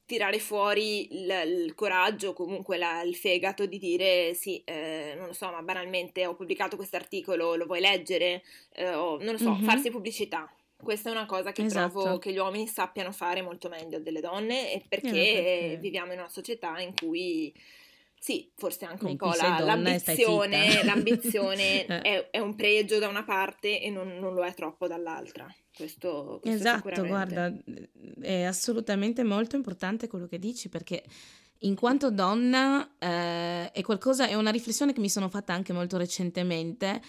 tirare 0.06 0.38
fuori 0.38 1.12
il, 1.12 1.64
il 1.64 1.74
coraggio, 1.74 2.32
comunque 2.32 2.76
la, 2.76 3.02
il 3.02 3.14
fegato 3.14 3.66
di 3.66 3.78
dire 3.78 4.34
sì, 4.34 4.62
eh, 4.64 5.14
non 5.16 5.26
lo 5.26 5.32
so, 5.32 5.50
ma 5.50 5.62
banalmente 5.62 6.26
ho 6.26 6.34
pubblicato 6.34 6.76
questo 6.76 6.96
articolo, 6.96 7.54
lo 7.54 7.66
vuoi 7.66 7.80
leggere? 7.80 8.42
Eh, 8.72 8.94
o 8.94 9.18
non 9.18 9.32
lo 9.32 9.38
so, 9.38 9.50
mm-hmm. 9.50 9.64
farsi 9.64 9.90
pubblicità. 9.90 10.52
Questa 10.76 11.10
è 11.10 11.12
una 11.12 11.26
cosa 11.26 11.52
che 11.52 11.62
esatto. 11.62 12.00
trovo 12.00 12.18
che 12.18 12.32
gli 12.32 12.38
uomini 12.38 12.66
sappiano 12.66 13.12
fare 13.12 13.40
molto 13.40 13.68
meglio 13.68 14.00
delle 14.00 14.20
donne 14.20 14.72
e 14.72 14.82
perché, 14.88 15.10
perché... 15.10 15.78
viviamo 15.80 16.12
in 16.12 16.18
una 16.18 16.28
società 16.28 16.80
in 16.80 16.92
cui 16.92 17.54
sì, 18.22 18.48
forse 18.54 18.84
anche 18.84 19.04
un 19.04 19.16
po' 19.16 19.32
la, 19.34 19.58
l'ambizione, 19.58 20.84
l'ambizione 20.86 21.84
eh. 21.84 22.00
è, 22.02 22.30
è, 22.30 22.38
un 22.38 22.54
pregio 22.54 23.00
da 23.00 23.08
una 23.08 23.24
parte 23.24 23.80
e 23.80 23.90
non, 23.90 24.16
non 24.20 24.32
lo 24.32 24.44
è 24.44 24.54
troppo 24.54 24.86
dall'altra. 24.86 25.52
Questo, 25.74 26.38
questo 26.40 26.56
esatto, 26.56 27.04
guarda, 27.04 27.52
è 28.20 28.42
assolutamente 28.42 29.24
molto 29.24 29.56
importante 29.56 30.06
quello 30.06 30.28
che 30.28 30.38
dici 30.38 30.68
perché 30.68 31.02
in 31.62 31.74
quanto 31.74 32.12
donna 32.12 32.94
eh, 32.96 33.72
è 33.72 33.82
qualcosa, 33.82 34.28
è 34.28 34.34
una 34.34 34.52
riflessione 34.52 34.92
che 34.92 35.00
mi 35.00 35.10
sono 35.10 35.28
fatta 35.28 35.52
anche 35.52 35.72
molto 35.72 35.96
recentemente 35.96 37.02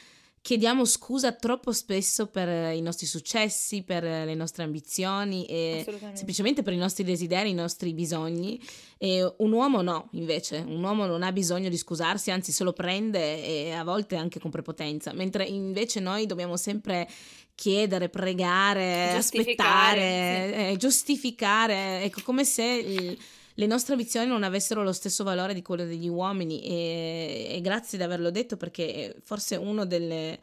chiediamo 0.43 0.83
scusa 0.83 1.31
troppo 1.31 1.71
spesso 1.71 2.27
per 2.27 2.75
i 2.75 2.81
nostri 2.81 3.05
successi, 3.05 3.81
per 3.81 4.03
le 4.03 4.35
nostre 4.35 4.63
ambizioni 4.63 5.45
e 5.45 5.85
semplicemente 6.11 6.63
per 6.63 6.73
i 6.73 6.77
nostri 6.77 7.05
desideri, 7.05 7.51
i 7.51 7.53
nostri 7.53 7.93
bisogni. 7.93 8.61
E 8.97 9.33
un 9.37 9.51
uomo 9.53 9.81
no, 9.81 10.09
invece, 10.11 10.57
un 10.57 10.83
uomo 10.83 11.05
non 11.05 11.23
ha 11.23 11.31
bisogno 11.31 11.69
di 11.69 11.77
scusarsi, 11.77 12.29
anzi 12.29 12.51
se 12.51 12.65
lo 12.65 12.73
prende 12.73 13.41
e 13.41 13.71
a 13.71 13.85
volte 13.85 14.17
anche 14.17 14.41
con 14.41 14.51
prepotenza, 14.51 15.13
mentre 15.13 15.45
invece 15.45 16.01
noi 16.01 16.25
dobbiamo 16.25 16.57
sempre 16.57 17.07
chiedere, 17.55 18.09
pregare, 18.09 19.13
aspettare, 19.13 20.01
sì. 20.01 20.71
eh, 20.71 20.75
giustificare, 20.77 22.03
ecco 22.03 22.19
come 22.21 22.43
se... 22.43 22.63
Il, 22.63 23.17
le 23.55 23.65
nostre 23.65 23.93
ambizioni 23.93 24.27
non 24.27 24.43
avessero 24.43 24.83
lo 24.83 24.93
stesso 24.93 25.23
valore 25.23 25.53
di 25.53 25.61
quello 25.61 25.85
degli 25.85 26.07
uomini 26.07 26.63
e, 26.63 27.47
e 27.51 27.61
grazie 27.61 27.97
di 27.97 28.03
averlo 28.03 28.31
detto 28.31 28.57
perché 28.57 29.15
forse 29.21 29.55
uno 29.55 29.85
delle 29.85 30.39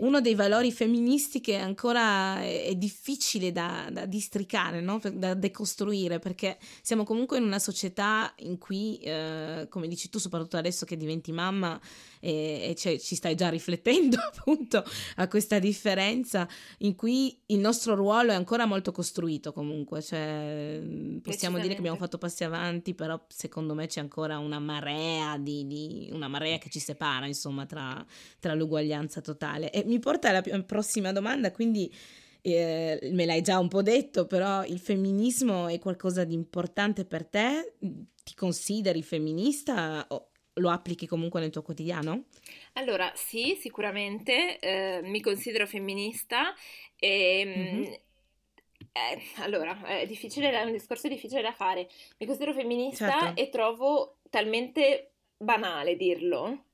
uno 0.00 0.20
dei 0.20 0.34
valori 0.34 0.72
femministi 0.72 1.40
che 1.40 1.56
ancora 1.56 2.40
è, 2.40 2.64
è 2.66 2.74
difficile 2.74 3.52
da, 3.52 3.88
da 3.90 4.06
districare, 4.06 4.80
no? 4.80 5.00
da 5.12 5.34
decostruire, 5.34 6.18
perché 6.18 6.58
siamo 6.82 7.04
comunque 7.04 7.38
in 7.38 7.44
una 7.44 7.58
società 7.58 8.32
in 8.38 8.58
cui, 8.58 8.98
eh, 8.98 9.66
come 9.68 9.88
dici 9.88 10.08
tu, 10.08 10.18
soprattutto 10.18 10.56
adesso 10.56 10.86
che 10.86 10.96
diventi 10.96 11.32
mamma 11.32 11.78
e, 12.20 12.68
e 12.70 12.74
cioè, 12.76 12.98
ci 12.98 13.14
stai 13.14 13.34
già 13.34 13.48
riflettendo 13.48 14.16
appunto 14.20 14.84
a 15.16 15.26
questa 15.26 15.58
differenza, 15.58 16.46
in 16.78 16.94
cui 16.94 17.40
il 17.46 17.58
nostro 17.58 17.94
ruolo 17.94 18.30
è 18.30 18.34
ancora 18.34 18.66
molto 18.66 18.92
costruito 18.92 19.52
comunque, 19.52 20.02
cioè, 20.02 20.80
possiamo 21.22 21.58
dire 21.58 21.72
che 21.72 21.80
abbiamo 21.80 21.96
fatto 21.96 22.18
passi 22.18 22.44
avanti, 22.44 22.94
però 22.94 23.20
secondo 23.28 23.74
me 23.74 23.86
c'è 23.86 24.00
ancora 24.00 24.38
una 24.38 24.58
marea, 24.58 25.36
di, 25.38 25.66
di, 25.66 26.10
una 26.12 26.28
marea 26.28 26.58
che 26.58 26.68
ci 26.70 26.78
separa, 26.78 27.26
insomma, 27.26 27.66
tra, 27.66 28.04
tra 28.38 28.54
l'uguaglianza 28.54 29.20
totale. 29.20 29.70
E 29.70 29.84
mi 29.84 29.98
porta 29.98 30.28
alla 30.28 30.42
prossima 30.62 31.12
domanda, 31.12 31.50
quindi 31.50 31.92
eh, 32.42 33.10
me 33.12 33.26
l'hai 33.26 33.42
già 33.42 33.58
un 33.58 33.68
po' 33.68 33.82
detto, 33.82 34.26
però 34.26 34.64
il 34.64 34.78
femminismo 34.78 35.68
è 35.68 35.78
qualcosa 35.78 36.24
di 36.24 36.34
importante 36.34 37.04
per 37.04 37.26
te? 37.26 37.74
Ti 37.78 38.34
consideri 38.34 39.02
femminista 39.02 40.06
o 40.08 40.29
lo 40.60 40.70
applichi 40.70 41.06
comunque 41.06 41.40
nel 41.40 41.50
tuo 41.50 41.62
quotidiano? 41.62 42.24
Allora, 42.74 43.10
sì, 43.14 43.56
sicuramente 43.58 44.58
eh, 44.58 45.00
mi 45.02 45.20
considero 45.20 45.66
femminista 45.66 46.54
e... 46.96 47.44
Mm-hmm. 47.46 47.92
Eh, 48.92 49.22
allora, 49.36 49.80
è 49.84 50.04
difficile, 50.06 50.50
è 50.50 50.62
un 50.64 50.72
discorso 50.72 51.06
difficile 51.06 51.42
da 51.42 51.52
fare. 51.52 51.88
Mi 52.18 52.26
considero 52.26 52.52
femminista 52.52 53.20
certo. 53.20 53.40
e 53.40 53.48
trovo 53.48 54.16
talmente 54.30 55.12
banale 55.36 55.96
dirlo 55.96 56.64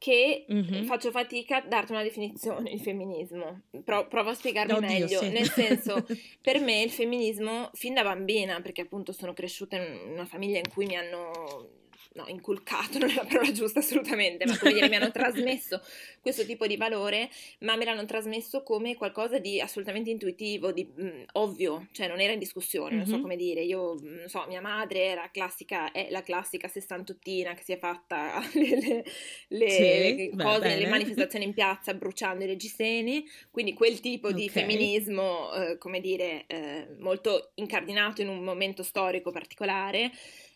che 0.00 0.46
mm-hmm. 0.50 0.84
faccio 0.84 1.10
fatica 1.10 1.58
a 1.58 1.60
darti 1.60 1.92
una 1.92 2.02
definizione 2.02 2.70
il 2.70 2.80
femminismo. 2.80 3.64
Pro- 3.84 4.08
provo 4.08 4.30
a 4.30 4.34
spiegarmi 4.34 4.72
Oddio, 4.72 4.88
meglio. 4.88 5.20
Sì. 5.20 5.28
Nel 5.28 5.50
senso, 5.50 6.06
per 6.40 6.58
me 6.58 6.80
il 6.80 6.90
femminismo, 6.90 7.68
fin 7.74 7.92
da 7.92 8.02
bambina, 8.02 8.62
perché 8.62 8.80
appunto 8.80 9.12
sono 9.12 9.34
cresciuta 9.34 9.76
in 9.76 10.12
una 10.12 10.24
famiglia 10.24 10.56
in 10.56 10.70
cui 10.72 10.86
mi 10.86 10.96
hanno 10.96 11.68
no, 12.14 12.24
inculcato 12.26 12.98
non 12.98 13.10
è 13.10 13.14
la 13.14 13.24
parola 13.24 13.52
giusta 13.52 13.80
assolutamente, 13.80 14.46
ma 14.46 14.58
come 14.58 14.72
dire, 14.72 14.88
mi 14.88 14.96
hanno 14.96 15.10
trasmesso 15.12 15.80
questo 16.20 16.44
tipo 16.44 16.66
di 16.66 16.76
valore, 16.76 17.28
ma 17.60 17.76
me 17.76 17.84
l'hanno 17.84 18.04
trasmesso 18.04 18.62
come 18.62 18.96
qualcosa 18.96 19.38
di 19.38 19.60
assolutamente 19.60 20.10
intuitivo, 20.10 20.72
di 20.72 20.84
mh, 20.84 21.04
mm, 21.04 21.22
ovvio, 21.32 21.88
cioè 21.92 22.08
non 22.08 22.20
era 22.20 22.32
in 22.32 22.38
discussione, 22.38 22.96
mm-hmm. 22.96 22.98
non 22.98 23.06
so 23.06 23.20
come 23.20 23.36
dire, 23.36 23.62
io 23.62 23.94
mm, 23.94 24.18
non 24.18 24.28
so, 24.28 24.44
mia 24.48 24.60
madre 24.60 25.04
era 25.04 25.30
classica, 25.30 25.92
è 25.92 26.08
la 26.10 26.22
classica 26.22 26.68
sessantottina 26.68 27.54
che 27.54 27.62
si 27.62 27.72
è 27.72 27.78
fatta 27.78 28.40
le, 28.54 28.80
le, 28.80 29.04
le, 29.48 29.70
sì, 29.70 30.32
le 30.32 30.36
cose, 30.36 30.76
le 30.76 30.88
manifestazioni 30.88 31.44
in 31.44 31.54
piazza 31.54 31.94
bruciando 31.94 32.44
i 32.44 32.46
reggiseni, 32.46 33.24
quindi 33.50 33.72
quel 33.74 34.00
tipo 34.00 34.28
okay. 34.28 34.40
di 34.40 34.48
femminismo, 34.48 35.52
eh, 35.52 35.78
come 35.78 36.00
dire, 36.00 36.44
eh, 36.46 36.88
molto 36.98 37.52
incardinato 37.54 38.22
in 38.22 38.28
un 38.28 38.42
momento 38.42 38.82
storico 38.82 39.30
particolare. 39.30 40.10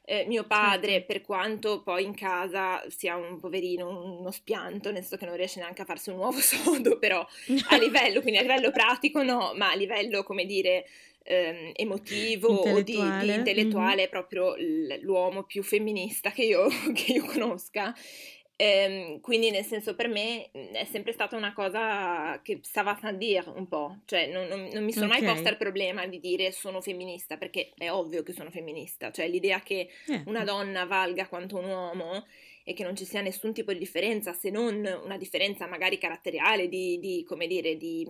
Eh, 0.07 0.27
mio 0.27 0.45
padre, 0.45 1.03
per 1.03 1.23
quanto 1.23 1.83
poi 1.83 2.05
in 2.05 2.15
casa 2.15 2.85
sia 2.89 3.17
un 3.17 3.39
poverino, 3.41 4.19
uno 4.19 4.31
spianto, 4.31 4.91
nel 4.91 5.01
senso 5.01 5.17
che 5.17 5.25
non 5.25 5.37
riesce 5.37 5.61
neanche 5.61 5.81
a 5.81 5.87
farsi 5.87 6.11
un 6.11 6.19
uovo 6.19 6.41
sodo, 6.45 6.99
però 6.99 7.27
a 7.71 7.77
livello, 7.79 8.21
quindi 8.21 8.39
a 8.39 8.43
livello 8.43 8.71
pratico 8.71 9.23
no, 9.23 9.55
ma 9.57 9.71
a 9.71 9.75
livello, 9.75 10.23
come 10.23 10.45
dire, 10.45 10.85
ehm, 11.25 11.73
emotivo 11.75 12.49
o 12.49 12.83
di, 12.83 12.93
di 12.93 13.33
intellettuale 13.33 13.97
mm-hmm. 13.97 14.05
è 14.05 14.09
proprio 14.09 14.55
l'uomo 15.01 15.45
più 15.45 15.63
femminista 15.63 16.31
che 16.31 16.45
io, 16.45 16.69
che 16.95 17.13
io 17.13 17.25
conosca. 17.25 17.95
Ehm, 18.57 19.21
quindi 19.21 19.51
nel 19.51 19.65
senso 19.65 19.97
per 19.97 20.07
me 20.07 20.49
mhmm, 20.53 20.73
è 20.75 20.85
sempre 20.85 21.13
stata 21.13 21.37
una 21.37 21.53
cosa 21.53 22.41
che 22.43 22.61
stava 22.63 22.97
a 23.01 23.13
dire 23.13 23.51
un 23.53 23.67
po', 23.67 23.99
cioè 24.05 24.29
non, 24.29 24.47
non, 24.47 24.69
non 24.73 24.85
mi 24.85 24.93
sono 24.93 25.07
okay. 25.07 25.23
mai 25.23 25.35
posta 25.35 25.51
il 25.51 25.57
problema 25.57 26.07
di 26.07 26.21
dire 26.21 26.53
sono 26.53 26.81
femminista 26.81 27.37
perché 27.37 27.73
è 27.77 27.91
ovvio 27.91 28.23
che 28.23 28.33
sono 28.33 28.51
femminista, 28.51 29.11
cioè 29.11 29.27
l'idea 29.27 29.61
che 29.61 29.89
eh. 30.07 30.23
una 30.27 30.45
donna 30.45 30.85
valga 30.85 31.27
quanto 31.27 31.59
un 31.59 31.65
uomo 31.65 32.25
e 32.65 32.73
che 32.73 32.83
non 32.83 32.97
ci 32.97 33.05
sia 33.05 33.21
nessun 33.21 33.53
tipo 33.53 33.73
di 33.73 33.79
differenza 33.79 34.33
se 34.33 34.49
non 34.51 34.77
una 35.05 35.19
differenza 35.19 35.67
magari 35.67 35.99
caratteriale, 35.99 36.69
di, 36.69 36.99
di 36.99 37.23
come 37.29 37.47
dire, 37.47 37.77
di 37.77 38.09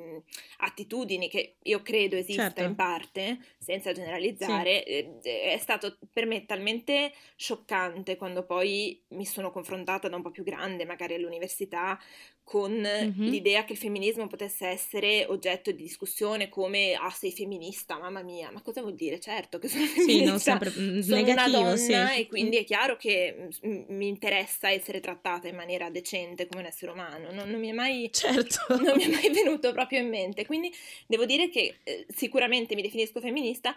attitudini 0.59 1.29
che 1.29 1.57
io 1.63 1.83
credo 1.83 2.17
esista 2.17 2.45
certo. 2.45 2.63
in 2.63 2.75
parte, 2.77 3.39
senza 3.59 3.93
generalizzare, 3.93 4.85
sì. 4.87 5.29
eh, 5.29 5.53
è 5.53 5.59
stato 5.59 5.99
per 6.13 6.27
me 6.27 6.47
talmente 6.47 7.13
scioccante 7.35 8.17
quando 8.17 8.45
poi 8.45 9.03
mi 9.09 9.27
sono 9.27 9.51
confrontata 9.51 10.09
da 10.09 10.17
un 10.17 10.23
po' 10.23 10.31
più 10.31 10.45
grande, 10.45 10.85
magari 10.85 11.15
all'università, 11.15 11.99
con 12.45 12.73
mm-hmm. 12.73 13.29
l'idea 13.31 13.65
che 13.65 13.73
il 13.73 13.79
femminismo 13.79 14.27
potesse 14.27 14.67
essere 14.67 15.25
oggetto 15.27 15.73
di 15.73 15.83
discussione 15.83 16.51
come 16.51 16.93
ah 16.93 17.11
sei 17.11 17.33
femminista, 17.33 17.99
mamma 17.99 18.23
mia, 18.23 18.51
ma 18.53 18.61
cosa 18.61 18.83
vuol 18.83 18.95
dire? 18.95 19.19
Certo 19.19 19.59
che 19.59 19.69
sono 19.69 19.87
femminista, 19.87 20.13
sì, 20.13 20.25
non 20.25 20.39
sempre, 20.39 20.71
mm, 20.71 21.01
sono 21.01 21.17
negativo, 21.17 21.59
una 21.59 21.69
donna 21.71 21.77
sì. 21.77 22.21
e 22.21 22.27
quindi 22.29 22.59
è 22.59 22.65
chiaro 22.65 22.97
che 22.97 23.49
mm, 23.67 23.83
mi 23.89 24.09
interessa 24.09 24.71
essere 24.71 25.01
trattata 25.01 25.49
in 25.49 25.57
maniera 25.57 25.89
decente 25.89 26.47
come 26.47 26.61
un 26.61 26.69
essere 26.69 26.93
umano, 26.93 27.33
non, 27.33 27.49
non, 27.49 27.59
mi, 27.59 27.71
è 27.71 27.73
mai, 27.73 28.11
certo. 28.13 28.67
non 28.77 28.95
mi 28.95 29.05
è 29.05 29.09
mai 29.09 29.31
venuto 29.31 29.73
proprio 29.73 30.01
in 30.01 30.11
mente, 30.11 30.45
quindi 30.45 30.71
devo 31.07 31.25
dire 31.25 31.49
che 31.49 31.79
eh, 31.83 32.07
sicuramente 32.15 32.75
mi 32.75 32.83
definisco 32.83 33.21
femminista, 33.21 33.75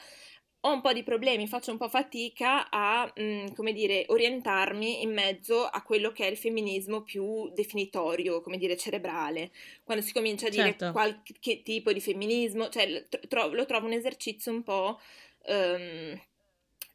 ho 0.67 0.73
un 0.73 0.81
po' 0.81 0.93
di 0.93 1.03
problemi, 1.03 1.47
faccio 1.47 1.71
un 1.71 1.77
po' 1.77 1.89
fatica 1.89 2.69
a, 2.69 3.11
mh, 3.15 3.23
mm, 3.23 3.45
come 3.55 3.73
dire, 3.73 4.05
orientarmi 4.07 5.01
in 5.01 5.13
mezzo 5.13 5.65
a 5.65 5.81
quello 5.81 6.11
che 6.11 6.27
è 6.27 6.29
il 6.29 6.37
femminismo 6.37 7.01
più 7.01 7.49
definitorio, 7.53 8.41
come 8.41 8.57
dire, 8.57 8.77
cerebrale. 8.77 9.51
Quando 9.83 10.03
si 10.03 10.13
comincia 10.13 10.47
a 10.47 10.49
dire 10.49 10.75
certo. 10.77 10.91
qualche 10.91 11.63
tipo 11.63 11.91
di 11.93 12.01
femminismo, 12.01 12.69
cioè 12.69 13.07
tro- 13.27 13.53
lo 13.53 13.65
trovo 13.65 13.87
un 13.87 13.93
esercizio 13.93 14.51
un 14.51 14.63
po'... 14.63 14.99
Um, 15.47 16.19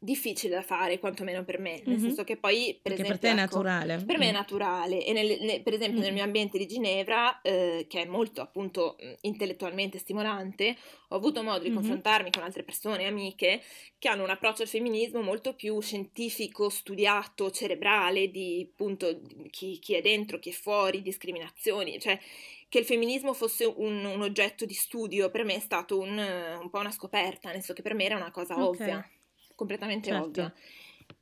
difficile 0.03 0.55
da 0.55 0.61
fare, 0.61 0.99
quantomeno 0.99 1.43
per 1.43 1.59
me, 1.59 1.81
nel 1.85 1.95
mm-hmm. 1.95 1.99
senso 1.99 2.23
che 2.23 2.35
poi, 2.35 2.77
per 2.81 2.91
esempio, 2.91 3.17
per 3.17 3.21
te 3.21 3.29
è 3.29 3.31
ecco, 3.31 3.61
naturale. 3.61 4.03
Per 4.05 4.17
me 4.17 4.27
è 4.27 4.31
mm. 4.31 4.35
naturale 4.35 5.05
e 5.05 5.13
nel, 5.13 5.37
nel, 5.41 5.61
per 5.63 5.73
esempio 5.73 5.99
mm-hmm. 5.99 6.03
nel 6.03 6.13
mio 6.13 6.23
ambiente 6.23 6.57
di 6.57 6.67
Ginevra, 6.67 7.41
eh, 7.41 7.85
che 7.87 8.01
è 8.01 8.05
molto 8.05 8.41
appunto 8.41 8.97
intellettualmente 9.21 9.97
stimolante, 9.97 10.75
ho 11.09 11.15
avuto 11.15 11.41
modo 11.41 11.59
di 11.59 11.67
mm-hmm. 11.67 11.75
confrontarmi 11.75 12.31
con 12.31 12.43
altre 12.43 12.63
persone, 12.63 13.05
amiche, 13.05 13.61
che 13.97 14.07
hanno 14.09 14.23
un 14.23 14.29
approccio 14.29 14.63
al 14.63 14.67
femminismo 14.67 15.21
molto 15.21 15.53
più 15.53 15.79
scientifico, 15.79 16.69
studiato, 16.69 17.49
cerebrale, 17.49 18.29
di 18.29 18.67
appunto 18.69 19.21
chi, 19.49 19.79
chi 19.79 19.93
è 19.93 20.01
dentro, 20.01 20.37
chi 20.39 20.49
è 20.49 20.53
fuori, 20.53 21.01
discriminazioni, 21.01 21.99
cioè 21.99 22.19
che 22.67 22.79
il 22.79 22.85
femminismo 22.85 23.33
fosse 23.33 23.65
un, 23.65 24.03
un, 24.03 24.21
oggetto 24.21 24.65
di 24.65 24.73
studio 24.73 25.29
per 25.29 25.45
me 25.45 25.53
è 25.53 25.59
stato 25.59 25.99
un, 25.99 26.17
un, 26.17 26.69
po' 26.71 26.79
una 26.79 26.89
scoperta, 26.89 27.49
nel 27.49 27.57
senso 27.57 27.73
che 27.73 27.83
per 27.83 27.93
me 27.93 28.05
era 28.05 28.15
una 28.15 28.31
cosa 28.31 28.55
okay. 28.55 28.65
ovvia 28.65 29.09
completamente 29.55 30.09
certo. 30.09 30.25
ovvia. 30.25 30.53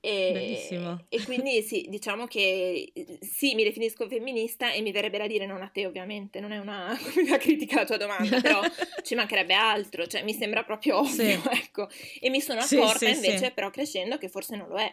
E, 0.04 1.06
e, 1.10 1.24
quindi 1.26 1.62
sì, 1.62 1.86
diciamo 1.88 2.26
che 2.26 2.92
sì, 3.20 3.54
mi 3.54 3.64
definisco 3.64 4.08
femminista 4.08 4.72
e 4.72 4.82
mi 4.82 4.92
verrebbe 4.92 5.20
da 5.20 5.28
dire 5.28 5.46
non 5.46 5.62
a 5.62 5.68
te 5.68 5.86
ovviamente, 5.86 6.40
non 6.40 6.52
è 6.52 6.58
una, 6.58 6.98
una 7.18 7.38
critica 7.38 7.76
alla 7.76 7.86
tua 7.86 7.98
domanda, 7.98 8.42
però 8.42 8.62
ci 9.04 9.14
mancherebbe 9.14 9.54
altro, 9.54 10.08
cioè 10.08 10.24
mi 10.24 10.34
sembra 10.34 10.64
proprio 10.64 11.00
ovvio, 11.00 11.12
sì. 11.14 11.40
ecco. 11.54 11.88
E 12.20 12.30
mi 12.32 12.42
sono 12.42 12.62
accorta 12.62 12.98
sì, 12.98 13.14
sì, 13.14 13.26
invece 13.26 13.52
però 13.52 13.70
crescendo 13.70 14.18
che 14.18 14.28
forse 14.28 14.56
non 14.56 14.70
lo 14.70 14.78
è, 14.78 14.92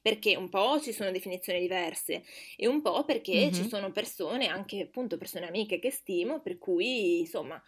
perché 0.00 0.36
un 0.36 0.48
po' 0.48 0.80
ci 0.80 0.92
sono 0.92 1.10
definizioni 1.10 1.58
diverse 1.58 2.22
e 2.56 2.68
un 2.68 2.80
po' 2.80 3.04
perché 3.04 3.46
mm-hmm. 3.46 3.52
ci 3.52 3.66
sono 3.66 3.90
persone, 3.90 4.46
anche 4.46 4.82
appunto 4.82 5.16
persone 5.16 5.48
amiche 5.48 5.80
che 5.80 5.90
stimo, 5.90 6.40
per 6.40 6.58
cui 6.58 7.20
insomma 7.20 7.60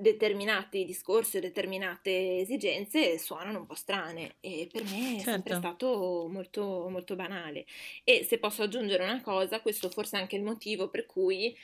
determinati 0.00 0.84
discorsi 0.84 1.36
o 1.36 1.40
determinate 1.40 2.38
esigenze 2.38 3.18
suonano 3.18 3.60
un 3.60 3.66
po' 3.66 3.74
strane 3.74 4.36
e 4.40 4.68
per 4.70 4.84
me 4.84 5.16
è 5.16 5.20
sempre 5.20 5.52
certo. 5.52 5.56
stato 5.56 6.28
molto, 6.30 6.88
molto 6.88 7.14
banale. 7.14 7.66
E 8.04 8.24
se 8.24 8.38
posso 8.38 8.62
aggiungere 8.62 9.04
una 9.04 9.20
cosa, 9.22 9.60
questo 9.60 9.90
forse 9.90 10.16
è 10.16 10.20
anche 10.20 10.36
il 10.36 10.42
motivo 10.42 10.88
per 10.88 11.06
cui, 11.06 11.56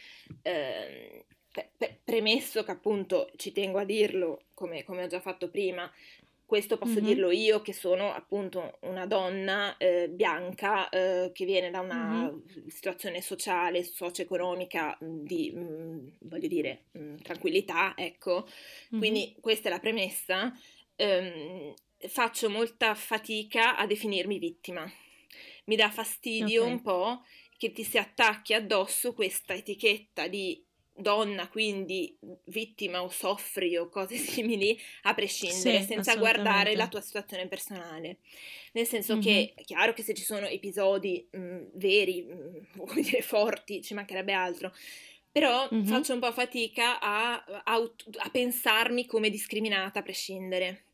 eh, 0.43 1.25
pre- 1.51 1.99
premesso 2.05 2.63
che 2.63 2.71
appunto 2.71 3.31
ci 3.37 3.53
tengo 3.53 3.79
a 3.79 3.85
dirlo, 3.85 4.43
come, 4.55 4.85
come 4.85 5.05
ho 5.05 5.09
già 5.09 5.21
fatto 5.21 5.49
prima, 5.49 5.91
questo 6.47 6.79
posso 6.79 6.95
mm-hmm. 6.95 7.05
dirlo 7.05 7.31
io 7.33 7.61
che 7.61 7.73
sono 7.73 8.15
appunto 8.15 8.79
una 8.83 9.05
donna 9.05 9.77
eh, 9.79 10.09
bianca 10.09 10.89
eh, 10.89 11.31
che 11.35 11.45
viene 11.45 11.71
da 11.71 11.81
una 11.81 12.31
mm-hmm. 12.31 12.69
situazione 12.69 13.21
sociale, 13.21 13.83
socio-economica 13.83 14.97
di, 15.01 15.51
mh, 15.51 16.19
voglio 16.21 16.47
dire, 16.47 16.85
mh, 16.93 17.17
tranquillità, 17.17 17.95
ecco. 17.97 18.47
Mm-hmm. 18.47 18.99
Quindi 18.99 19.37
questa 19.41 19.69
è 19.69 19.73
la 19.73 19.81
premessa. 19.81 20.57
Ehm, 20.95 21.75
faccio 22.09 22.49
molta 22.49 22.95
fatica 22.95 23.77
a 23.77 23.85
definirmi 23.87 24.39
vittima. 24.39 24.89
Mi 25.65 25.75
dà 25.75 25.91
fastidio 25.91 26.63
okay. 26.63 26.73
un 26.73 26.83
po' 26.83 27.23
che 27.57 27.73
ti 27.73 27.83
si 27.83 27.99
attacchi 27.99 28.55
addosso 28.55 29.15
questa 29.15 29.55
etichetta 29.55 30.29
di 30.29 30.63
donna, 30.97 31.49
quindi 31.49 32.17
vittima 32.45 33.03
o 33.03 33.09
soffri 33.09 33.77
o 33.77 33.89
cose 33.89 34.17
simili, 34.19 34.79
a 35.03 35.15
prescindere, 35.15 35.81
sì, 35.81 35.87
senza 35.87 36.17
guardare 36.17 36.75
la 36.75 36.89
tua 36.89 37.01
situazione 37.01 37.47
personale. 37.47 38.19
Nel 38.73 38.87
senso 38.87 39.15
mm-hmm. 39.15 39.23
che 39.23 39.53
è 39.55 39.63
chiaro 39.63 39.93
che 39.93 40.03
se 40.03 40.15
ci 40.15 40.25
sono 40.25 40.47
episodi 40.47 41.27
mh, 41.31 41.39
mm, 41.39 41.63
veri, 41.75 42.23
mh, 42.23 42.35
mm, 42.35 42.79
come 42.87 43.01
dire, 43.03 43.23
forti, 43.23 43.83
ci 43.83 43.95
mancherebbe 43.95 44.33
altro. 44.33 44.73
Però 45.31 45.69
mm-hmm. 45.73 45.85
faccio 45.85 46.15
un 46.15 46.21
po' 46.21 46.33
fatica 46.33 46.99
a, 46.99 47.45
a, 47.65 47.75
a 47.75 48.31
pensarmi 48.31 49.05
come 49.07 49.29
discriminata 49.29 49.99
a 49.99 50.03
prescindere 50.03 50.87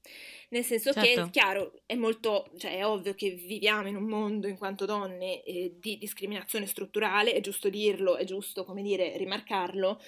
nel 0.52 0.64
senso 0.64 0.92
certo. 0.92 1.08
che, 1.08 1.22
è 1.22 1.30
chiaro, 1.30 1.80
è 1.86 1.94
molto, 1.94 2.50
cioè 2.58 2.76
è 2.76 2.86
ovvio 2.86 3.14
che 3.14 3.30
viviamo 3.30 3.88
in 3.88 3.96
un 3.96 4.04
mondo 4.04 4.46
in 4.46 4.58
quanto 4.58 4.84
donne 4.84 5.42
eh, 5.44 5.76
di 5.80 5.96
discriminazione 5.96 6.66
strutturale, 6.66 7.32
è 7.32 7.40
giusto 7.40 7.70
dirlo, 7.70 8.16
è 8.16 8.24
giusto, 8.24 8.64
come 8.64 8.82
dire, 8.82 9.16
rimarcarlo, 9.16 10.00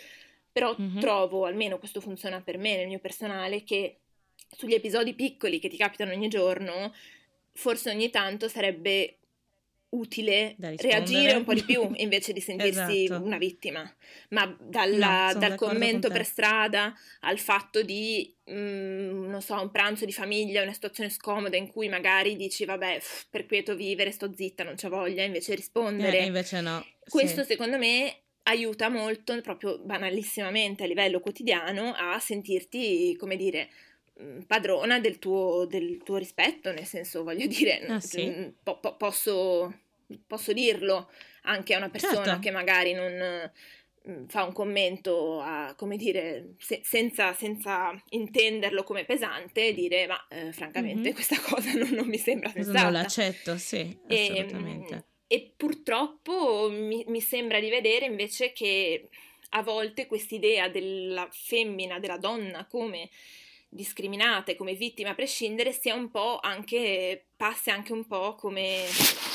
però 0.52 0.76
mm-hmm. 0.78 1.00
trovo, 1.00 1.46
almeno 1.46 1.78
questo 1.78 2.02
funziona 2.02 2.42
per 2.42 2.58
me 2.58 2.76
nel 2.76 2.86
mio 2.86 2.98
personale, 2.98 3.64
che 3.64 4.00
sugli 4.54 4.74
episodi 4.74 5.14
piccoli 5.14 5.58
che 5.58 5.68
ti 5.68 5.78
capitano 5.78 6.12
ogni 6.12 6.28
giorno, 6.28 6.92
forse 7.52 7.90
ogni 7.90 8.10
tanto 8.10 8.46
sarebbe 8.48 9.16
utile 9.94 10.56
reagire 10.58 11.34
un 11.34 11.44
po' 11.44 11.54
di 11.54 11.62
più 11.62 11.90
invece 11.96 12.32
di 12.32 12.40
sentirsi 12.40 13.04
esatto. 13.04 13.24
una 13.24 13.38
vittima, 13.38 13.90
ma 14.30 14.56
dalla, 14.60 15.32
no, 15.32 15.38
dal 15.38 15.54
commento 15.54 16.08
per 16.08 16.24
strada 16.24 16.94
al 17.20 17.38
fatto 17.38 17.82
di, 17.82 18.34
mh, 18.44 18.54
mm, 18.54 19.28
non 19.28 19.42
so, 19.42 19.60
un 19.60 19.70
pranzo 19.70 20.04
di 20.04 20.12
famiglia, 20.12 20.62
una 20.62 20.72
situazione 20.72 21.10
scomoda 21.10 21.56
in 21.56 21.70
cui 21.70 21.88
magari 21.88 22.36
dici 22.36 22.64
vabbè, 22.64 22.98
pff, 22.98 23.26
per 23.30 23.46
quieto 23.46 23.74
vivere, 23.74 24.10
sto 24.10 24.32
zitta, 24.34 24.64
non 24.64 24.74
c'ho 24.74 24.88
voglia, 24.88 25.22
invece 25.22 25.54
rispondere. 25.54 26.18
Eh, 26.18 26.24
invece 26.24 26.60
no. 26.60 26.84
Questo 27.08 27.42
sì. 27.42 27.48
secondo 27.48 27.78
me 27.78 28.24
aiuta 28.44 28.88
molto, 28.88 29.40
proprio 29.40 29.78
banalissimamente 29.78 30.84
a 30.84 30.86
livello 30.86 31.20
quotidiano, 31.20 31.94
a 31.96 32.18
sentirti, 32.18 33.16
come 33.16 33.36
dire, 33.36 33.68
mm, 34.20 34.40
padrona 34.40 34.98
del 35.00 35.18
tuo, 35.18 35.66
del 35.66 36.02
tuo 36.02 36.16
rispetto, 36.16 36.72
nel 36.72 36.86
senso, 36.86 37.22
voglio 37.22 37.46
dire, 37.46 37.86
ah, 37.86 38.00
sì? 38.00 38.52
po- 38.62 38.80
po- 38.80 38.96
posso 38.96 39.83
posso 40.26 40.52
dirlo 40.52 41.10
anche 41.42 41.74
a 41.74 41.78
una 41.78 41.90
persona 41.90 42.24
Certo. 42.24 42.40
che 42.40 42.50
magari 42.50 42.92
non 42.92 43.50
mm, 44.08 44.26
fa 44.26 44.44
un 44.44 44.52
commento 44.52 45.40
a, 45.40 45.74
come 45.76 45.96
dire, 45.96 46.54
se- 46.58 46.80
senza, 46.84 47.32
senza 47.34 47.94
intenderlo 48.10 48.82
come 48.82 49.04
pesante, 49.04 49.72
dire 49.72 50.06
ma 50.06 50.26
eh, 50.28 50.52
francamente 50.52 51.08
Mhm. 51.08 51.14
questa 51.14 51.36
cosa 51.40 51.72
non, 51.74 51.90
non 51.90 52.06
mi 52.06 52.18
sembra 52.18 52.50
sensata. 52.50 52.80
non 52.80 52.92
l'accetto, 52.92 53.56
sì, 53.58 53.96
E, 54.06 54.14
assolutamente. 54.14 55.04
e 55.26 55.52
purtroppo 55.56 56.68
mi, 56.70 57.04
mi 57.08 57.20
sembra 57.20 57.58
di 57.60 57.70
vedere 57.70 58.04
invece 58.06 58.52
che 58.52 59.08
a 59.50 59.62
volte 59.62 60.06
quest'idea 60.06 60.68
della 60.68 61.28
femmina, 61.30 61.98
della 61.98 62.18
donna 62.18 62.66
come 62.66 63.08
discriminata 63.68 64.52
e 64.52 64.56
come 64.56 64.74
vittima 64.74 65.10
a 65.10 65.14
prescindere 65.14 65.72
sia 65.72 65.94
un 65.94 66.10
po' 66.10 66.38
anche, 66.40 67.26
passi 67.36 67.70
anche 67.70 67.92
un 67.92 68.06
po' 68.06 68.34
come, 68.34 68.84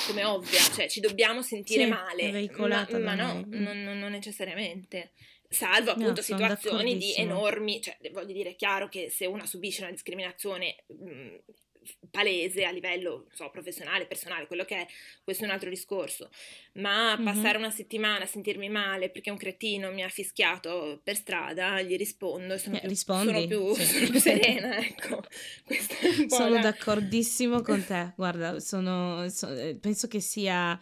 come 0.09 0.25
ovvia, 0.25 0.59
cioè 0.59 0.89
ci 0.89 0.99
dobbiamo 0.99 1.41
sentire 1.41 1.83
Sì, 1.83 1.89
male, 1.89 2.49
ma, 2.57 2.87
ma 2.99 3.15
no. 3.15 3.45
Mm. 3.45 3.61
non, 3.61 3.83
non- 3.83 4.11
necessariamente. 4.11 5.11
Salvo 5.51 5.95
No, 5.95 6.01
appunto 6.03 6.21
sono 6.21 6.39
situazioni 6.39 6.97
di 6.97 7.15
enormi, 7.15 7.81
cioè 7.81 7.97
voglio 8.11 8.33
dire, 8.33 8.51
è 8.51 8.55
chiaro 8.55 8.87
che 8.87 9.09
se 9.09 9.25
una 9.25 9.45
subisce 9.45 9.81
una 9.81 9.91
discriminazione 9.91 10.83
mh, 10.87 11.35
palese 12.11 12.63
a 12.65 12.71
livello 12.71 13.27
so, 13.33 13.49
professionale, 13.49 14.05
personale, 14.05 14.47
quello 14.47 14.65
che 14.65 14.75
è, 14.77 14.87
questo 15.23 15.43
è 15.43 15.47
un 15.47 15.53
altro 15.53 15.69
discorso. 15.69 16.29
Ma 16.73 17.17
Mhm. 17.17 17.23
passare 17.25 17.57
una 17.57 17.69
settimana 17.71 18.23
a 18.23 18.27
sentirmi 18.27 18.69
male 18.69 19.09
perché 19.09 19.29
un 19.31 19.37
cretino 19.37 19.91
mi 19.91 20.03
ha 20.03 20.09
fischiato 20.09 20.99
per 21.03 21.15
strada, 21.15 21.81
gli 21.81 21.95
rispondo 21.97 22.57
sono, 22.57 22.75
Eh, 22.75 22.79
più, 22.79 22.89
rispondi, 22.89 23.25
sono 23.33 23.45
più, 23.47 23.73
sì. 23.75 23.85
sono 23.85 24.09
più 24.09 24.19
serena, 24.19 24.77
ecco. 24.77 25.23
Sono 26.27 26.49
la- 26.55 26.59
d'accordissimo 26.59 27.61
con 27.61 27.83
te, 27.85 28.13
guarda, 28.17 28.59
sono, 28.59 29.27
so- 29.29 29.51
eh, 29.53 29.75
penso 29.75 30.07
che 30.07 30.19
sia, 30.19 30.79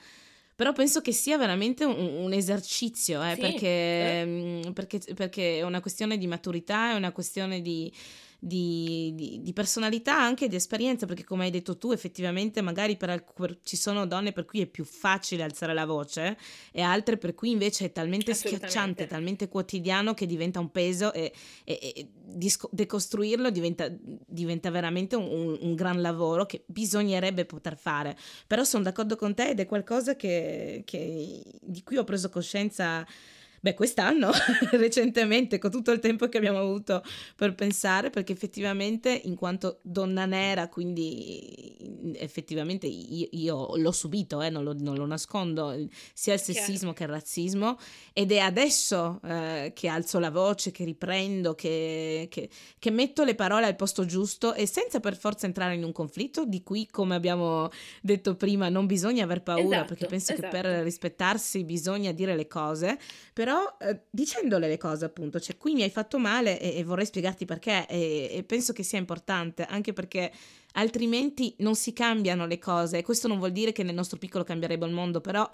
però 0.55 0.73
penso 0.73 1.01
che 1.01 1.11
sia 1.11 1.37
veramente 1.37 1.83
un, 1.85 1.95
un 1.97 2.33
esercizio, 2.33 3.23
eh, 3.23 3.33
Sì, 3.35 3.39
perché, 3.41 3.67
eh. 3.67 4.71
perché, 4.73 4.99
perché 5.15 5.57
è 5.59 5.61
una 5.63 5.81
questione 5.81 6.17
di 6.17 6.27
maturità, 6.27 6.91
è 6.91 6.95
una 6.95 7.11
questione 7.11 7.61
di, 7.61 7.91
di- 8.39 9.11
di- 9.15 9.39
di 9.41 9.53
personalità, 9.53 10.19
anche 10.19 10.47
di 10.47 10.55
esperienza, 10.55 11.05
perché 11.05 11.23
come 11.23 11.45
hai 11.45 11.51
detto 11.51 11.77
tu, 11.77 11.91
effettivamente 11.91 12.61
magari 12.61 12.95
per 12.97 13.09
alc- 13.09 13.57
ci 13.63 13.75
sono 13.75 14.05
donne 14.05 14.31
per 14.31 14.45
cui 14.45 14.61
è 14.61 14.65
più 14.67 14.83
facile 14.85 15.43
alzare 15.43 15.73
la 15.73 15.85
voce 15.85 16.37
e 16.71 16.81
altre 16.81 17.17
per 17.17 17.33
cui 17.33 17.51
invece 17.51 17.85
è 17.85 17.91
talmente 17.91 18.31
schiacciante, 18.57 19.03
talmente 19.07 19.47
quotidiano 19.47 20.13
che 20.13 20.25
diventa 20.25 20.59
un 20.59 20.69
peso 20.71 21.11
e, 21.13 21.31
e- 21.63 21.79
e 21.95 22.09
disco- 22.13 22.69
decostruirlo 22.71 23.49
diventa, 23.49 23.87
diventa 23.91 24.69
veramente 24.69 25.15
un, 25.15 25.25
un- 25.29 25.57
un 25.59 25.75
gran 25.75 26.01
lavoro 26.01 26.45
che 26.45 26.63
bisognerebbe 26.67 27.45
poter 27.45 27.77
fare. 27.77 28.15
Però 28.45 28.63
sono 28.63 28.83
d'accordo 28.83 29.15
con 29.15 29.33
te 29.33 29.49
ed 29.49 29.59
è 29.59 29.65
qualcosa 29.65 30.15
che, 30.15 30.83
che- 30.85 31.41
di 31.61 31.83
cui 31.83 31.97
ho 31.97 32.03
preso 32.03 32.29
coscienza. 32.29 33.05
Beh, 33.59 33.73
quest'anno, 33.73 34.31
recentemente, 34.71 35.57
con 35.57 35.71
tutto 35.71 35.91
il 35.91 35.99
tempo 35.99 36.27
che 36.29 36.37
abbiamo 36.37 36.59
avuto 36.59 37.03
per 37.35 37.55
pensare, 37.55 38.09
perché 38.09 38.31
effettivamente, 38.33 39.21
in 39.25 39.35
quanto 39.35 39.79
donna 39.81 40.25
nera, 40.25 40.69
quindi 40.69 41.75
effettivamente 42.15 42.87
io, 42.87 43.27
io 43.31 43.75
l'ho 43.77 43.91
subito, 43.91 44.41
eh, 44.41 44.49
non, 44.49 44.63
lo, 44.63 44.73
non 44.77 44.95
lo 44.95 45.05
nascondo, 45.05 45.69
sia 46.13 46.33
il 46.33 46.41
Chiaro. 46.41 46.59
sessismo 46.59 46.93
che 46.93 47.03
il 47.03 47.09
razzismo, 47.09 47.77
ed 48.13 48.31
è 48.31 48.39
adesso 48.39 49.19
eh, 49.23 49.71
che 49.75 49.87
alzo 49.87 50.19
la 50.19 50.31
voce, 50.31 50.71
che 50.71 50.83
riprendo, 50.83 51.55
che, 51.55 52.27
che- 52.29 52.49
che 52.79 52.91
metto 52.91 53.23
le 53.23 53.35
parole 53.35 53.65
al 53.65 53.75
posto 53.75 54.05
giusto 54.05 54.53
e 54.53 54.65
senza 54.67 54.99
per 54.99 55.17
forza 55.17 55.45
entrare 55.45 55.75
in 55.75 55.83
un 55.83 55.91
conflitto 55.91 56.45
di 56.45 56.63
cui, 56.63 56.87
come 56.87 57.15
abbiamo 57.15 57.69
detto 58.01 58.35
prima, 58.35 58.69
non 58.69 58.85
bisogna 58.85 59.23
aver 59.23 59.41
paura, 59.43 59.77
Esatto, 59.77 59.87
perché 59.87 60.05
penso 60.05 60.33
che 60.33 60.47
per 60.47 60.65
esatto. 60.65 60.83
rispettarsi 60.83 61.63
bisogna 61.63 62.11
dire 62.11 62.35
le 62.35 62.47
cose, 62.47 62.97
però 63.47 63.77
eh, 63.79 64.01
dicendole 64.09 64.67
le 64.67 64.77
cose 64.77 65.05
appunto, 65.05 65.39
cioè 65.39 65.55
qui 65.55 65.73
mi 65.73 65.81
hai 65.81 65.89
fatto 65.89 66.19
male 66.19 66.59
e, 66.59 66.79
e 66.79 66.83
vorrei 66.83 67.05
spiegarti 67.05 67.45
perché 67.45 67.87
e, 67.87 68.27
e 68.29 68.43
penso 68.43 68.73
che 68.73 68.83
sia 68.83 68.99
importante, 68.99 69.63
anche 69.63 69.93
perché 69.93 70.33
altrimenti 70.73 71.55
non 71.59 71.73
si 71.73 71.93
cambiano 71.93 72.45
le 72.45 72.59
cose. 72.59 73.03
Questo 73.03 73.29
non 73.29 73.37
vuol 73.37 73.53
dire 73.53 73.71
che 73.71 73.83
nel 73.83 73.95
nostro 73.95 74.17
piccolo 74.17 74.43
cambierebbe 74.43 74.85
il 74.85 74.91
mondo, 74.91 75.21
però 75.21 75.49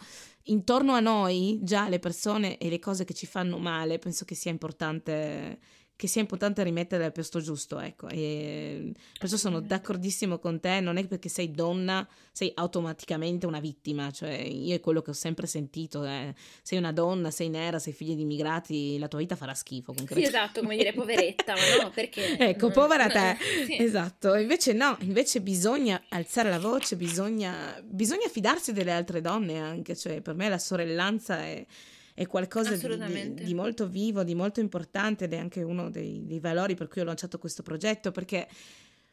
intorno 0.45 0.93
a 0.93 1.01
noi 1.01 1.59
già 1.61 1.87
le 1.87 1.99
persone 1.99 2.57
e 2.57 2.67
le 2.67 2.79
cose 2.79 3.05
che 3.05 3.13
ci 3.13 3.27
fanno 3.27 3.59
male, 3.59 3.99
penso 3.99 4.25
che 4.25 4.33
sia 4.33 4.49
importante 4.49 5.59
che 5.95 6.07
sia 6.07 6.21
importante 6.21 6.63
rimettere 6.63 7.05
al 7.05 7.11
posto 7.11 7.39
giusto, 7.39 7.79
ecco, 7.79 8.07
e 8.09 8.93
perciò 9.17 9.37
sono 9.37 9.59
d'accordissimo 9.59 10.39
con 10.39 10.59
te, 10.59 10.79
non 10.79 10.97
è 10.97 11.07
perché 11.07 11.29
sei 11.29 11.51
donna 11.51 12.07
sei 12.35 12.51
automaticamente 12.55 13.45
una 13.45 13.59
vittima, 13.59 14.09
cioè 14.09 14.31
io 14.31 14.73
è 14.73 14.79
quello 14.79 15.03
che 15.03 15.11
ho 15.11 15.13
sempre 15.13 15.45
sentito, 15.45 16.03
eh. 16.03 16.33
sei 16.63 16.79
una 16.79 16.91
donna, 16.91 17.29
sei 17.29 17.47
nera, 17.47 17.77
sei 17.77 17.93
figlia 17.93 18.15
di 18.15 18.23
immigrati, 18.23 18.97
la 18.97 19.07
tua 19.07 19.19
vita 19.19 19.35
farà 19.35 19.53
schifo 19.53 19.93
Sì, 20.07 20.23
esatto, 20.23 20.61
come 20.61 20.75
dire 20.75 20.93
poveretta, 20.93 21.53
ma 21.53 21.83
no, 21.83 21.91
perché... 21.91 22.21
Ecco, 22.43 22.71
povera 22.71 23.07
te. 23.07 23.37
sì. 23.67 23.77
Esatto, 23.79 24.33
invece 24.35 24.73
no, 24.73 24.97
invece 25.01 25.41
bisogna 25.41 26.01
alzare 26.09 26.49
la 26.49 26.57
voce, 26.57 26.95
bisogna, 26.95 27.79
bisogna 27.83 28.27
fidarsi 28.27 28.73
delle 28.73 28.91
altre 28.91 29.21
donne 29.21 29.59
anche, 29.59 29.95
cioè 29.95 30.21
per 30.21 30.33
me 30.33 30.49
la 30.49 30.57
sorellanza 30.57 31.37
è, 31.37 31.63
è 32.13 32.27
qualcosa 32.27 32.75
di, 32.75 33.33
di- 33.33 33.43
di 33.45 33.53
molto 33.53 33.87
vivo, 33.87 34.23
di 34.23 34.35
molto 34.35 34.59
importante 34.59 35.25
ed 35.25 35.33
è 35.33 35.37
anche 35.37 35.63
uno 35.63 35.89
dei, 35.89 36.25
dei 36.25 36.39
valori 36.39 36.75
per 36.75 36.87
cui 36.87 37.01
ho 37.01 37.05
lanciato 37.05 37.39
questo 37.39 37.63
progetto, 37.63 38.11
perché, 38.11 38.47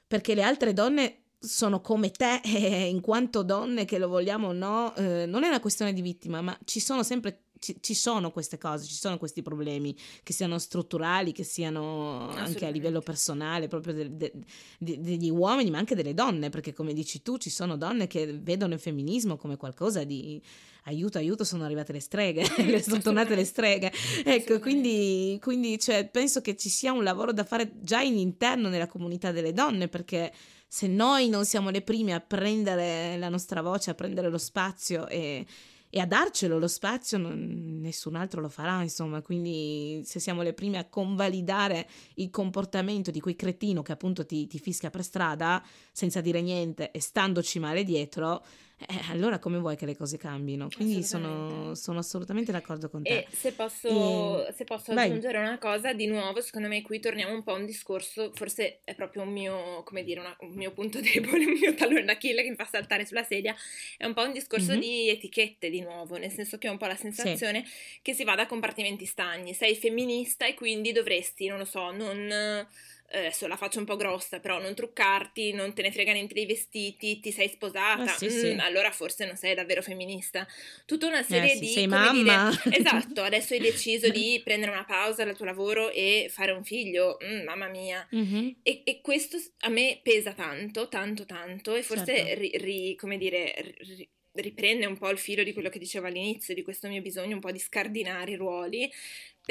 perché 0.06 0.34
le 0.34 0.42
altre 0.42 0.72
donne 0.72 1.22
sono 1.38 1.80
come 1.80 2.10
te, 2.10 2.40
e 2.44 2.88
in 2.88 3.00
quanto 3.00 3.42
donne 3.42 3.84
che 3.84 3.98
lo 3.98 4.08
vogliamo 4.08 4.48
o 4.48 4.52
no, 4.52 4.94
eh, 4.96 5.24
non 5.26 5.44
è 5.44 5.48
una 5.48 5.60
questione 5.60 5.92
di 5.92 6.02
vittima, 6.02 6.40
ma 6.40 6.56
ci 6.64 6.80
sono 6.80 7.02
sempre... 7.02 7.44
Ci, 7.60 7.76
ci 7.80 7.94
sono 7.94 8.30
queste 8.30 8.56
cose, 8.58 8.86
ci 8.86 8.94
sono 8.94 9.18
questi 9.18 9.42
problemi, 9.42 9.94
che 10.22 10.32
siano 10.32 10.58
strutturali, 10.58 11.32
che 11.32 11.44
siano 11.44 12.30
anche 12.30 12.66
a 12.66 12.70
livello 12.70 13.00
personale, 13.00 13.68
proprio 13.68 13.92
del- 13.92 14.12
de- 14.12 14.32
de- 14.78 15.00
degli 15.00 15.28
uomini, 15.28 15.70
ma 15.70 15.78
anche 15.78 15.94
delle 15.94 16.14
donne, 16.14 16.48
perché 16.48 16.72
come 16.72 16.94
dici 16.94 17.22
tu, 17.22 17.36
ci 17.36 17.50
sono 17.50 17.76
donne 17.76 18.06
che 18.06 18.38
vedono 18.40 18.74
il 18.74 18.80
femminismo 18.80 19.36
come 19.36 19.56
qualcosa 19.56 20.04
di 20.04 20.40
aiuto, 20.84 21.18
aiuto, 21.18 21.44
sono 21.44 21.64
arrivate 21.64 21.92
le 21.92 22.00
streghe, 22.00 22.42
le 22.64 22.82
sono 22.82 22.98
tornate 23.00 23.34
le 23.34 23.44
streghe. 23.44 23.92
Ecco, 24.24 24.58
quindi, 24.58 25.38
quindi 25.42 25.78
cioè, 25.78 26.08
penso 26.08 26.40
che 26.40 26.56
ci 26.56 26.70
sia 26.70 26.92
un 26.92 27.04
lavoro 27.04 27.32
da 27.32 27.44
fare 27.44 27.72
già 27.82 28.00
in 28.00 28.16
interno 28.16 28.70
nella 28.70 28.86
comunità 28.86 29.32
delle 29.32 29.52
donne, 29.52 29.88
perché 29.88 30.32
se 30.66 30.86
noi 30.86 31.28
non 31.28 31.44
siamo 31.44 31.68
le 31.70 31.82
prime 31.82 32.14
a 32.14 32.20
prendere 32.20 33.18
la 33.18 33.28
nostra 33.28 33.60
voce, 33.60 33.90
a 33.90 33.94
prendere 33.94 34.30
lo 34.30 34.38
spazio 34.38 35.06
e, 35.08 35.44
e 35.90 35.98
a 35.98 36.06
darcelo 36.06 36.58
lo 36.58 36.68
spazio, 36.68 37.18
non- 37.18 37.80
nessun 37.80 38.14
altro 38.14 38.40
lo 38.40 38.48
farà, 38.48 38.80
insomma. 38.82 39.20
Quindi 39.22 40.00
se 40.04 40.20
siamo 40.20 40.42
le 40.42 40.54
prime 40.54 40.78
a 40.78 40.88
convalidare 40.88 41.88
il 42.14 42.30
comportamento 42.30 43.10
di 43.10 43.20
quel 43.20 43.36
cretino 43.36 43.82
che 43.82 43.92
appunto 43.92 44.24
ti, 44.24 44.46
ti 44.46 44.58
fischia 44.58 44.90
per 44.90 45.02
strada 45.02 45.62
senza 45.92 46.20
dire 46.20 46.40
niente 46.40 46.92
e 46.92 47.00
standoci 47.00 47.58
male 47.58 47.82
dietro, 47.82 48.44
eh, 48.86 49.00
allora 49.10 49.38
come 49.38 49.58
vuoi 49.58 49.76
che 49.76 49.86
le 49.86 49.96
cose 49.96 50.16
cambino? 50.16 50.68
Quindi 50.74 51.02
sono, 51.02 51.28
Assolutamente. 51.28 51.80
sono 51.80 51.98
assolutamente 51.98 52.52
d'accordo 52.52 52.88
con 52.88 53.02
te. 53.02 53.08
E 53.18 53.26
se 53.30 53.52
posso, 53.52 54.46
E- 54.46 54.52
se 54.52 54.64
posso 54.64 54.92
aggiungere 54.92 55.38
una 55.38 55.58
cosa, 55.58 55.92
di 55.92 56.06
nuovo, 56.06 56.40
secondo 56.40 56.68
me 56.68 56.82
qui 56.82 56.98
torniamo 57.00 57.32
un 57.34 57.42
po' 57.42 57.52
a 57.52 57.56
un 57.58 57.66
discorso, 57.66 58.30
forse 58.34 58.80
è 58.84 58.94
proprio 58.94 59.22
un 59.22 59.30
mio, 59.32 59.82
come 59.84 60.02
dire, 60.04 60.20
una- 60.20 60.36
un 60.40 60.52
mio 60.54 60.72
punto 60.72 61.00
debole, 61.38 61.44
un 61.44 61.52
mio 61.60 61.74
tallone 61.74 62.04
d'Achille 62.04 62.42
che 62.42 62.50
mi 62.50 62.56
fa 62.56 62.64
saltare 62.64 63.04
sulla 63.06 63.22
sedia, 63.22 63.54
è 63.96 64.04
un 64.06 64.14
po' 64.14 64.22
un 64.22 64.32
discorso 64.32 64.72
Mhm. 64.74 64.80
di 64.80 65.08
etichette 65.08 65.70
di 65.70 65.80
nuovo, 65.80 66.16
nel 66.16 66.30
senso 66.32 66.58
che 66.58 66.68
ho 66.68 66.72
un 66.72 66.78
po' 66.78 66.86
la 66.86 66.96
sensazione 66.96 67.64
che 68.02 68.12
si 68.14 68.24
vada 68.24 68.42
a 68.42 68.46
compartimenti 68.46 69.04
stagni, 69.06 69.54
sei 69.54 69.74
femminista 69.76 70.46
e 70.46 70.54
quindi 70.54 70.92
dovresti, 70.92 71.46
non 71.46 71.58
lo 71.58 71.64
so, 71.64 71.90
non... 71.90 72.66
eh, 73.10 73.18
Adesso 73.18 73.46
la 73.46 73.56
faccio 73.56 73.78
un 73.78 73.84
po' 73.84 73.96
grossa, 73.96 74.40
però 74.40 74.60
non 74.60 74.74
truccarti, 74.74 75.52
non 75.52 75.74
te 75.74 75.82
ne 75.82 75.92
frega 75.92 76.12
niente 76.12 76.34
dei 76.34 76.46
vestiti, 76.46 77.20
ti 77.20 77.32
sei 77.32 77.48
sposata, 77.48 78.02
Ah, 78.14 78.16
sì, 78.16 78.26
mm, 78.26 78.28
sì. 78.28 78.56
allora 78.60 78.90
forse 78.90 79.26
non 79.26 79.36
sei 79.36 79.54
davvero 79.54 79.82
femminista. 79.82 80.46
Tutta 80.86 81.06
una 81.06 81.22
serie 81.22 81.52
Eh, 81.52 81.54
sì, 81.54 81.60
di 81.60 81.66
sei 81.68 81.86
come 81.88 82.10
dire, 82.10 82.22
mamma. 82.36 82.50
Esatto, 82.72 83.22
adesso 83.22 83.54
hai 83.54 83.60
deciso 83.60 84.08
di 84.10 84.40
prendere 84.44 84.70
una 84.72 84.84
pausa 84.84 85.24
dal 85.24 85.36
tuo 85.36 85.44
lavoro 85.44 85.90
e 85.90 86.28
fare 86.30 86.52
un 86.52 86.64
figlio, 86.64 87.18
Mm, 87.24 87.42
mamma 87.44 87.68
mia. 87.68 88.06
Mhm. 88.10 88.56
E, 88.62 88.82
e 88.84 89.00
questo 89.00 89.36
a 89.60 89.68
me 89.68 90.00
pesa 90.02 90.32
tanto, 90.32 90.88
tanto, 90.88 91.24
tanto 91.26 91.74
e 91.74 91.82
forse, 91.82 92.14
Certo. 92.14 92.40
ri- 92.40 92.52
ri- 92.56 92.94
come 92.96 93.18
dire, 93.18 93.54
ri- 93.78 94.08
riprende 94.32 94.86
un 94.86 94.96
po' 94.96 95.08
il 95.10 95.18
filo 95.18 95.42
di 95.42 95.52
quello 95.52 95.68
che 95.68 95.78
dicevo 95.78 96.06
all'inizio, 96.06 96.54
di 96.54 96.62
questo 96.62 96.88
mio 96.88 97.02
bisogno 97.02 97.34
un 97.34 97.40
po' 97.40 97.50
di 97.50 97.58
scardinare 97.58 98.30
i 98.32 98.36
ruoli, 98.36 98.90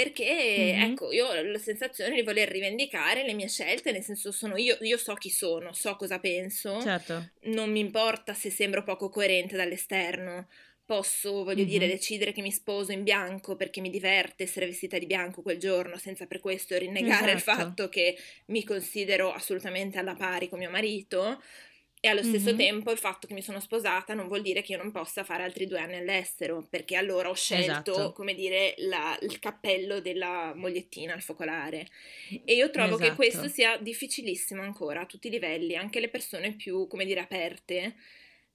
perché 0.03 0.25
Mhm. 0.55 0.75
ecco, 0.79 1.11
io 1.11 1.27
ho 1.27 1.41
la 1.41 1.57
sensazione 1.57 2.15
di 2.15 2.21
voler 2.21 2.47
rivendicare 2.49 3.25
le 3.25 3.33
mie 3.33 3.49
scelte, 3.49 3.91
nel 3.91 4.03
senso 4.03 4.31
sono 4.31 4.55
io, 4.55 4.77
io 4.81 4.97
so 4.97 5.13
chi 5.15 5.29
sono, 5.29 5.73
so 5.73 5.95
cosa 5.97 6.19
penso, 6.19 6.77
Certo. 6.83 7.29
non 7.43 7.69
mi 7.71 7.79
importa 7.79 8.33
se 8.33 8.49
sembro 8.49 8.83
poco 8.83 9.09
coerente 9.09 9.55
dall'esterno. 9.57 10.47
Posso, 10.85 11.43
voglio 11.43 11.65
dire, 11.65 11.85
Mhm. 11.85 11.89
decidere 11.89 12.31
che 12.31 12.41
mi 12.41 12.51
sposo 12.51 12.91
in 12.91 13.03
bianco 13.03 13.55
perché 13.55 13.79
mi 13.81 13.89
diverte 13.91 14.43
essere 14.43 14.65
vestita 14.65 14.97
di 14.97 15.05
bianco 15.05 15.41
quel 15.43 15.59
giorno, 15.59 15.97
senza 15.97 16.25
per 16.25 16.39
questo 16.39 16.77
rinnegare 16.77 17.31
il 17.31 17.39
Esatto. 17.39 17.41
fatto 17.41 17.89
che 17.89 18.17
mi 18.47 18.63
considero 18.63 19.31
assolutamente 19.31 19.99
alla 19.99 20.15
pari 20.15 20.49
con 20.49 20.57
mio 20.59 20.69
marito. 20.71 21.41
E 22.01 22.07
allo 22.07 22.23
stesso 22.23 22.47
mm-hmm. 22.47 22.57
tempo 22.57 22.91
il 22.91 22.97
fatto 22.97 23.27
che 23.27 23.33
mi 23.33 23.41
sono 23.41 23.59
sposata 23.59 24.13
non 24.13 24.27
vuol 24.27 24.41
dire 24.41 24.61
che 24.61 24.71
io 24.71 24.77
non 24.77 24.89
possa 24.89 25.25
fare 25.25 25.43
altri 25.43 25.67
due 25.67 25.79
anni 25.79 25.95
all'estero, 25.95 26.65
perché 26.69 26.95
allora 26.95 27.29
ho 27.29 27.35
scelto, 27.35 27.91
esatto. 27.91 28.13
come 28.13 28.33
dire, 28.33 28.73
la, 28.77 29.17
il 29.21 29.37
cappello 29.39 29.99
della 29.99 30.53
mogliettina 30.55 31.13
al 31.13 31.21
focolare. 31.21 31.87
E 32.45 32.53
io 32.53 32.69
trovo 32.69 32.95
esatto. 32.95 33.09
che 33.09 33.15
questo 33.15 33.49
sia 33.49 33.75
difficilissimo 33.75 34.61
ancora 34.61 35.01
a 35.01 35.05
tutti 35.05 35.27
i 35.27 35.29
livelli, 35.29 35.75
anche 35.75 35.99
le 35.99 36.07
persone 36.07 36.53
più, 36.53 36.87
come 36.87 37.03
dire, 37.03 37.19
aperte. 37.19 37.95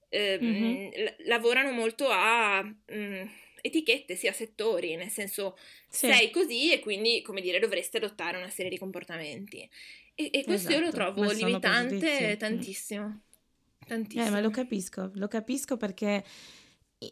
Eh, 0.09 0.39
mm-hmm. 0.41 0.87
l- 1.03 1.15
lavorano 1.27 1.71
molto 1.71 2.07
a 2.09 2.63
mh, 2.63 2.95
mm, 2.95 3.25
etichette, 3.61 4.15
sia 4.15 4.31
settori, 4.31 4.95
nel 4.95 5.09
senso 5.09 5.55
sì. 5.87 6.11
sei 6.11 6.31
così 6.31 6.71
e 6.71 6.79
quindi, 6.79 7.21
come 7.21 7.41
dire, 7.41 7.59
dovresti 7.59 7.97
adottare 7.97 8.37
una 8.37 8.49
serie 8.49 8.71
di 8.71 8.79
comportamenti. 8.79 9.69
E, 10.15 10.29
e 10.33 10.43
questo 10.43 10.69
esatto. 10.69 10.73
io 10.73 10.79
lo 10.79 10.87
esatto. 10.87 11.13
trovo 11.13 11.31
limitante 11.31 12.37
tantissimo. 12.37 13.19
Tantissimo. 13.87 14.25
Eh, 14.25 14.29
ma 14.29 14.41
lo 14.41 14.49
capisco, 14.49 15.11
lo 15.13 15.27
capisco 15.27 15.77
perché 15.77 16.23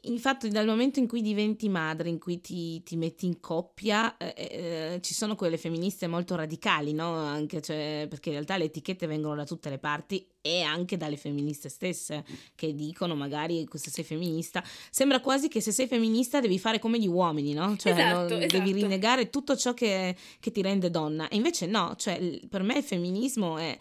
Infatti, 0.03 0.47
dal 0.47 0.65
momento 0.65 0.99
in 0.99 1.07
cui 1.07 1.21
diventi 1.21 1.67
madre, 1.67 2.07
in 2.07 2.17
cui 2.17 2.39
ti, 2.39 2.82
ti 2.84 2.95
metti 2.95 3.26
in 3.26 3.41
coppia, 3.41 4.15
eh, 4.17 4.34
eh, 4.36 4.99
ci 5.01 5.13
sono 5.13 5.36
quelle 5.36 5.57
femministe 5.57 6.07
molto 6.07 6.36
radicali, 6.36 6.93
no? 6.93 7.13
Anche, 7.13 7.61
cioè, 7.61 8.07
perché 8.09 8.30
in 8.30 8.36
realtà 8.36 8.55
le 8.55 8.65
etichette 8.65 9.07
vengono 9.07 9.36
da 9.36 9.43
tutte 9.43 9.69
le 9.69 9.80
parti 9.80 10.26
e 10.41 10.61
anche 10.61 10.95
dalle 10.95 11.17
femministe 11.17 11.67
stesse, 11.67 12.24
che 12.55 12.74
dicono 12.74 13.13
magari 13.13 13.67
se 13.74 13.89
sei 13.91 14.05
femminista. 14.05 14.63
Sembra 14.89 15.19
quasi 15.19 15.49
che 15.49 15.59
se 15.59 15.74
sei 15.74 15.88
femminista 15.88 16.39
devi 16.39 16.59
fare 16.59 16.80
come 16.80 16.97
gli 16.97 17.07
uomini, 17.07 17.53
no? 17.53 17.76
Cioè, 17.76 17.91
esatto, 17.91 18.38
esatto. 18.38 18.57
devi 18.57 18.71
rinnegare 18.71 19.30
tutto 19.30 19.55
ciò 19.57 19.74
che, 19.74 20.15
che 20.39 20.51
ti 20.51 20.61
rende 20.61 20.89
donna. 20.89 21.28
E 21.28 21.36
invece 21.36 21.65
no, 21.65 21.93
cioè, 21.97 22.39
per 22.49 22.63
me 22.63 22.78
il 22.78 22.84
femminismo 22.84 23.57
è 23.57 23.78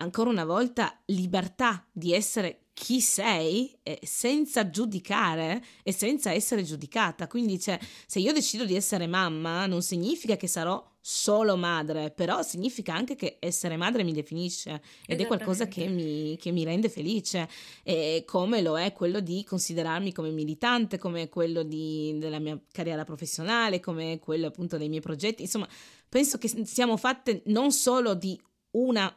ancora 0.00 0.30
una 0.30 0.44
volta 0.44 0.98
libertà 1.06 1.86
di 1.92 2.12
essere 2.12 2.64
chi 2.80 3.02
sei 3.02 3.76
eh, 3.82 3.98
senza 4.02 4.70
giudicare 4.70 5.62
e 5.82 5.92
senza 5.92 6.32
essere 6.32 6.62
giudicata. 6.62 7.26
Quindi, 7.26 7.60
cioè, 7.60 7.78
se 8.06 8.20
io 8.20 8.32
decido 8.32 8.64
di 8.64 8.74
essere 8.74 9.06
mamma, 9.06 9.66
non 9.66 9.82
significa 9.82 10.36
che 10.36 10.46
sarò 10.46 10.82
solo 10.98 11.56
madre, 11.56 12.10
però 12.10 12.42
significa 12.42 12.94
anche 12.94 13.16
che 13.16 13.36
essere 13.38 13.76
madre 13.76 14.02
mi 14.02 14.12
definisce 14.12 14.82
ed 15.06 15.20
è 15.20 15.26
qualcosa 15.26 15.66
che 15.66 15.88
mi, 15.88 16.36
che 16.38 16.52
mi, 16.52 16.64
rende 16.64 16.88
felice, 16.88 17.48
e 17.82 18.24
come 18.26 18.62
lo 18.62 18.78
è 18.78 18.92
quello 18.94 19.20
di 19.20 19.44
considerarmi 19.44 20.12
come 20.12 20.30
militante, 20.30 20.96
come 20.96 21.28
quello 21.28 21.62
di, 21.62 22.16
della 22.18 22.38
mia 22.38 22.58
carriera 22.72 23.04
professionale, 23.04 23.80
come 23.80 24.18
quello 24.18 24.46
appunto 24.46 24.78
dei 24.78 24.88
miei 24.88 25.02
progetti. 25.02 25.42
Insomma, 25.42 25.68
penso 26.08 26.38
che 26.38 26.48
siamo 26.64 26.96
fatte 26.96 27.42
non 27.46 27.72
solo 27.72 28.14
di 28.14 28.40
una 28.72 29.14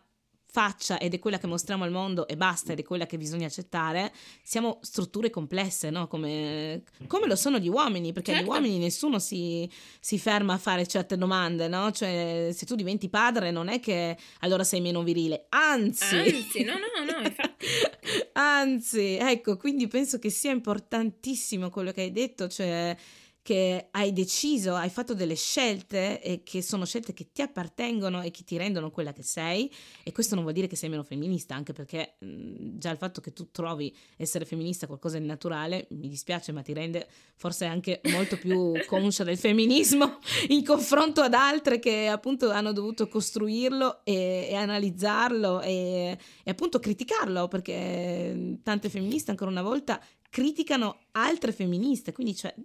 faccia 0.53 0.99
ed 0.99 1.15
è 1.15 1.19
quella 1.19 1.39
che 1.39 1.47
mostriamo 1.47 1.83
al 1.83 1.89
mondo 1.89 2.27
e 2.27 2.37
basta 2.37 2.73
ed 2.73 2.79
è 2.79 2.83
quella 2.83 3.07
che 3.07 3.17
bisogna 3.17 3.47
accettare, 3.47 4.13
siamo 4.43 4.77
strutture 4.83 5.31
complesse, 5.31 5.89
no? 5.89 6.07
come, 6.07 6.83
come 7.07 7.25
lo 7.25 7.35
sono 7.35 7.57
gli 7.57 7.67
uomini, 7.67 8.13
perché 8.13 8.33
certo. 8.33 8.45
gli 8.45 8.49
uomini 8.53 8.77
nessuno 8.77 9.17
si, 9.17 9.67
si, 9.99 10.19
ferma 10.19 10.53
a 10.53 10.57
fare 10.59 10.85
certe 10.85 11.17
domande, 11.17 11.67
no? 11.67 11.89
Cioè, 11.89 12.49
se 12.53 12.67
tu 12.67 12.75
diventi 12.75 13.09
padre 13.09 13.49
non 13.49 13.67
è 13.67 13.79
che 13.79 14.15
allora 14.41 14.63
sei 14.63 14.79
meno 14.79 15.01
virile, 15.01 15.47
anzi... 15.49 16.17
Anzi, 16.17 16.63
no, 16.63 16.73
no, 16.73 17.11
no, 17.11 17.25
infatti... 17.25 17.65
anzi, 18.33 19.17
ecco, 19.19 19.57
quindi 19.57 19.87
penso 19.87 20.19
che 20.19 20.29
sia 20.29 20.51
importantissimo 20.51 21.71
quello 21.71 21.91
che 21.91 22.01
hai 22.01 22.11
detto, 22.11 22.47
cioè 22.47 22.95
che 23.43 23.89
hai 23.91 24.13
deciso, 24.13 24.73
hai 24.73 24.89
fatto 24.89 25.13
delle 25.13 25.35
scelte 25.35 26.21
e 26.21 26.43
che 26.43 26.61
sono 26.61 26.85
scelte 26.85 27.13
che 27.13 27.27
ti 27.33 27.41
appartengono 27.41 28.21
e 28.21 28.31
che 28.31 28.45
ti 28.45 28.55
rendono 28.55 28.89
quella 28.89 29.11
che 29.11 29.21
sei. 29.21 29.69
E 30.01 30.13
questo 30.13 30.35
non 30.35 30.45
vuol 30.45 30.55
dire 30.55 30.67
che 30.67 30.77
sei 30.77 30.89
meno 30.89 31.03
femminista, 31.03 31.53
anche 31.53 31.73
perché 31.73 32.15
mh, 32.19 32.77
già 32.77 32.89
il 32.89 32.97
fatto 32.97 33.19
che 33.19 33.33
tu 33.33 33.51
trovi 33.51 33.93
essere 34.15 34.45
femminista 34.45 34.87
qualcosa 34.87 35.19
di 35.19 35.25
naturale, 35.25 35.87
mi 35.89 36.07
dispiace, 36.07 36.53
ma 36.53 36.61
ti 36.61 36.71
rende 36.71 37.05
forse 37.35 37.65
anche 37.65 37.99
molto 38.05 38.37
più 38.37 38.71
conscia 38.87 39.25
del 39.25 39.37
femminismo 39.37 40.19
in 40.47 40.63
confronto 40.63 41.19
ad 41.19 41.33
altre 41.33 41.79
che 41.79 42.07
appunto 42.07 42.49
hanno 42.49 42.71
dovuto 42.71 43.09
costruirlo 43.09 44.05
e, 44.05 44.47
e 44.51 44.55
analizzarlo 44.55 45.59
e, 45.59 46.17
e 46.45 46.49
appunto 46.49 46.79
criticarlo, 46.79 47.49
perché 47.49 48.57
tante 48.63 48.87
femministe 48.87 49.31
ancora 49.31 49.51
una 49.51 49.61
volta 49.61 50.01
criticano 50.29 50.99
altre 51.11 51.51
femministe, 51.51 52.13
quindi 52.13 52.35
cioè 52.35 52.55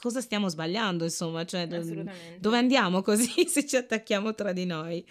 cosa 0.00 0.20
stiamo 0.20 0.48
sbagliando, 0.48 1.04
insomma, 1.04 1.44
cioè, 1.44 1.66
dove 1.66 2.56
andiamo 2.56 3.02
così 3.02 3.46
se 3.48 3.66
ci 3.66 3.76
attacchiamo 3.76 4.34
tra 4.34 4.52
di 4.52 4.64
noi? 4.64 5.04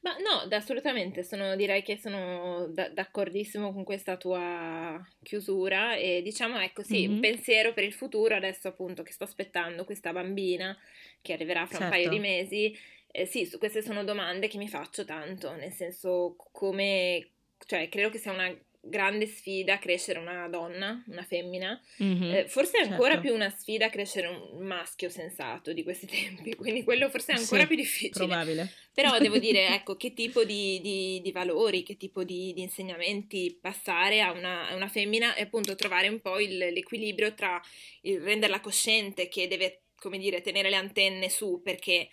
Ma 0.00 0.16
no, 0.18 0.54
assolutamente, 0.54 1.24
sono, 1.24 1.56
direi 1.56 1.82
che 1.82 1.98
sono 1.98 2.66
d- 2.68 2.92
d'accordissimo 2.92 3.72
con 3.72 3.82
questa 3.82 4.16
tua 4.16 5.04
chiusura 5.22 5.96
e 5.96 6.22
diciamo, 6.22 6.60
ecco, 6.60 6.82
sì, 6.82 7.02
mm-hmm. 7.02 7.14
un 7.14 7.20
pensiero 7.20 7.72
per 7.72 7.84
il 7.84 7.92
futuro, 7.92 8.34
adesso 8.34 8.68
appunto 8.68 9.02
che 9.02 9.12
sto 9.12 9.24
aspettando 9.24 9.84
questa 9.84 10.12
bambina 10.12 10.76
che 11.20 11.32
arriverà 11.32 11.66
fra 11.66 11.78
certo. 11.78 11.84
un 11.84 11.90
paio 11.90 12.08
di 12.08 12.16
certo. 12.16 12.30
mesi, 12.30 12.78
eh, 13.10 13.26
sì, 13.26 13.50
queste 13.58 13.82
sono 13.82 14.04
domande 14.04 14.46
che 14.46 14.58
mi 14.58 14.68
faccio 14.68 15.04
tanto, 15.04 15.54
nel 15.54 15.72
senso 15.72 16.36
come, 16.52 17.30
cioè, 17.66 17.88
credo 17.88 18.10
che 18.10 18.18
sia 18.18 18.32
una 18.32 18.54
grande 18.88 19.26
sfida 19.26 19.78
crescere 19.78 20.18
una 20.18 20.48
donna, 20.48 21.02
una 21.08 21.22
femmina, 21.22 21.80
mm-hmm, 22.02 22.34
eh, 22.34 22.48
forse 22.48 22.78
è 22.78 22.82
ancora 22.82 23.14
certo. 23.14 23.20
più 23.22 23.34
una 23.34 23.50
sfida 23.50 23.90
crescere 23.90 24.28
un 24.28 24.64
maschio 24.64 25.08
sensato 25.08 25.72
di 25.72 25.82
questi 25.82 26.06
tempi, 26.08 26.54
quindi 26.54 26.84
quello 26.84 27.08
forse 27.08 27.32
è 27.32 27.36
ancora 27.36 27.62
sì, 27.62 27.66
più 27.66 27.76
difficile. 27.76 28.26
Probabile. 28.26 28.72
Però 28.92 29.18
devo 29.18 29.38
dire, 29.38 29.68
ecco, 29.74 29.96
che 29.96 30.14
tipo 30.14 30.44
di, 30.44 30.80
di, 30.80 31.20
di 31.22 31.32
valori, 31.32 31.82
che 31.82 31.96
tipo 31.96 32.24
di, 32.24 32.52
di, 32.54 32.62
insegnamenti 32.62 33.58
passare 33.60 34.22
a 34.22 34.32
una, 34.32 34.68
a 34.68 34.74
una, 34.74 34.88
femmina 34.88 35.34
e 35.34 35.42
appunto 35.42 35.74
trovare 35.74 36.08
un 36.08 36.20
po' 36.20 36.38
il, 36.38 36.56
l'equilibrio 36.56 37.34
tra 37.34 37.60
il 38.02 38.20
renderla 38.20 38.60
cosciente 38.60 39.28
che 39.28 39.48
deve, 39.48 39.82
come 39.98 40.18
dire, 40.18 40.40
tenere 40.40 40.70
le 40.70 40.76
antenne 40.76 41.28
su 41.28 41.60
perché 41.62 42.08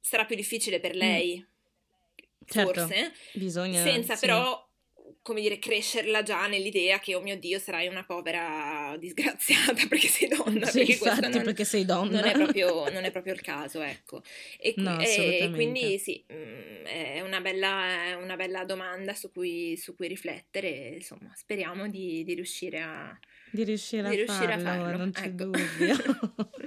sarà 0.00 0.24
più 0.24 0.36
difficile 0.36 0.80
per 0.80 0.94
mm. 0.94 0.98
lei. 0.98 1.38
Mm. 1.38 1.54
Certo, 2.48 2.86
forse, 2.86 3.12
bisogna, 3.32 3.82
senza 3.82 4.14
sì. 4.14 4.24
però 4.24 4.65
come 5.26 5.40
dire, 5.40 5.58
crescerla 5.58 6.22
già 6.22 6.46
nell'idea 6.46 7.00
che, 7.00 7.16
oh 7.16 7.20
mio 7.20 7.36
Dio, 7.36 7.58
sarai 7.58 7.88
una 7.88 8.04
povera 8.04 8.94
disgraziata 8.96 9.74
perché 9.90 10.06
sei 10.06 10.28
donna. 10.28 10.66
Sì, 10.66 10.84
perché 10.84 10.92
infatti, 10.92 11.20
non, 11.30 11.42
perché 11.42 11.64
sei 11.64 11.84
donna. 11.84 12.20
Non 12.20 12.28
è 12.28 12.32
proprio, 12.32 12.88
non 12.94 13.02
è 13.02 13.10
proprio 13.10 13.32
il 13.32 13.40
caso, 13.40 13.80
ecco. 13.80 14.22
E, 14.56 14.74
no, 14.76 15.00
e 15.00 15.50
quindi 15.52 15.98
sì, 15.98 16.24
mm, 16.32 16.84
è 16.84 17.20
una 17.22 17.40
bella, 17.40 18.04
è 18.04 18.14
una 18.14 18.36
bella 18.36 18.64
domanda 18.64 19.14
su 19.14 19.32
cui, 19.32 19.76
su 19.76 19.96
cui, 19.96 20.06
riflettere. 20.06 20.92
Insomma, 20.94 21.32
speriamo 21.34 21.88
di, 21.88 22.22
di 22.22 22.34
riuscire 22.34 22.80
a... 22.80 23.18
Di 23.50 23.64
riuscire, 23.64 24.08
di 24.08 24.14
a, 24.14 24.24
riuscire 24.24 24.58
farlo, 24.60 24.68
a, 24.68 24.76
farlo, 24.76 24.96
non 24.96 25.10
c'è 25.10 25.24
ecco. 25.24 25.44
dubbio. 25.44 25.96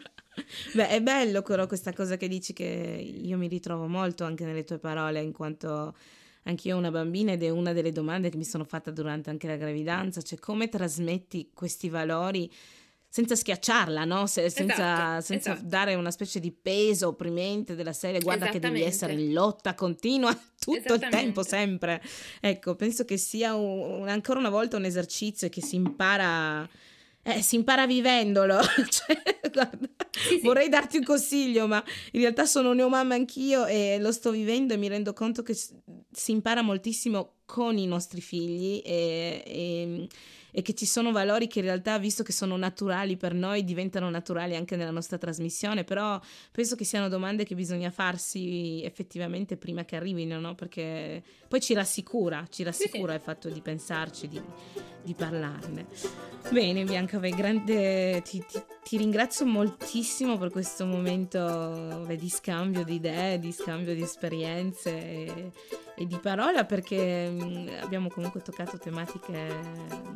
Beh, 0.74 0.90
è 0.90 1.02
bello 1.02 1.44
però 1.44 1.66
questa 1.66 1.94
cosa 1.94 2.18
che 2.18 2.28
dici 2.28 2.52
che 2.52 2.66
io 2.66 3.38
mi 3.38 3.48
ritrovo 3.48 3.88
molto 3.88 4.26
anche 4.26 4.44
nelle 4.44 4.66
tue 4.66 4.80
parole, 4.80 5.22
in 5.22 5.32
quanto 5.32 5.96
Anch'io 6.50 6.76
ho 6.76 6.80
una 6.80 6.92
bambina 6.92 7.32
ed 7.32 7.44
è 7.44 7.50
una 7.50 7.74
delle 7.74 7.92
domande 7.92 8.30
che 8.30 8.38
mi 8.38 8.44
sono 8.44 8.64
fatta 8.64 8.92
durante 8.92 9.30
anche 9.30 9.48
la 9.48 9.56
gravidanza, 9.56 10.22
cioè 10.22 10.40
come 10.40 10.68
trasmetti 10.68 11.52
questi 11.54 11.90
valori 11.90 12.52
senza 13.12 13.36
schiacciarla, 13.36 14.06
no? 14.06 14.28
Se, 14.28 14.50
senza, 14.50 14.74
esatto, 14.74 15.22
senza 15.22 15.54
esatto. 15.54 15.68
dare 15.68 15.96
una 15.96 16.12
specie 16.12 16.40
di 16.40 16.52
peso 16.52 17.08
opprimente 17.08 17.76
della 17.76 17.94
serie, 17.94 18.20
guarda 18.20 18.50
che 18.50 18.60
devi 18.60 18.84
essere 18.84 19.14
in 19.14 19.34
lotta 19.34 19.74
continua 19.74 20.32
tutto 20.60 20.94
il 20.94 21.08
tempo, 21.10 21.44
sempre. 21.44 22.02
Ecco, 22.40 22.76
penso 22.76 23.06
che 23.06 23.18
sia 23.18 23.56
un, 23.56 24.08
ancora 24.08 24.40
una 24.40 24.50
volta 24.50 24.78
un 24.78 24.86
esercizio 24.86 25.50
che 25.50 25.62
si 25.62 25.76
impara 25.76 26.68
eh, 27.24 27.42
si 27.42 27.56
impara 27.56 27.86
vivendolo. 27.86 28.60
cioè, 28.90 29.40
guarda, 29.52 29.88
sì, 30.10 30.36
sì. 30.36 30.42
Vorrei 30.42 30.70
darti 30.70 30.98
un 30.98 31.04
consiglio, 31.04 31.68
ma 31.68 31.84
in 32.12 32.22
realtà 32.22 32.46
sono 32.46 32.74
neomamma 32.74 33.14
anch'io 33.14 33.66
e 33.66 33.98
lo 34.00 34.12
sto 34.12 34.32
vivendo 34.32 34.74
e 34.74 34.78
mi 34.78 34.88
rendo 34.88 35.14
conto 35.14 35.44
che 35.44 35.58
si 36.12 36.32
impara 36.32 36.62
moltissimo 36.62 37.36
con 37.46 37.78
i 37.78 37.86
nostri 37.86 38.22
figli 38.22 38.82
e, 38.86 39.44
e 39.46 40.08
e 40.52 40.62
che 40.62 40.74
ci 40.74 40.86
sono 40.86 41.12
valori 41.12 41.48
che 41.48 41.60
in 41.60 41.66
realtà, 41.66 41.98
visto 42.00 42.24
che 42.24 42.32
sono 42.32 42.56
naturali 42.58 43.18
per 43.18 43.34
noi, 43.34 43.64
diventano 43.64 44.10
naturali 44.10 44.56
anche 44.56 44.76
nella 44.76 44.92
nostra 44.92 45.18
trasmissione, 45.18 45.84
però 45.84 46.20
penso 46.52 46.76
che 46.76 46.86
siano 46.86 47.08
domande 47.08 47.44
che 47.44 47.56
bisogna 47.56 47.92
farsi 47.92 48.82
effettivamente 48.84 49.58
prima 49.58 49.86
che 49.86 49.96
arrivino, 49.96 50.40
no? 50.40 50.56
Perché 50.56 51.24
poi 51.48 51.62
ci 51.62 51.74
rassicura, 51.74 52.46
ci 52.50 52.64
rassicura 52.64 53.14
il 53.14 53.22
fatto 53.22 53.50
di 53.50 53.62
pensarci, 53.62 54.28
di, 54.28 54.42
di 55.04 55.14
parlarne. 55.14 55.88
Bene 56.52 56.84
Bianca, 56.84 57.20
beh, 57.20 57.30
grande, 57.30 58.22
ti, 58.24 58.44
ti, 58.48 58.60
ti, 58.84 58.98
ringrazio 58.98 59.46
moltissimo 59.46 60.38
per 60.38 60.50
questo 60.50 60.86
momento 60.86 62.04
beh, 62.08 62.16
di 62.16 62.30
scambio 62.30 62.84
di 62.84 62.96
idee, 62.96 63.38
di 63.38 63.52
scambio 63.52 63.94
di 63.94 64.02
esperienze 64.02 64.90
e, 64.90 65.52
e 65.96 66.06
di 66.08 66.18
parola 66.18 66.66
perché 66.66 67.30
mh, 67.30 67.82
abbiamo 67.82 68.10
comunque 68.10 68.42
toccato 68.42 68.80
tematiche 68.80 69.48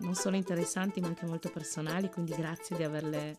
non 0.02 0.16
solo 0.16 0.23
interessanti 0.32 1.00
ma 1.02 1.08
anche 1.08 1.26
molto 1.26 1.50
personali, 1.50 2.10
quindi 2.10 2.34
grazie 2.36 2.76
di 2.76 2.84
averle, 2.84 3.38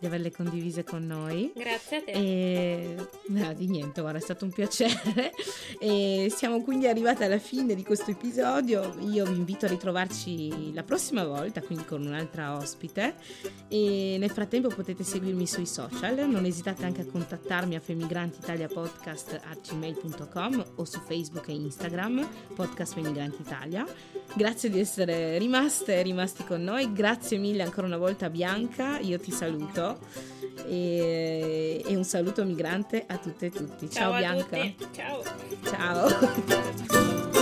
di 0.00 0.06
averle 0.06 0.32
condivise 0.32 0.82
con 0.82 1.06
noi. 1.06 1.52
Grazie 1.54 1.98
a 1.98 2.02
te. 2.02 2.10
E... 2.10 2.96
No, 3.28 3.52
di 3.52 3.68
niente, 3.68 4.00
guarda, 4.00 4.18
è 4.18 4.22
stato 4.22 4.46
un 4.46 4.50
piacere. 4.50 5.30
e 5.78 6.32
siamo 6.34 6.62
quindi 6.62 6.86
arrivati 6.86 7.22
alla 7.22 7.38
fine 7.38 7.74
di 7.74 7.84
questo 7.84 8.10
episodio. 8.10 8.96
Io 9.00 9.26
vi 9.26 9.36
invito 9.36 9.66
a 9.66 9.68
ritrovarci 9.68 10.72
la 10.72 10.84
prossima 10.84 11.26
volta, 11.26 11.60
quindi 11.60 11.84
con 11.84 12.00
un'altra 12.04 12.56
ospite. 12.56 13.16
E 13.68 14.16
nel 14.18 14.30
frattempo 14.30 14.68
potete 14.68 15.04
seguirmi 15.04 15.46
sui 15.46 15.66
social. 15.66 16.26
Non 16.28 16.46
esitate 16.46 16.86
anche 16.86 17.02
a 17.02 17.06
contattarmi 17.06 17.76
a 17.76 17.80
femigrantitaliapodcast.gmail.com 17.80 20.64
o 20.76 20.84
su 20.86 20.98
Facebook 21.00 21.46
e 21.48 21.52
Instagram, 21.52 22.26
Podcast 22.54 22.94
Femigranti 22.94 23.42
Italia. 23.42 23.86
Grazie 24.34 24.70
di 24.70 24.80
essere 24.80 25.36
rimaste 25.36 25.96
e 25.96 26.02
rimasti 26.02 26.42
con 26.44 26.62
noi. 26.62 26.90
Grazie 26.94 27.36
mille 27.36 27.62
ancora 27.62 27.86
una 27.86 27.98
volta 27.98 28.30
Bianca. 28.30 28.98
Io 28.98 29.20
ti 29.20 29.30
saluto 29.30 29.89
e, 30.66 31.82
e 31.86 31.96
un 31.96 32.04
saluto 32.04 32.44
migrante 32.44 33.04
a 33.06 33.16
tutte 33.18 33.46
e 33.46 33.50
tutti. 33.50 33.90
Ciao, 33.90 34.10
Ciao 34.10 34.18
Bianca. 34.18 34.72
Ciao. 34.92 35.22
Ciao. 35.64 37.38